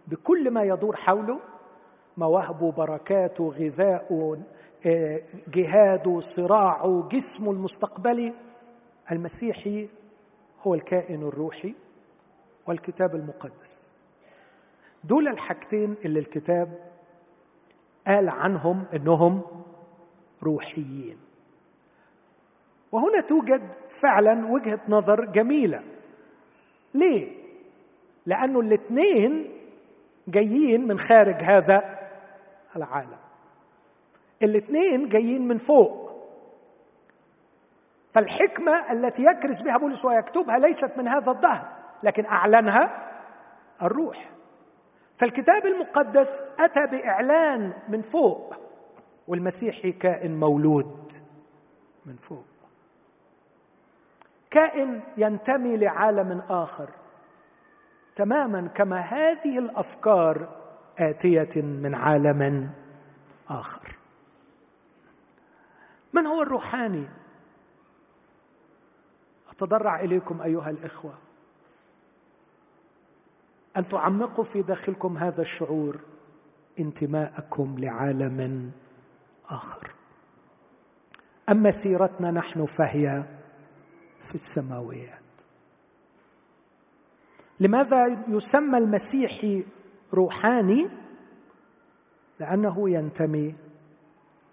بكل 0.08 0.52
ما 0.52 0.64
يدور 0.64 0.96
حوله 0.96 1.40
مواهبه 2.18 2.72
بركاته 2.72 3.50
غذاؤه 3.50 4.40
آه، 4.86 5.22
جهاده 5.48 6.20
صراعه 6.20 7.10
جسمه 7.12 7.52
المستقبلي. 7.52 8.34
المسيحي 9.12 9.90
هو 10.62 10.74
الكائن 10.74 11.24
الروحي 11.24 11.74
والكتاب 12.68 13.16
المقدس. 13.16 13.92
دول 15.04 15.28
الحاجتين 15.28 15.96
اللي 16.06 16.20
الكتاب 16.20 16.92
قال 18.08 18.30
عنهم 18.30 18.86
إنهم 18.94 19.42
روحيين. 20.44 21.27
وهنا 22.92 23.22
توجد 23.22 23.62
فعلا 23.90 24.48
وجهة 24.48 24.80
نظر 24.88 25.26
جميلة. 25.26 25.84
ليه؟ 26.94 27.32
لأنه 28.26 28.60
الاثنين 28.60 29.54
جايين 30.28 30.88
من 30.88 31.00
خارج 31.00 31.36
هذا 31.44 32.10
العالم. 32.76 33.18
الاثنين 34.44 35.10
جايين 35.10 35.48
من 35.48 35.58
فوق. 35.58 36.08
فالحكمة 38.14 38.92
التي 38.92 39.24
يكرس 39.24 39.62
بها 39.62 39.78
بولس 39.78 40.06
ويكتبها 40.06 40.60
ليست 40.60 40.92
من 40.98 41.08
هذا 41.08 41.32
الدهر 41.32 41.68
لكن 42.04 42.26
أعلنها 42.26 43.12
الروح. 43.82 44.30
فالكتاب 45.16 45.66
المقدس 45.66 46.42
أتى 46.60 46.88
بإعلان 46.88 47.74
من 47.90 48.02
فوق 48.02 48.56
والمسيحي 49.28 49.92
كائن 49.92 50.40
مولود 50.40 51.14
من 52.06 52.16
فوق. 52.16 52.57
كائن 54.58 55.02
ينتمي 55.18 55.78
لعالم 55.78 56.40
آخر. 56.50 56.90
تماما 58.16 58.68
كما 58.68 59.00
هذه 59.00 59.60
الأفكار 59.60 60.56
آتية 61.00 61.62
من 61.62 61.96
عالم 61.96 62.72
آخر. 63.50 63.96
من 66.14 66.26
هو 66.26 66.42
الروحاني؟ 66.42 67.08
أتضرع 69.50 70.00
إليكم 70.00 70.42
أيها 70.42 70.70
الإخوة. 70.70 71.18
أن 73.78 73.88
تعمقوا 73.88 74.44
في 74.44 74.62
داخلكم 74.62 75.18
هذا 75.18 75.42
الشعور 75.42 76.00
انتماءكم 76.80 77.76
لعالم 77.80 78.72
آخر. 79.50 79.92
أما 81.50 81.72
سيرتنا 81.72 82.32
نحن 82.32 82.66
فهي 82.66 83.37
في 84.22 84.36
السماويات. 84.36 85.22
لماذا 87.60 88.08
يسمى 88.28 88.78
المسيحي 88.78 89.66
روحاني؟ 90.14 90.90
لأنه 92.40 92.90
ينتمي 92.90 93.56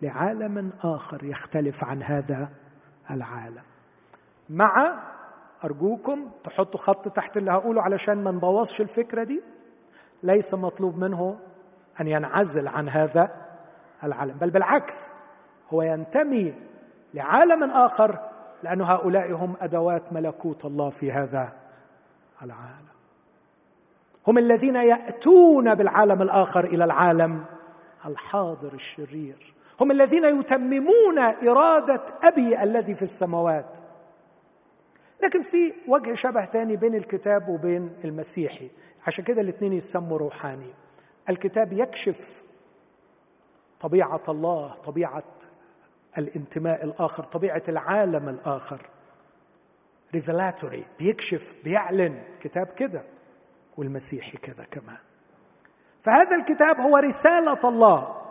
لعالم 0.03 0.73
آخر 0.85 1.25
يختلف 1.25 1.85
عن 1.85 2.03
هذا 2.03 2.49
العالم. 3.11 3.63
مع 4.51 5.03
أرجوكم 5.65 6.31
تحطوا 6.45 6.81
خط 6.81 7.09
تحت 7.09 7.37
اللي 7.37 7.51
هقوله 7.51 7.83
علشان 7.83 8.25
ما 8.25 8.31
نبوظش 8.31 8.81
الفكرة 8.81 9.25
دي. 9.25 9.43
ليس 10.23 10.55
مطلوب 10.55 10.99
منه 10.99 11.41
أن 12.01 12.09
ينعزل 12.09 12.69
عن 12.69 12.89
هذا 12.89 13.31
العالم 14.05 14.39
بل 14.39 14.51
بالعكس 14.51 15.09
هو 15.71 15.83
ينتمي 15.83 16.55
لعالم 17.15 17.65
آخر 17.65 18.34
لأن 18.65 18.81
هؤلاء 18.81 19.33
هم 19.33 19.57
أدوات 19.61 20.13
ملكوت 20.13 20.65
الله 20.65 20.91
في 20.91 21.13
هذا 21.13 21.53
العالم. 22.43 22.95
هم 24.27 24.39
الذين 24.39 24.77
يأتون 24.77 25.75
بالعالم 25.75 26.23
الآخر 26.23 26.65
إلى 26.65 26.85
العالم 26.85 27.45
الحاضر 28.07 28.73
الشرير. 28.75 29.55
هم 29.81 29.91
الذين 29.91 30.25
يتممون 30.25 31.19
إرادة 31.19 32.03
أبي 32.23 32.63
الذي 32.63 32.95
في 32.95 33.03
السماوات. 33.03 33.79
لكن 35.23 35.43
في 35.43 35.75
وجه 35.89 36.15
شبه 36.15 36.45
تاني 36.45 36.77
بين 36.77 36.95
الكتاب 36.95 37.49
وبين 37.49 37.97
المسيحي. 38.05 38.71
عشان 39.07 39.25
كده 39.25 39.41
الاثنين 39.41 39.73
يسموا 39.73 40.19
روحاني. 40.19 40.75
الكتاب 41.29 41.73
يكشف 41.73 42.43
طبيعة 43.81 44.23
الله 44.29 44.75
طبيعة 44.75 45.25
الانتماء 46.19 46.85
الآخر 46.85 47.25
طبيعة 47.25 47.63
العالم 47.69 48.29
الآخر. 48.29 48.87
ريفيلاتوري 50.15 50.87
بيكشف 50.99 51.57
بيعلن. 51.65 52.23
كتاب 52.41 52.67
كده 52.67 53.05
والمسيحي 53.77 54.39
كذا 54.39 54.65
كمان. 54.65 54.99
فهذا 56.03 56.37
الكتاب 56.37 56.77
هو 56.77 56.97
رسالة 56.97 57.69
الله. 57.69 58.23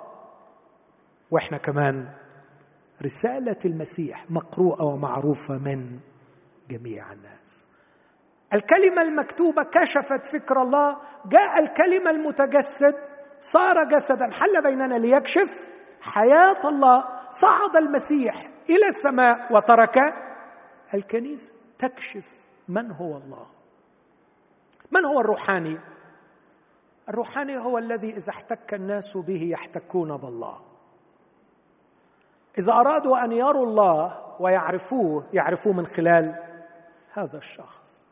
وإحنا 1.32 1.58
كمان 1.58 2.10
رسالة 3.04 3.60
المسيح 3.66 4.26
مقروءة 4.30 4.84
ومعروفة 4.84 5.58
من 5.58 6.00
جميع 6.70 7.12
الناس. 7.12 7.68
الكلمة 8.54 9.02
المكتوبة 9.02 9.64
كشفت 9.64 10.26
فكر 10.26 10.62
الله. 10.62 10.98
جاء 11.26 11.60
الكلمة 11.64 12.12
المتجسد. 12.12 12.96
صار 13.42 13.84
جسدا. 13.84 14.32
حل 14.32 14.62
بيننا 14.64 14.96
ليكشف 14.96 15.68
حياة 16.02 16.70
الله. 16.70 17.13
صعد 17.34 17.76
المسيح 17.76 18.50
إلى 18.70 18.88
السماء 18.88 19.54
وترك 19.54 20.00
الكنيسة. 20.94 21.54
تكشف 21.80 22.30
من 22.68 22.92
هو 22.92 23.18
الله. 23.18 23.48
من 24.92 25.06
هو 25.06 25.22
الروحاني؟ 25.22 25.80
الروحاني 27.10 27.58
هو 27.58 27.78
الذي 27.78 28.18
إذا 28.18 28.30
احتك 28.30 28.74
الناس 28.74 29.18
به 29.18 29.44
يحتكون 29.44 30.18
بالله. 30.18 30.58
إذا 32.58 32.74
أرادوا 32.74 33.24
أن 33.26 33.32
يروا 33.32 33.66
الله 33.66 34.20
ويعرفوه 34.40 35.24
يعرفوه 35.34 35.74
من 35.74 35.86
خلال 35.86 36.36
هذا 37.14 37.38
الشخص. 37.38 38.04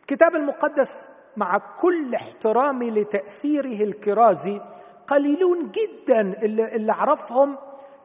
الكتاب 0.00 0.34
المقدس 0.34 1.08
مع 1.36 1.58
كل 1.58 2.14
احترامي 2.14 2.90
لتأثيره 2.90 3.84
الكرازي 3.84 4.60
قليلون 5.06 5.72
جدا 5.72 6.20
اللي, 6.20 6.76
اللي 6.76 6.92
عرفهم 6.92 7.56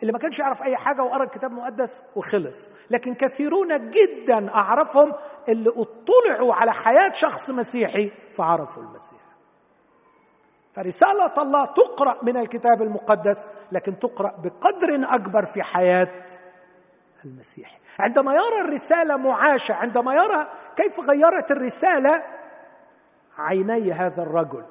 اللي 0.01 0.13
ما 0.13 0.19
كانش 0.19 0.39
يعرف 0.39 0.63
أي 0.63 0.77
حاجة 0.77 1.03
وقرأ 1.03 1.23
الكتاب 1.23 1.51
المقدس 1.51 2.03
وخلص. 2.15 2.69
لكن 2.89 3.13
كثيرون 3.13 3.91
جدا 3.91 4.55
أعرفهم 4.55 5.13
اللي 5.49 5.69
اطلعوا 5.69 6.53
على 6.53 6.73
حياة 6.73 7.13
شخص 7.13 7.49
مسيحي 7.49 8.11
فعرفوا 8.31 8.83
المسيح. 8.83 9.21
فرسالة 10.73 11.41
الله 11.41 11.65
تقرأ 11.65 12.17
من 12.21 12.37
الكتاب 12.37 12.81
المقدس 12.81 13.47
لكن 13.71 13.99
تقرأ 13.99 14.35
بقدر 14.43 15.15
أكبر 15.15 15.45
في 15.45 15.63
حياة 15.63 16.25
المسيح. 17.25 17.79
عندما 17.99 18.33
يرى 18.33 18.61
الرسالة 18.61 19.17
معاشة 19.17 19.73
عندما 19.73 20.15
يرى 20.15 20.47
كيف 20.75 20.99
غيرت 20.99 21.51
الرسالة 21.51 22.23
عيني 23.37 23.91
هذا 23.91 24.23
الرجل 24.23 24.65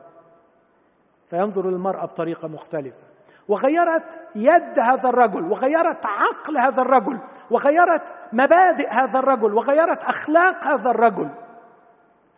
فينظر 1.30 1.70
للمراه 1.70 2.04
بطريقة 2.04 2.48
مختلفة. 2.48 3.09
وغيرت 3.50 4.18
يد 4.34 4.78
هذا 4.78 5.08
الرجل 5.08 5.44
وغيرت 5.44 6.06
عقل 6.06 6.58
هذا 6.58 6.82
الرجل 6.82 7.18
وغيرت 7.50 8.14
مبادئ 8.32 8.88
هذا 8.88 9.18
الرجل 9.18 9.54
وغيرت 9.54 10.02
أخلاق 10.02 10.64
هذا 10.64 10.90
الرجل. 10.90 11.28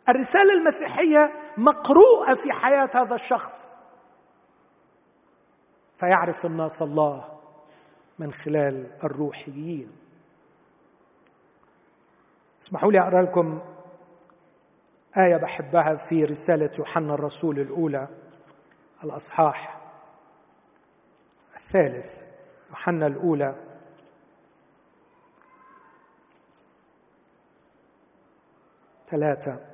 الرسالة 0.09 0.53
المسيحية 0.53 1.31
مقروءة 1.57 2.35
في 2.35 2.53
حياة 2.53 2.91
هذا 2.95 3.15
الشخص. 3.15 3.73
فيعرف 5.97 6.47
الناس 6.47 6.83
الله 6.83 7.25
من 8.19 8.33
خلال 8.33 8.87
الروحيين. 9.05 9.93
اسمحوا 12.63 12.93
لي 12.93 13.01
أقرأ 13.01 13.23
لكم 13.23 13.61
آية 15.17 15.37
بحبها 15.37 15.95
في 15.95 16.25
رسالة 16.25 16.71
يوحنا 16.79 17.15
الرسول 17.15 17.59
الأولى 17.59 18.09
الأصحاح. 19.05 19.82
الثالث 21.75 22.23
يوحنا 22.71 23.07
الأولى. 23.07 23.57
ثلاثة. 29.07 29.72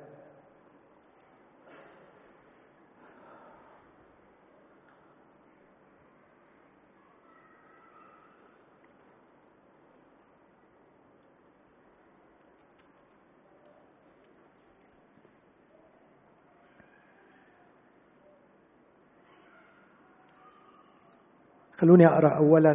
خلوني 21.79 22.07
أقرأ 22.07 22.37
اولا 22.37 22.73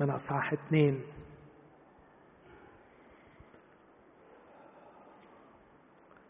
من 0.00 0.10
أصحاح 0.10 0.52
اثنين. 0.52 1.00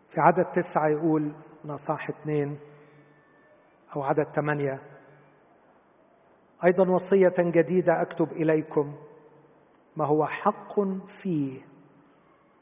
في 0.09 0.20
عدد 0.20 0.44
تسعة 0.44 0.88
يقول 0.88 1.32
من 1.64 1.70
أصحاح 1.70 2.09
اثنين 2.09 2.59
أو 3.96 4.02
عدد 4.02 4.26
ثمانية 4.34 4.80
أيضا 6.64 6.88
وصية 6.90 7.34
جديدة 7.38 8.02
أكتب 8.02 8.32
إليكم 8.32 8.96
ما 9.96 10.04
هو 10.04 10.26
حق 10.26 10.80
فيه 11.07 11.61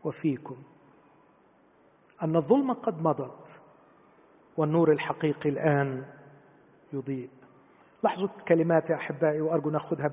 وفيكم. 0.05 0.57
أن 2.22 2.36
الظلم 2.36 2.72
قد 2.72 3.03
مضت 3.03 3.61
والنور 4.57 4.92
الحقيقي 4.92 5.51
الآن 5.51 6.05
يضيء. 6.92 7.43
لاحظوا 8.05 8.29
الكلمات 8.39 8.91
يا 8.91 8.95
أحبائي 8.95 9.41
وأرجو 9.41 9.71
ناخذها 9.71 10.11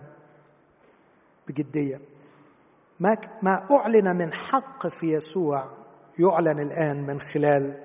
بجدية. 1.48 2.02
ما 3.00 3.18
ما 3.42 3.68
أعلن 3.72 4.16
من 4.16 4.34
حق 4.34 4.88
في 4.88 5.14
يسوع 5.14 5.72
يعلن 6.20 6.60
الآن 6.60 7.06
من 7.08 7.20
خلال 7.20 7.84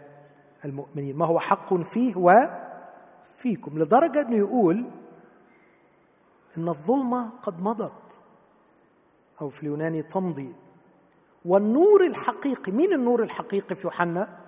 المؤمنين. 0.64 1.16
ما 1.16 1.26
هو 1.26 1.38
حق 1.40 1.74
فيه 1.74 2.14
وفيكم 2.16 3.78
لدرجة 3.78 4.20
أنه 4.20 4.36
يقول 4.36 4.90
إن 6.58 6.68
الظلمة 6.68 7.30
قد 7.42 7.62
مضت 7.62 8.20
أو 9.40 9.48
في 9.48 9.62
اليوناني 9.62 10.02
تمضي. 10.02 10.54
والنور 11.44 12.06
الحقيقي 12.06 12.72
مين 12.72 12.92
النور 12.92 13.22
الحقيقي 13.22 13.76
في 13.76 13.86
يوحنا؟ 13.86 14.38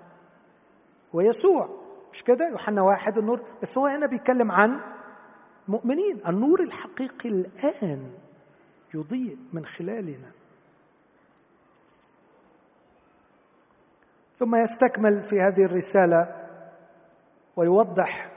ويسوع 1.13 1.69
مش 2.13 2.25
كده؟ 2.25 2.49
يوحنا 2.49 2.83
واحد 2.83 3.19
النور. 3.19 3.41
بس 3.63 3.79
هو 3.79 3.87
هنا 3.87 4.07
بيتكلم 4.07 4.53
عن 4.53 4.81
مؤمنين 5.69 6.27
النور 6.27 6.63
الحقيقي 6.63 7.29
الآن 7.29 8.13
يضيء 8.95 9.39
من 9.53 9.67
خلالنا. 9.67 10.33
ثم 14.37 14.55
يستكمل 14.55 15.23
في 15.23 15.41
هذه 15.41 15.65
الرسالة 15.65 16.49
ويوضح 17.57 18.31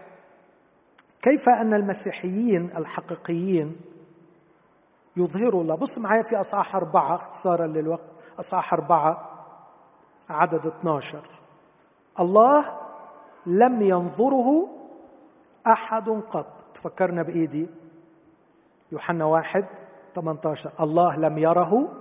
كيف 1.22 1.50
أن 1.50 1.74
المسيحيين 1.74 2.70
الحقيقيين 2.78 3.76
يظهروا. 5.18 5.62
الله 5.62 5.76
بص 5.76 5.98
معايا 5.98 6.24
في 6.24 6.36
أصحاح 6.36 6.76
أربعة 6.76 7.16
اختصارا 7.16 7.68
للوقت 7.68 8.12
أصحاح 8.40 8.74
أربعة 8.74 9.30
عدد 10.30 10.66
12 10.68 11.22
الله 12.20 12.80
لم 13.46 13.82
ينظره 13.82 14.70
أحد 15.68 16.10
قط. 16.10 16.61
تفكرنا 16.74 17.24
بإيدي. 17.24 17.70
يوحنا 18.92 19.26
واحد 19.26 19.66
18 20.16 20.72
الله 20.80 21.18
لم 21.18 21.38
يره 21.38 21.98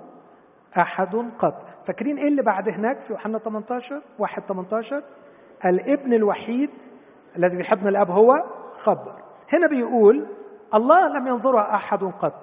أحد 0.79 1.17
قط. 1.39 1.67
فاكرين 1.85 2.19
إيه 2.19 2.29
اللي 2.29 2.43
بعد 2.43 2.69
هناك 2.69 3.01
في 3.01 3.13
يوحنا 3.13 3.39
18 3.39 4.03
واحد 4.19 4.43
18 4.43 5.03
الابن 5.65 6.13
الوحيد 6.13 6.71
الذي 7.37 7.57
في 7.57 7.65
حضن 7.65 7.89
الأب 7.89 8.11
هو 8.11 8.45
خبر 8.73 9.23
هنا 9.53 9.67
بيقول 9.67 10.27
الله 10.75 11.19
لم 11.19 11.27
ينظره 11.27 11.75
أحد 11.75 12.05
قط. 12.05 12.35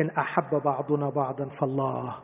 إن 0.00 0.10
أحب 0.10 0.62
بعضنا 0.64 1.10
بعضا 1.10 1.48
فالله 1.48 2.16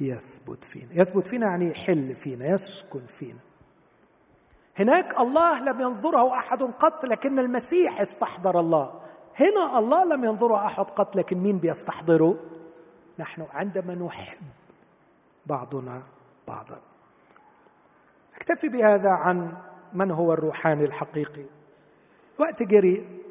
يثبت 0.00 0.64
فينا. 0.64 1.02
يثبت 1.02 1.28
فينا 1.28 1.46
يعني 1.46 1.70
يحل 1.70 2.14
فينا 2.14 2.46
يسكن 2.46 3.06
فينا. 3.06 3.38
هناك 4.80 5.20
الله 5.20 5.60
لم 5.60 5.80
ينظره 5.80 6.32
أحد 6.34 6.62
قط 6.62 7.04
لكن 7.04 7.38
المسيح 7.38 8.00
استحضر 8.00 8.60
الله. 8.60 9.00
هنا 9.36 9.78
الله 9.78 10.04
لم 10.04 10.24
ينظره 10.24 10.66
أحد 10.66 10.84
قط 10.84 11.16
لكن 11.16 11.38
مين 11.38 11.58
بيستحضره؟ 11.58 12.36
نحن 13.18 13.46
عندما 13.52 13.94
نحب 13.94 14.46
بعضنا 15.46 16.02
بعضا. 16.48 16.80
أكتفي 18.34 18.68
بهذا 18.68 19.10
عن 19.10 19.52
من 19.92 20.10
هو 20.10 20.32
الروحاني 20.32 20.84
الحقيقي. 20.84 21.44
وقت 22.38 22.62
جري 22.62 23.22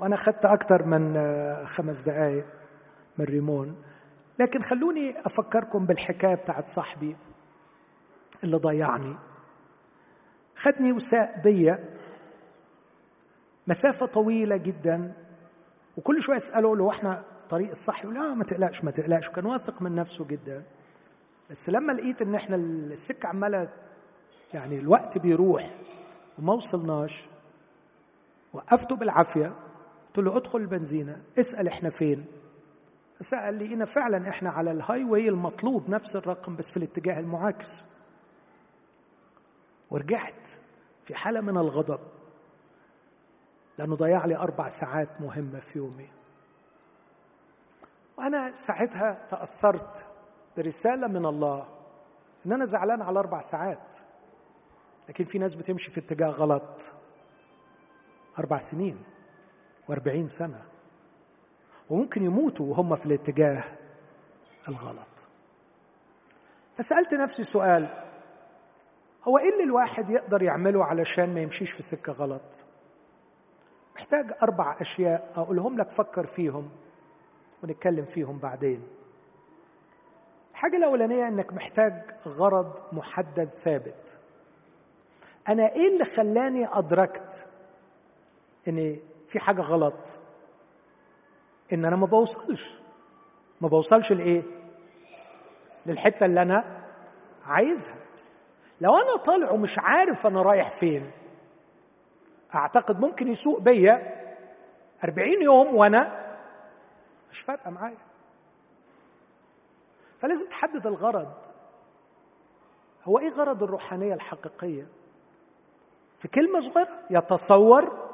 وأنا 0.00 0.14
أخذت 0.14 0.44
أكثر 0.44 0.82
من 0.82 1.14
خمس 1.66 2.00
دقائق 2.00 2.46
من 3.18 3.24
ريمون. 3.24 3.76
لكن 4.38 4.62
خلوني 4.62 5.26
أفكركم 5.26 5.86
بالحكاية 5.86 6.34
بتاعت 6.34 6.66
صاحبي 6.66 7.16
اللي 8.44 8.56
ضيعني. 8.56 9.16
خدني 10.56 10.92
وساق 10.92 11.42
بيا. 11.44 11.78
مسافة 13.66 14.06
طويلة 14.06 14.56
جدا 14.56 15.12
وكل 15.96 16.22
شوية 16.22 16.36
أسأله 16.36 16.76
لو 16.76 16.90
إحنا 16.90 17.24
الطريق 17.42 17.70
الصح 17.70 18.02
يقول 18.02 18.14
لا 18.14 18.34
ما 18.34 18.44
تقلقش 18.44 18.84
ما 18.84 18.90
تقلقش 18.90 19.28
وكان 19.28 19.46
واثق 19.46 19.82
من 19.82 19.94
نفسه 19.94 20.24
جدا. 20.24 20.62
بس 21.50 21.68
لما 21.70 21.92
لقيت 21.92 22.22
إن 22.22 22.34
إحنا 22.34 22.56
السكة 22.56 23.26
عمالة 23.28 23.68
يعني 24.54 24.78
الوقت 24.78 25.18
بيروح 25.18 25.70
وما 26.38 26.52
وصلناش 26.52 27.26
وقفته 28.52 28.96
بالعافية 28.96 29.54
قلت 30.06 30.18
له 30.18 30.36
ادخل 30.36 30.58
البنزينة 30.58 31.22
اسأل 31.38 31.68
إحنا 31.68 31.90
فين؟ 31.90 32.24
فسأل 33.18 33.58
لقينا 33.58 33.84
فعلا 33.84 34.28
إحنا 34.28 34.50
على 34.50 34.70
ال 34.70 35.04
highway 35.04 35.28
المطلوب 35.28 35.90
نفس 35.90 36.16
الرقم 36.16 36.56
بس 36.56 36.70
في 36.70 36.76
الاتجاه 36.76 37.20
المعاكس. 37.20 37.84
ورجعت 39.90 40.48
في 41.02 41.14
حالة 41.14 41.40
من 41.40 41.56
الغضب. 41.56 42.00
لأنه 43.78 43.96
ضيع 43.96 44.26
لي 44.26 44.36
أربع 44.36 44.68
ساعات 44.68 45.20
مهمة 45.20 45.60
في 45.60 45.78
يومي. 45.78 46.10
وأنا 48.18 48.54
ساعتها 48.54 49.26
تأثرت 49.28 50.08
برسالة 50.56 51.06
من 51.06 51.26
الله 51.26 51.68
إن 52.46 52.52
أنا 52.52 52.64
زعلان 52.64 53.02
على 53.02 53.18
أربع 53.18 53.40
ساعات. 53.40 53.96
لكن 55.08 55.24
في 55.24 55.38
ناس 55.38 55.54
بتمشي 55.54 55.90
في 55.90 56.00
اتجاه 56.00 56.28
غلط. 56.30 56.94
أربع 58.38 58.58
سنين 58.58 59.02
وأربعين 59.88 60.28
سنة. 60.28 60.62
وممكن 61.90 62.24
يموتوا 62.24 62.70
وهم 62.70 62.96
في 62.96 63.06
الاتجاه 63.06 63.64
الغلط. 64.68 65.08
فسألت 66.76 67.14
نفسي 67.14 67.44
سؤال 67.44 68.09
هو 69.24 69.38
إيه 69.38 69.52
اللي 69.52 69.64
الواحد 69.64 70.10
يقدر 70.10 70.42
يعمله 70.42 70.84
علشان 70.84 71.34
ما 71.34 71.40
يمشيش 71.40 71.72
في 71.72 71.82
سكة 71.82 72.12
غلط؟ 72.12 72.64
محتاج 73.96 74.32
أربع 74.42 74.76
أشياء 74.80 75.32
أقولهم 75.34 75.78
لك 75.78 75.90
فكر 75.90 76.26
فيهم 76.26 76.70
ونتكلم 77.62 78.04
فيهم 78.04 78.38
بعدين. 78.38 78.82
الحاجة 80.52 80.76
الأولانية 80.76 81.28
إنك 81.28 81.52
محتاج 81.52 82.02
غرض 82.26 82.78
محدد 82.92 83.48
ثابت. 83.48 84.18
أنا 85.48 85.72
إيه 85.72 85.92
اللي 85.92 86.04
خلاني 86.04 86.78
أدركت 86.78 87.46
إن 88.68 88.96
في 89.28 89.40
حاجة 89.40 89.60
غلط؟ 89.62 90.20
إن 91.72 91.84
أنا 91.84 91.96
ما 91.96 92.06
بوصلش. 92.06 92.74
ما 93.60 93.68
بوصلش 93.68 94.12
لإيه؟ 94.12 94.42
للحتة 95.86 96.26
اللي 96.26 96.42
أنا 96.42 96.84
عايزها. 97.44 97.99
لو 98.80 98.96
أنا 98.96 99.16
طالع 99.16 99.50
ومش 99.50 99.78
عارف 99.78 100.26
أنا 100.26 100.42
رايح 100.42 100.70
فين 100.70 101.10
أعتقد 102.54 103.00
ممكن 103.00 103.28
يسوق 103.28 103.60
بيا 103.60 104.20
أربعين 105.04 105.42
يوم 105.42 105.74
وأنا 105.74 106.30
مش 107.30 107.40
فارقة 107.40 107.70
معايا. 107.70 107.98
فلازم 110.18 110.48
تحدد 110.48 110.86
الغرض. 110.86 111.32
هو 113.04 113.18
إيه 113.18 113.28
غرض 113.28 113.62
الروحانية 113.62 114.14
الحقيقية؟ 114.14 114.86
في 116.18 116.28
كلمة 116.28 116.60
صغيرة 116.60 116.88
يتصور 117.10 118.08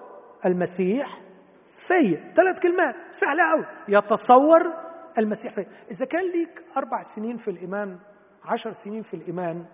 المسيح 0.45 1.21
فيا. 1.67 2.33
ثلاث 2.37 2.61
كلمات 2.61 2.95
سهلة 3.11 3.51
قوي 3.51 3.65
يتصور 3.89 4.73
المسيح 5.19 5.53
فيا. 5.53 5.67
إذا 5.91 6.07
كان 6.07 6.33
ليك 6.33 6.65
أربع 6.77 7.03
سنين 7.03 7.37
في 7.37 7.51
الإيمان 7.51 7.99
عشر 8.45 8.73
سنين 8.73 9.03
في 9.03 9.15
الإيمان 9.15 9.65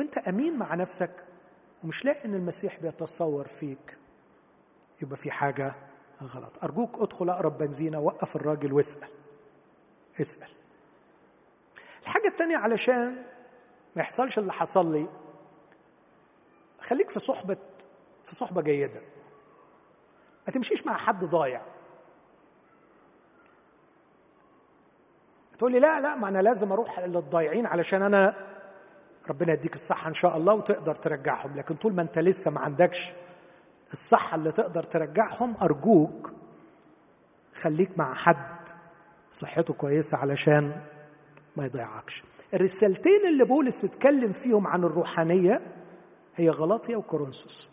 وانت 0.00 0.18
امين 0.18 0.58
مع 0.58 0.74
نفسك 0.74 1.24
ومش 1.84 2.04
لاقي 2.04 2.24
ان 2.24 2.34
المسيح 2.34 2.80
بيتصور 2.80 3.46
فيك 3.46 3.96
يبقى 5.02 5.16
في 5.16 5.30
حاجة 5.30 5.74
غلط. 6.22 6.64
أرجوك 6.64 6.98
ادخل 7.02 7.30
أقرب 7.30 7.58
بنزينة 7.58 8.00
وقف 8.00 8.36
الراجل 8.36 8.72
واسأل. 8.72 9.08
اسأل. 10.20 10.48
الحاجة 12.02 12.28
الثانية 12.28 12.56
علشان 12.56 13.24
ما 13.96 14.02
يحصلش 14.02 14.38
اللي 14.38 14.52
حصل 14.52 14.92
لي 14.92 15.06
خليك 16.80 17.10
في 17.10 17.20
صحبة 17.20 17.56
في 18.24 18.34
صحبة 18.34 18.62
جيدة. 18.62 19.00
ما 20.46 20.52
تمشيش 20.52 20.86
مع 20.86 20.96
حد 20.96 21.24
ضايع. 21.24 21.62
تقول 25.58 25.72
لي 25.72 25.80
لا 25.80 26.00
لا 26.00 26.14
ما 26.14 26.28
أنا 26.28 26.42
لازم 26.42 26.72
أروح 26.72 27.00
للضايعين 27.00 27.66
علشان 27.66 28.02
أنا 28.02 28.49
ربنا 29.28 29.52
يديك 29.52 29.74
الصحة 29.74 30.08
إن 30.08 30.14
شاء 30.14 30.36
الله 30.36 30.54
وتقدر 30.54 30.94
ترجعهم. 30.94 31.56
لكن 31.56 31.74
طول 31.74 31.94
ما 31.94 32.02
أنت 32.02 32.18
لسه 32.18 32.50
ما 32.50 32.60
عندكش 32.60 33.12
الصحة 33.92 34.34
اللي 34.34 34.52
تقدر 34.52 34.84
ترجعهم 34.84 35.56
أرجوك 35.62 36.32
خليك 37.54 37.90
مع 37.96 38.14
حد 38.14 38.68
صحته 39.30 39.74
كويسة 39.74 40.16
علشان 40.16 40.80
ما 41.56 41.64
يضيعكش. 41.64 42.24
الرسالتين 42.54 43.26
اللي 43.28 43.44
بولس 43.44 43.84
اتكلم 43.84 44.32
فيهم 44.32 44.66
عن 44.66 44.84
الروحانية 44.84 45.60
هي 46.36 46.50
غلاطيا 46.50 46.96
وكورنثوس. 46.96 47.70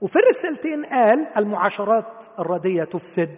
وفي 0.00 0.18
الرسالتين 0.18 0.84
قال 0.84 1.26
المعاشرات 1.36 2.24
الردية 2.38 2.84
تفسد 2.84 3.36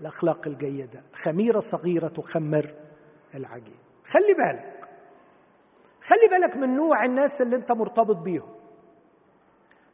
الأخلاق 0.00 0.46
الجيدة 0.46 1.02
خميرة 1.14 1.60
صغيرة 1.60 2.08
تخمر 2.08 2.74
العجين. 3.34 3.78
خلي 4.04 4.34
بالك 4.34 4.79
خلي 6.02 6.28
بالك 6.30 6.56
من 6.56 6.76
نوع 6.76 7.04
الناس 7.04 7.42
اللي 7.42 7.56
انت 7.56 7.72
مرتبط 7.72 8.16
بيهم. 8.16 8.54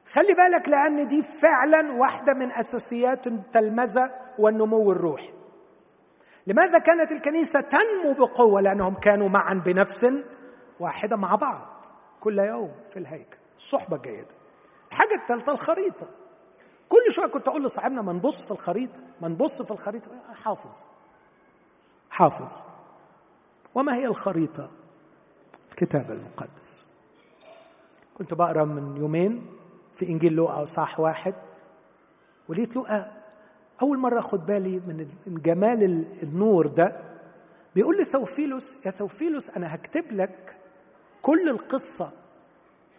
خلي 0.06 0.34
بالك 0.34 0.68
لأن 0.68 1.08
دي 1.08 1.22
فعلا 1.22 1.92
واحدة 1.92 2.34
من 2.34 2.52
أساسيات 2.52 3.26
التلمذة 3.26 4.10
والنمو 4.38 4.92
الروحي. 4.92 5.30
لماذا 6.46 6.78
كانت 6.78 7.12
الكنيسة 7.12 7.60
تنمو 7.60 8.12
بقوة؟ 8.12 8.60
لأنهم 8.60 8.94
كانوا 8.94 9.28
معا 9.28 9.54
بنفس 9.54 10.06
واحدة 10.80 11.16
مع 11.16 11.34
بعض 11.34 11.86
كل 12.20 12.38
يوم 12.38 12.72
في 12.92 12.98
الهيكل 12.98 13.36
الصحبه 13.56 13.96
الجيده 13.96 14.34
الحاجة 14.88 15.14
الثالثه 15.14 15.52
الخريطة. 15.52 16.06
كل 16.88 17.12
شوية 17.12 17.26
كنت 17.26 17.48
أقول 17.48 17.64
لصاحبنا 17.64 18.02
ما 18.02 18.12
نبص 18.12 18.44
في 18.44 18.50
الخريطة 18.50 18.98
ما 19.20 19.28
نبص 19.28 19.62
في 19.62 19.70
الخريطة 19.70 20.08
حافظ 20.44 20.76
حافظ. 22.10 22.52
وما 23.74 23.94
هي 23.94 24.06
الخريطة؟ 24.06 24.70
الكتاب 25.76 26.10
المقدس. 26.10 26.86
كنت 28.14 28.34
بقرأ 28.34 28.64
من 28.64 28.96
يومين 28.96 29.46
في 29.94 30.08
إنجيل 30.08 30.32
لوقا 30.32 30.64
صح 30.64 31.00
واحد 31.00 31.34
ولقيت 32.48 32.76
لوقا 32.76 33.22
أول 33.82 33.98
مرة 33.98 34.18
أخد 34.18 34.46
بالي 34.46 34.80
من 35.26 35.42
جمال 35.42 35.82
النور 36.22 36.66
ده. 36.66 37.00
بيقول 37.74 37.98
لثوفيلوس 37.98 38.78
يا 38.86 38.90
ثوفيلوس 38.90 39.50
أنا 39.50 39.74
هكتب 39.74 40.04
لك 40.12 40.56
كل 41.22 41.48
القصة 41.48 42.10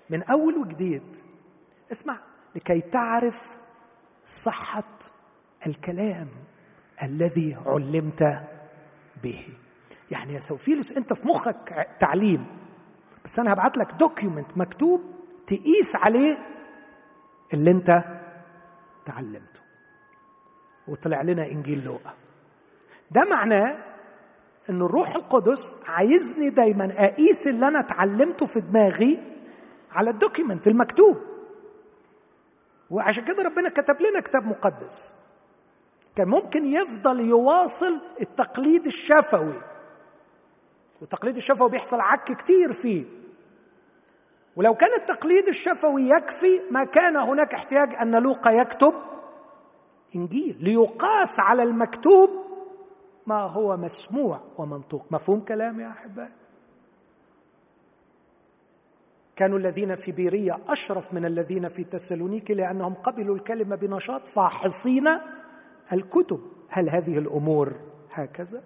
من 0.09 0.23
أول 0.23 0.57
وجديد. 0.57 1.17
اسمع 1.91 2.17
لكي 2.55 2.81
تعرف 2.81 3.57
صحة 4.25 4.83
الكلام 5.67 6.27
الذي 7.03 7.57
علمت 7.65 8.41
به. 9.23 9.47
يعني 10.11 10.33
يا 10.33 10.39
ثوفيلوس 10.39 10.91
أنت 10.91 11.13
في 11.13 11.27
مخك 11.27 11.87
تعليم. 11.99 12.56
بس 13.27 13.39
أنا 13.39 13.53
هبعت 13.53 13.77
لك 13.77 13.91
دوكيومنت 13.91 14.47
مكتوب 14.57 15.01
تقيس 15.47 15.95
عليه 15.95 16.37
اللي 17.53 17.71
أنت 17.71 18.03
تعلمته. 19.05 19.61
وطلع 20.87 21.21
لنا 21.21 21.45
إنجيل 21.45 21.83
لوقا. 21.85 22.13
ده 23.11 23.23
معناه 23.23 23.77
ان 24.69 24.81
الروح 24.81 25.15
القدس 25.15 25.77
عايزني 25.85 26.49
دايما 26.49 27.05
أقيس 27.05 27.47
اللي 27.47 27.67
أنا 27.67 27.79
اتعلمته 27.79 28.45
في 28.45 28.59
دماغي 28.61 29.19
على 29.91 30.09
الدوكيومنت 30.09 30.67
المكتوب. 30.67 31.17
وعشان 32.89 33.25
كده 33.25 33.43
ربنا 33.43 33.69
كتب 33.69 34.01
لنا 34.01 34.19
كتاب 34.19 34.47
مقدس. 34.47 35.13
كان 36.15 36.27
ممكن 36.27 36.65
يفضل 36.65 37.19
يواصل 37.19 37.99
التقليد 38.21 38.85
الشفوي. 38.85 39.61
والتقليد 41.01 41.37
الشفوي 41.37 41.69
بيحصل 41.69 41.99
عك 41.99 42.31
كتير 42.31 42.73
فيه. 42.73 43.16
ولو 44.57 44.73
كان 44.75 44.93
التقليد 44.93 45.47
الشفوي 45.47 46.09
يكفي 46.09 46.61
ما 46.71 46.83
كان 46.83 47.15
هناك 47.15 47.53
احتياج 47.53 47.93
أن 47.93 48.23
لوقا 48.23 48.51
يكتب 48.51 48.93
إنجيل 50.15 50.57
ليقاس 50.61 51.39
على 51.39 51.63
المكتوب 51.63 52.29
ما 53.27 53.41
هو 53.41 53.77
مسموع 53.77 54.39
ومنطوق. 54.57 55.05
مفهوم 55.11 55.39
كلامي 55.39 55.83
يا 55.83 55.89
أحبائي؟ 55.89 56.33
كانوا 59.35 59.57
الذين 59.57 59.95
في 59.95 60.11
بيرية 60.11 60.59
أشرف 60.67 61.13
من 61.13 61.25
الذين 61.25 61.69
في 61.69 61.83
تسالونيكي 61.83 62.53
لأنهم 62.53 62.93
قبلوا 62.93 63.35
الكلمة 63.35 63.75
بنشاط 63.75 64.27
فاحصين 64.27 65.07
الكتب. 65.93 66.41
هل 66.69 66.89
هذه 66.89 67.17
الأمور 67.17 67.75
هكذا؟ 68.11 68.63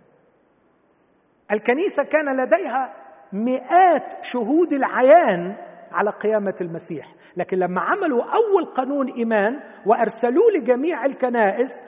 الكنيسة 1.52 2.04
كان 2.04 2.38
لديها 2.38 2.94
مئات 3.34 4.24
شهود 4.26 4.74
العيان 4.74 5.71
على 5.92 6.10
قيامة 6.10 6.56
المسيح. 6.62 7.16
لكن 7.38 7.60
لما 7.60 7.82
عملوا 7.82 8.24
أول 8.24 8.66
قانون 8.66 9.08
إيمان 9.08 9.60
وأرسلوه 9.86 10.52
لجميع 10.52 11.06
الكنائس 11.06 11.82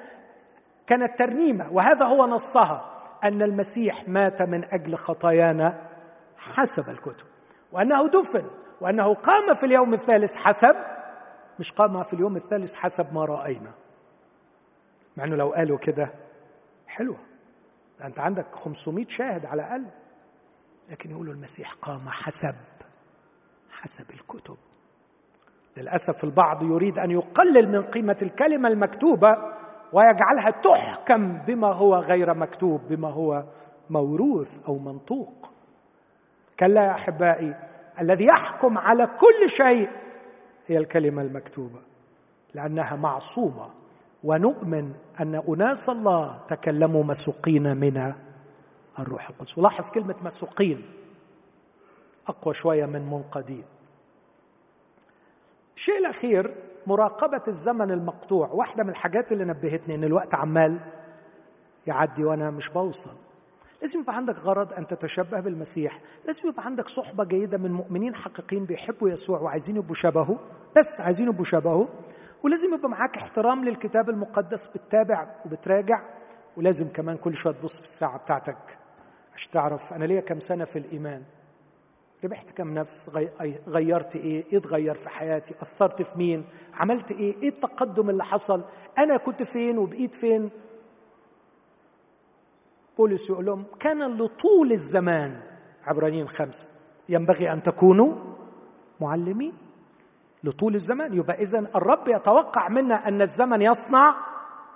كانت 0.88 1.20
ترنيمة 1.20 1.74
وهذا 1.74 2.06
هو 2.06 2.26
نصها 2.26 2.90
أن 3.24 3.42
المسيح 3.42 4.08
مات 4.08 4.42
من 4.42 4.64
أجل 4.64 4.96
خطايانا 4.96 5.90
حسب 6.38 6.90
الكتب. 6.90 7.26
وأنه 7.72 8.08
دفن 8.08 8.46
وأنه 8.82 9.14
قام 9.14 9.54
في 9.54 9.66
اليوم 9.66 9.94
الثالث 9.94 10.36
حسب 10.36 10.76
مش 11.60 11.72
قام 11.72 12.04
في 12.04 12.14
اليوم 12.14 12.36
الثالث 12.36 12.76
حسب 12.76 13.14
ما 13.14 13.26
رأينا. 13.26 13.72
مع 15.18 15.24
أنه 15.24 15.36
لو 15.36 15.50
قالوا 15.50 15.78
كده 15.78 16.14
حلوة. 16.88 17.20
أنت 18.04 18.20
عندك 18.20 18.46
500 18.54 19.08
شاهد 19.08 19.46
على 19.46 19.62
الأقل. 19.62 19.86
لكن 20.90 21.12
يقولوا 21.12 21.34
المسيح 21.34 21.74
قام 21.74 22.10
حسب. 22.10 22.56
حسب 23.82 24.12
الكتب. 24.12 24.58
للأسف 25.78 26.24
البعض 26.24 26.64
يريد 26.64 27.00
أن 27.00 27.12
يقلل 27.12 27.70
من 27.70 27.82
قيمة 27.82 28.18
الكلمة 28.22 28.70
المكتوبة 28.70 29.38
ويجعلها 29.94 30.50
تحكم 30.50 31.38
بما 31.38 31.68
هو 31.68 31.96
غير 31.96 32.34
مكتوب 32.34 32.82
بما 32.90 33.10
هو 33.10 33.46
موروث 33.90 34.64
أو 34.68 34.80
منطوق. 34.80 35.54
كلا 36.60 36.86
يا 36.86 36.92
أحبائي 36.92 37.56
الذي 38.00 38.26
يحكم 38.26 38.78
على 38.78 39.08
كل 39.08 39.50
شيء 39.50 39.90
هي 40.68 40.78
الكلمة 40.78 41.22
المكتوبة 41.22 41.80
لأنها 42.54 42.96
معصومة. 42.96 43.70
ونؤمن 44.24 44.94
أن 45.20 45.36
أناس 45.48 45.90
الله 45.90 46.40
تكلموا 46.48 47.04
مسوقين 47.04 47.78
من 47.78 48.14
الروح 49.00 49.30
القدس. 49.30 49.58
ولاحظ 49.58 49.92
كلمة 49.92 50.16
مسوقين. 50.24 50.82
أقوى 52.28 52.54
شوية 52.54 52.86
من 52.86 53.02
منقدين. 53.10 53.64
الشيء 55.76 55.98
الأخير 55.98 56.56
مراقبة 56.88 57.42
الزمن 57.48 57.92
المقطوع. 57.92 58.48
واحدة 58.48 58.84
من 58.84 58.90
الحاجات 58.90 59.32
اللي 59.32 59.46
نبهتني 59.46 59.96
إن 59.96 60.04
الوقت 60.04 60.34
عمال 60.36 60.80
يعدي 61.88 62.24
وأنا 62.24 62.52
مش 62.52 62.70
بوصل. 62.70 63.16
لازم 63.82 64.00
يبقى 64.00 64.16
عندك 64.16 64.36
غرض 64.36 64.74
أن 64.74 64.88
تتشبه 64.88 65.40
بالمسيح. 65.40 66.00
لازم 66.26 66.50
يبقى 66.50 66.66
عندك 66.66 66.88
صحبة 66.88 67.24
جيدة 67.24 67.58
من 67.58 67.72
مؤمنين 67.72 68.16
حقيقيين 68.16 68.66
بيحبوا 68.66 69.10
يسوع 69.10 69.40
وعايزين 69.40 69.76
يبقوا 69.76 69.96
شبهه. 69.96 70.40
بس 70.78 71.02
عايزين 71.02 71.28
يبقوا 71.30 71.46
شبهه. 71.46 71.90
ولازم 72.44 72.74
يبقى 72.74 72.90
معاك 72.90 73.18
احترام 73.18 73.66
للكتاب 73.66 74.10
المقدس 74.10 74.68
بتتابع 74.68 75.36
وبتراجع. 75.46 76.02
ولازم 76.58 76.88
كمان 76.88 77.18
كل 77.18 77.34
شوية 77.34 77.54
تبص 77.54 77.78
في 77.78 77.86
الساعة 77.86 78.18
بتاعتك 78.18 78.78
عشان 79.36 79.52
تعرف 79.52 79.94
أنا 79.94 80.06
ليا 80.06 80.22
كم 80.22 80.40
سنة 80.40 80.66
في 80.66 80.80
الإيمان. 80.80 81.24
ربحت 82.24 82.52
كم 82.52 82.74
نفس؟ 82.74 83.10
غيرت 83.68 84.16
إيه؟ 84.16 84.46
إيه 84.52 84.58
اتغير 84.58 84.96
في 84.96 85.10
حياتي؟ 85.10 85.54
أثرت 85.62 86.02
في 86.02 86.18
مين؟ 86.18 86.46
عملت 86.74 87.12
إيه؟ 87.12 87.42
إيه 87.42 87.50
التقدم 87.50 88.10
اللي 88.10 88.24
حصل؟ 88.24 88.64
أنا 88.98 89.18
كنت 89.18 89.44
فين؟ 89.44 89.78
وبقيت 89.78 90.16
فين؟ 90.16 90.50
بولس 92.98 93.30
يقول 93.30 93.46
لهم 93.46 93.64
كان 93.80 94.18
لطول 94.18 94.72
الزمان 94.72 95.40
عبرانيين 95.84 96.28
خمسة 96.28 96.68
ينبغي 97.10 97.52
أن 97.52 97.64
تكونوا 97.64 98.16
معلمين. 99.02 99.54
لطول 100.44 100.76
الزمان 100.76 101.14
يبقى 101.14 101.42
إذا 101.42 101.60
الرب 101.60 102.08
يتوقع 102.08 102.70
منا 102.70 103.08
أن 103.08 103.22
الزمن 103.22 103.62
يصنع 103.62 104.16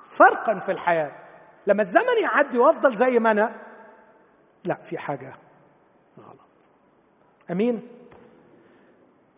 فرقا 0.04 0.60
في 0.60 0.72
الحياة. 0.72 1.12
لما 1.68 1.82
الزمن 1.82 2.22
يعدي 2.24 2.58
وأفضل 2.58 2.96
زي 2.96 3.20
ما 3.20 3.32
أنا 3.32 3.56
لا 4.66 4.76
في 4.76 4.98
حاجة 4.98 5.34
أمين؟ 7.52 7.88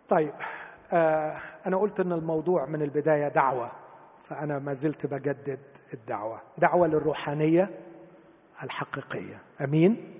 طيب 0.07 0.33
آه 0.91 1.41
أنا 1.65 1.77
قلت 1.77 1.99
أن 1.99 2.11
الموضوع 2.11 2.65
من 2.65 2.81
البداية 2.81 3.27
دعوة 3.27 3.71
فأنا 4.23 4.59
ما 4.59 4.73
زلت 4.73 5.05
بجدد 5.05 5.59
الدعوة. 5.93 6.41
دعوة 6.57 6.87
للروحانية 6.87 7.79
الحقيقية. 8.63 9.41
أمين؟ 9.61 10.19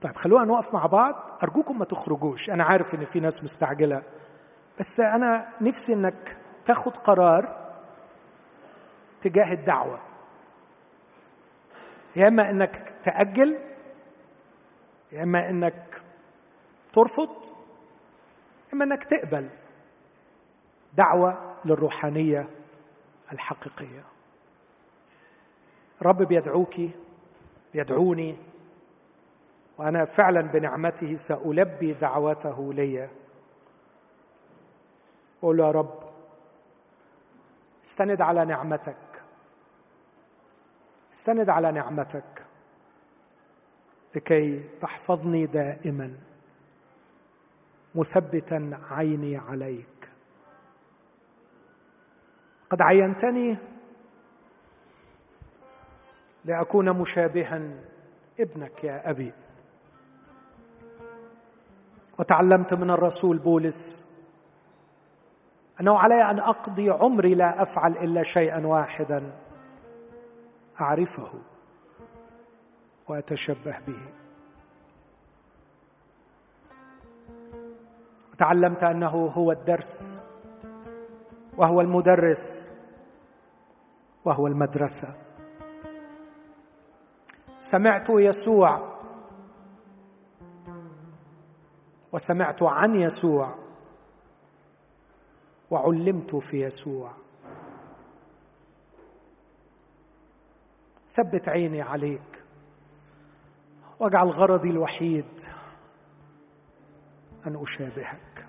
طيب 0.00 0.16
خلونا 0.16 0.44
نقف 0.44 0.74
مع 0.74 0.86
بعض. 0.86 1.38
أرجوكم 1.42 1.78
ما 1.78 1.84
تخرجوش. 1.84 2.50
أنا 2.50 2.64
عارف 2.64 2.94
إن 2.94 3.04
في 3.04 3.20
ناس 3.20 3.44
مستعجلة 3.44 4.02
بس 4.78 5.00
أنا 5.00 5.48
نفسي 5.60 5.92
إنك 5.92 6.36
تاخد 6.64 6.96
قرار 6.96 7.64
تجاه 9.20 9.52
الدعوة. 9.52 10.02
يا 12.16 12.28
إما 12.28 12.50
إنك 12.50 12.94
تأجل 13.02 13.58
يا 15.12 15.22
إما 15.22 15.50
إنك 15.50 16.02
ترفض 16.94 17.28
إما 18.72 18.84
إنك 18.84 19.04
تقبل 19.04 19.50
دعوة 20.94 21.56
للروحانية 21.64 22.48
الحقيقية. 23.32 24.04
رب 26.02 26.22
بيدعوكي 26.22 26.90
يدعوني 27.74 28.36
وأنا 29.78 30.04
فعلا 30.04 30.40
بنعمته 30.40 31.14
سألبي 31.14 31.92
دعوته 31.92 32.72
لي 32.74 33.10
أقول 35.42 35.56
له 35.56 35.66
يا 35.66 35.70
رب 35.70 36.00
استند 37.84 38.20
على 38.20 38.44
نعمتك. 38.44 38.96
استند 41.14 41.48
على 41.48 41.72
نعمتك 41.72 42.46
لكي 44.14 44.68
تحفظني 44.80 45.46
دائما. 45.46 46.23
مثبتا 47.94 48.80
عيني 48.90 49.36
عليك. 49.36 50.08
قد 52.70 52.82
عينتني 52.82 53.56
لأكون 56.44 56.90
مشابها 56.98 57.60
ابنك 58.40 58.84
يا 58.84 59.10
أبي. 59.10 59.32
وتعلمت 62.18 62.74
من 62.74 62.90
الرسول 62.90 63.38
بولس 63.38 64.06
أنه 65.80 65.98
علي 65.98 66.30
أن 66.30 66.38
أقضي 66.38 66.90
عمري 66.90 67.34
لا 67.34 67.62
أفعل 67.62 67.92
إلا 67.92 68.22
شيئا 68.22 68.66
واحدا 68.66 69.32
أعرفه 70.80 71.30
وأتشبه 73.08 73.78
به. 73.86 74.23
وتعلمت 78.34 78.82
أنه 78.82 79.26
هو 79.26 79.52
الدرس 79.52 80.20
وهو 81.56 81.80
المدرس 81.80 82.72
وهو 84.24 84.46
المدرسة. 84.46 85.08
سمعت 87.60 88.10
يسوع 88.10 88.98
وسمعت 92.12 92.62
عن 92.62 92.94
يسوع 92.94 93.54
وعلمت 95.70 96.36
في 96.36 96.62
يسوع. 96.62 97.12
ثبت 101.10 101.48
عيني 101.48 101.82
عليك 101.82 102.44
وأجعل 103.98 104.28
غرضي 104.28 104.70
الوحيد 104.70 105.40
أن 107.46 107.56
أشابهك. 107.56 108.46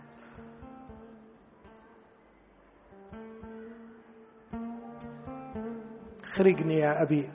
اخرجني 6.24 6.76
يا 6.76 7.02
أبي 7.02 7.30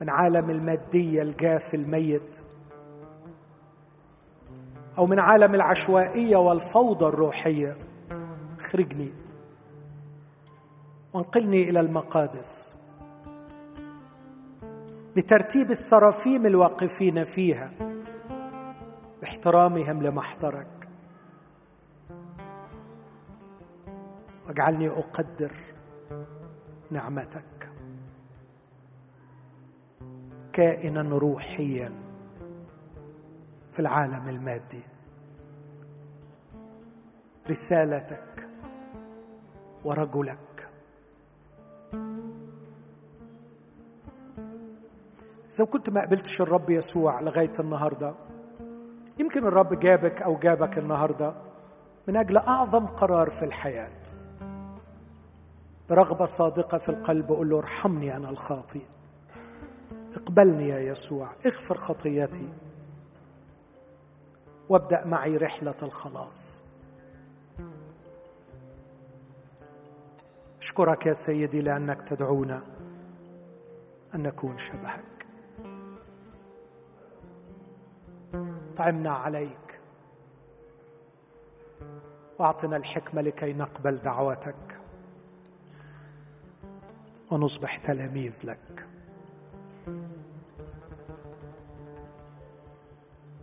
من 0.00 0.10
عالم 0.10 0.50
المادية 0.50 1.22
الجاف 1.22 1.74
الميت 1.74 2.42
أو 4.98 5.06
من 5.06 5.18
عالم 5.18 5.54
العشوائية 5.54 6.36
والفوضى 6.36 7.06
الروحية. 7.06 7.76
اخرجني 8.58 9.10
وانقلني 11.12 11.70
إلى 11.70 11.80
المقادس 11.80 12.76
بترتيب 15.16 15.70
السرافيم 15.70 16.46
الواقفين 16.46 17.24
فيها. 17.24 17.95
باحترامهم 19.26 20.02
لمحضرك 20.02 20.88
واجعلني 24.46 24.88
أقدر 24.88 25.52
نعمتك. 26.90 27.70
كائنا 30.52 31.18
روحيا 31.18 31.92
في 33.70 33.78
العالم 33.78 34.28
المادي. 34.28 34.82
رسالتك 37.50 38.48
ورجلك. 39.84 40.70
إذا 45.54 45.64
كنت 45.64 45.90
ما 45.90 46.00
قبلتش 46.00 46.40
الرب 46.40 46.70
يسوع 46.70 47.20
لغاية 47.20 47.52
النهاردة 47.60 48.25
يمكن 49.18 49.44
الرب 49.44 49.80
جابك 49.80 50.22
أو 50.22 50.38
جابك 50.38 50.78
النهاردة 50.78 51.34
من 52.08 52.16
أجل 52.16 52.36
أعظم 52.36 52.86
قرار 52.86 53.30
في 53.30 53.44
الحياة. 53.44 54.02
برغبة 55.88 56.24
صادقة 56.24 56.78
في 56.78 56.88
القلب 56.88 57.32
قل 57.32 57.50
له 57.50 57.58
ارحمني 57.58 58.16
أنا 58.16 58.30
الخاطئ. 58.30 58.82
اقبلني 60.16 60.68
يا 60.68 60.78
يسوع 60.78 61.28
اغفر 61.46 61.76
خطيتي. 61.76 62.54
وابدأ 64.68 65.06
معي 65.06 65.36
رحلة 65.36 65.76
الخلاص. 65.82 66.62
أشكرك 70.60 71.06
يا 71.06 71.12
سيدي 71.12 71.60
لأنك 71.60 72.02
تدعونا 72.02 72.62
أن 74.14 74.22
نكون 74.22 74.58
شبهك. 74.58 75.15
طعمنا 78.76 79.10
عليك. 79.10 79.80
واعطنا 82.38 82.76
الحكمة 82.76 83.22
لكي 83.22 83.52
نقبل 83.52 83.96
دعوتك. 83.96 84.78
ونصبح 87.30 87.76
تلاميذ 87.76 88.36
لك. 88.44 88.86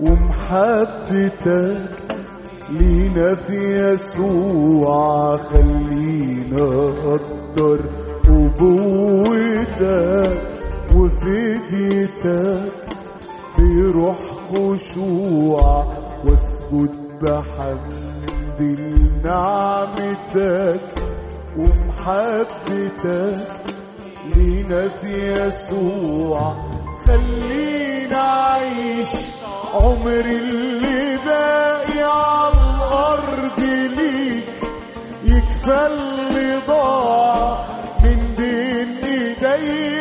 ومحبتك. 0.00 1.76
لينا 2.70 3.34
في 3.34 3.92
يسوع 3.92 5.36
خلينا 5.36 6.92
أقدر 7.04 7.80
أبوتك 8.28 9.80
وفديتك. 10.94 12.72
بروح 13.58 14.18
خشوع 14.48 15.86
واسجد 16.24 16.94
بحمد 17.22 18.60
لنعمتك 19.24 20.80
ومحبتك. 21.56 23.46
لينا 24.36 24.82
في 24.88 25.12
يسوع 25.32 26.69
خلينا 27.10 28.20
عيش 28.20 29.08
عمري 29.74 30.36
اللي 30.38 31.18
باقي 31.26 32.02
على 32.02 32.52
الأرض 32.54 33.60
ليك. 33.96 34.44
يكفى 35.24 35.86
اللي 35.86 36.60
ضاع 36.68 37.64
من 38.04 38.34
بين 38.38 38.96
ايديا 39.10 39.99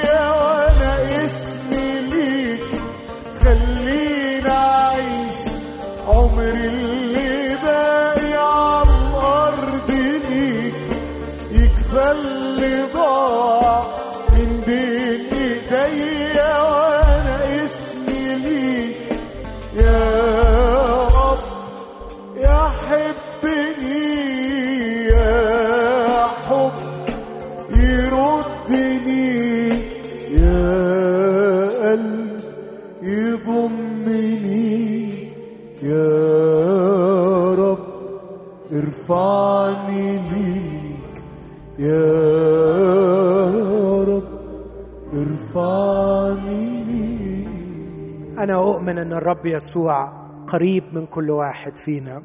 أنا 48.49 48.57
أؤمن 48.57 48.97
أن 48.97 49.13
الرب 49.13 49.45
يسوع 49.45 50.05
قريب 50.47 50.83
من 50.93 51.05
كل 51.05 51.29
واحد 51.31 51.75
فينا. 51.75 52.23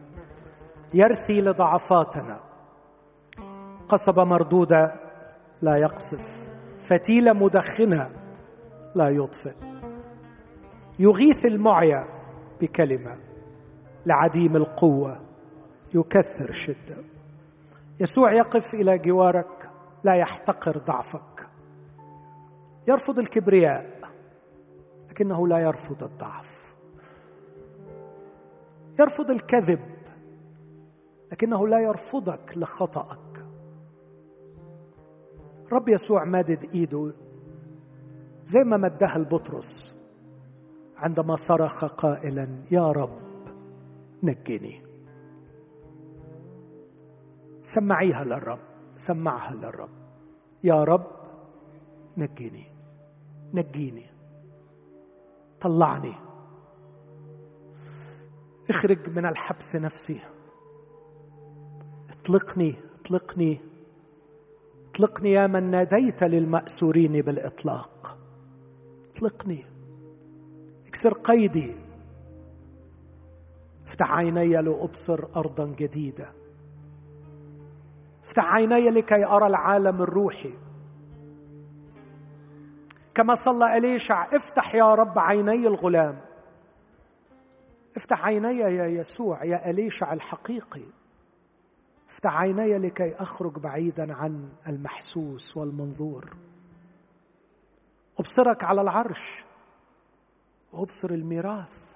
يرثي 0.94 1.40
لضعفاتنا. 1.40 2.40
قصبه 3.88 4.24
مردوده 4.24 4.94
لا 5.62 5.76
يقصف. 5.76 6.48
فتيله 6.78 7.32
مدخنة 7.32 8.10
لا 8.94 9.08
يطفئ. 9.08 9.54
يغيث 10.98 11.46
المعيا 11.46 12.04
بكلمة. 12.60 13.16
لعديم 14.06 14.56
القوة 14.56 15.20
يكثر 15.94 16.48
الشده 16.48 16.96
يسوع 18.00 18.32
يقف 18.32 18.74
إلى 18.74 18.98
جوارك. 18.98 19.70
لا 20.04 20.14
يحتقر 20.14 20.78
ضعفك. 20.78 21.48
يرفض 22.88 23.18
الكبرياء. 23.18 24.13
لكنه 25.14 25.48
لا 25.48 25.58
يرفض 25.58 26.02
الضعف. 26.02 26.76
يرفض 29.00 29.30
الكذب 29.30 29.80
لكنه 31.32 31.68
لا 31.68 31.80
يرفضك 31.80 32.58
لخطأك. 32.58 33.46
رب 35.72 35.88
يسوع 35.88 36.24
مادد 36.24 36.74
إيده 36.74 37.14
زي 38.44 38.64
ما 38.64 38.76
مدها 38.76 39.18
لبطرس 39.18 39.96
عندما 40.96 41.36
صرخ 41.36 41.84
قائلا 41.84 42.48
يا 42.70 42.92
رب 42.92 43.22
نجني. 44.22 44.82
سمعيها 47.62 48.24
للرب 48.24 48.60
سمعها 48.94 49.54
للرب. 49.54 49.90
يا 50.64 50.84
رب 50.84 51.06
نجني 52.16 52.66
نجيني. 53.54 54.13
طلعني. 55.64 56.14
اخرج 58.70 59.16
من 59.16 59.26
الحبس 59.26 59.76
نفسي. 59.76 60.20
اطلقني 62.10 62.74
اطلقني. 63.00 63.60
اطلقني 64.90 65.32
يا 65.32 65.46
من 65.46 65.70
ناديت 65.70 66.24
للمأسورين 66.24 67.12
بالإطلاق. 67.12 68.18
اطلقني. 69.10 69.64
اكسر 70.86 71.12
قيدي. 71.12 71.74
افتح 73.86 74.12
عيني 74.12 74.62
لأبصر 74.62 75.24
أرضا 75.36 75.66
جديدة. 75.66 76.32
افتح 78.24 78.54
عيني 78.54 78.90
لكي 78.90 79.24
أرى 79.24 79.46
العالم 79.46 80.02
الروحي. 80.02 80.63
كما 83.14 83.34
صلى 83.34 83.76
إليشع 83.76 84.36
افتح 84.36 84.74
يا 84.74 84.94
رب 84.94 85.18
عيني 85.18 85.66
الغلام. 85.66 86.20
افتح 87.96 88.24
عيني 88.24 88.58
يا 88.58 88.86
يسوع 88.86 89.44
يا 89.44 89.70
إليشع 89.70 90.12
الحقيقي. 90.12 90.84
افتح 92.10 92.36
عيني 92.36 92.78
لكي 92.78 93.14
أخرج 93.14 93.58
بعيدا 93.58 94.14
عن 94.14 94.48
المحسوس 94.68 95.56
والمنظور. 95.56 96.36
أبصرك 98.18 98.64
على 98.64 98.80
العرش 98.80 99.44
وأبصر 100.72 101.10
الميراث 101.10 101.94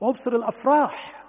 وأبصر 0.00 0.36
الأفراح 0.36 1.24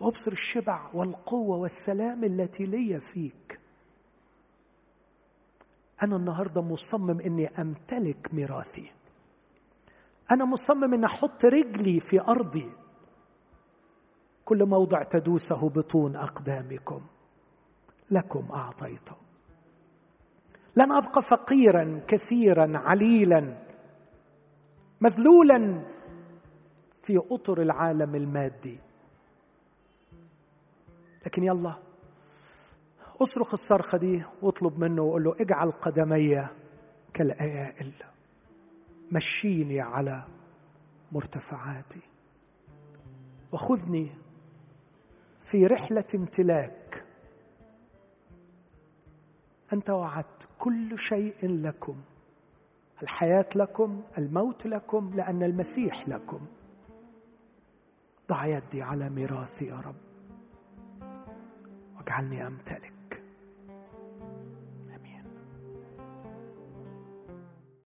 وأبصر 0.00 0.32
الشبع 0.32 0.90
والقوة 0.94 1.56
والسلام 1.56 2.24
التي 2.24 2.64
لي 2.64 3.00
فيك. 3.00 3.59
أنا 6.02 6.16
النهارده 6.16 6.62
مصمم 6.62 7.20
إني 7.20 7.48
أمتلك 7.48 8.34
ميراثي. 8.34 8.92
أنا 10.30 10.44
مصمم 10.44 10.94
ان 10.94 11.04
أحط 11.04 11.44
رجلي 11.44 12.00
في 12.00 12.20
أرضي. 12.20 12.70
كل 14.44 14.66
موضع 14.66 15.02
تدوسه 15.02 15.68
بطون 15.68 16.16
أقدامكم. 16.16 17.06
لكم 18.10 18.48
أعطيته. 18.52 19.16
لن 20.76 20.92
أبقى 20.92 21.22
فقيرا 21.22 22.00
كثيرا 22.08 22.78
عليلا. 22.78 23.66
مذلولا 25.00 25.82
في 27.02 27.18
أطر 27.30 27.62
العالم 27.62 28.14
المادي. 28.14 28.78
لكن 31.26 31.44
يلا 31.44 31.89
أصرخ 33.22 33.52
الصرخة 33.52 33.98
دي 33.98 34.22
واطلب 34.42 34.78
منه 34.78 35.02
وقول 35.02 35.24
له 35.24 35.36
اجعل 35.40 35.70
قدمي 35.70 36.48
كالايائل 37.14 37.92
مشيني 39.12 39.80
على 39.80 40.24
مرتفعاتي. 41.12 42.00
وخذني 43.52 44.10
في 45.40 45.66
رحلة 45.66 46.04
امتلاك. 46.14 47.04
أنت 49.72 49.90
وعدت 49.90 50.48
كل 50.58 50.98
شيء 50.98 51.36
لكم 51.42 52.00
الحياة 53.02 53.48
لكم 53.54 54.02
الموت 54.18 54.66
لكم 54.66 55.10
لأن 55.14 55.42
المسيح 55.42 56.08
لكم. 56.08 56.46
ضع 58.28 58.46
يدي 58.46 58.82
على 58.82 59.10
ميراثي 59.10 59.66
يا 59.66 59.80
رب. 59.80 59.96
واجعلني 61.96 62.46
أمتلك. 62.46 62.99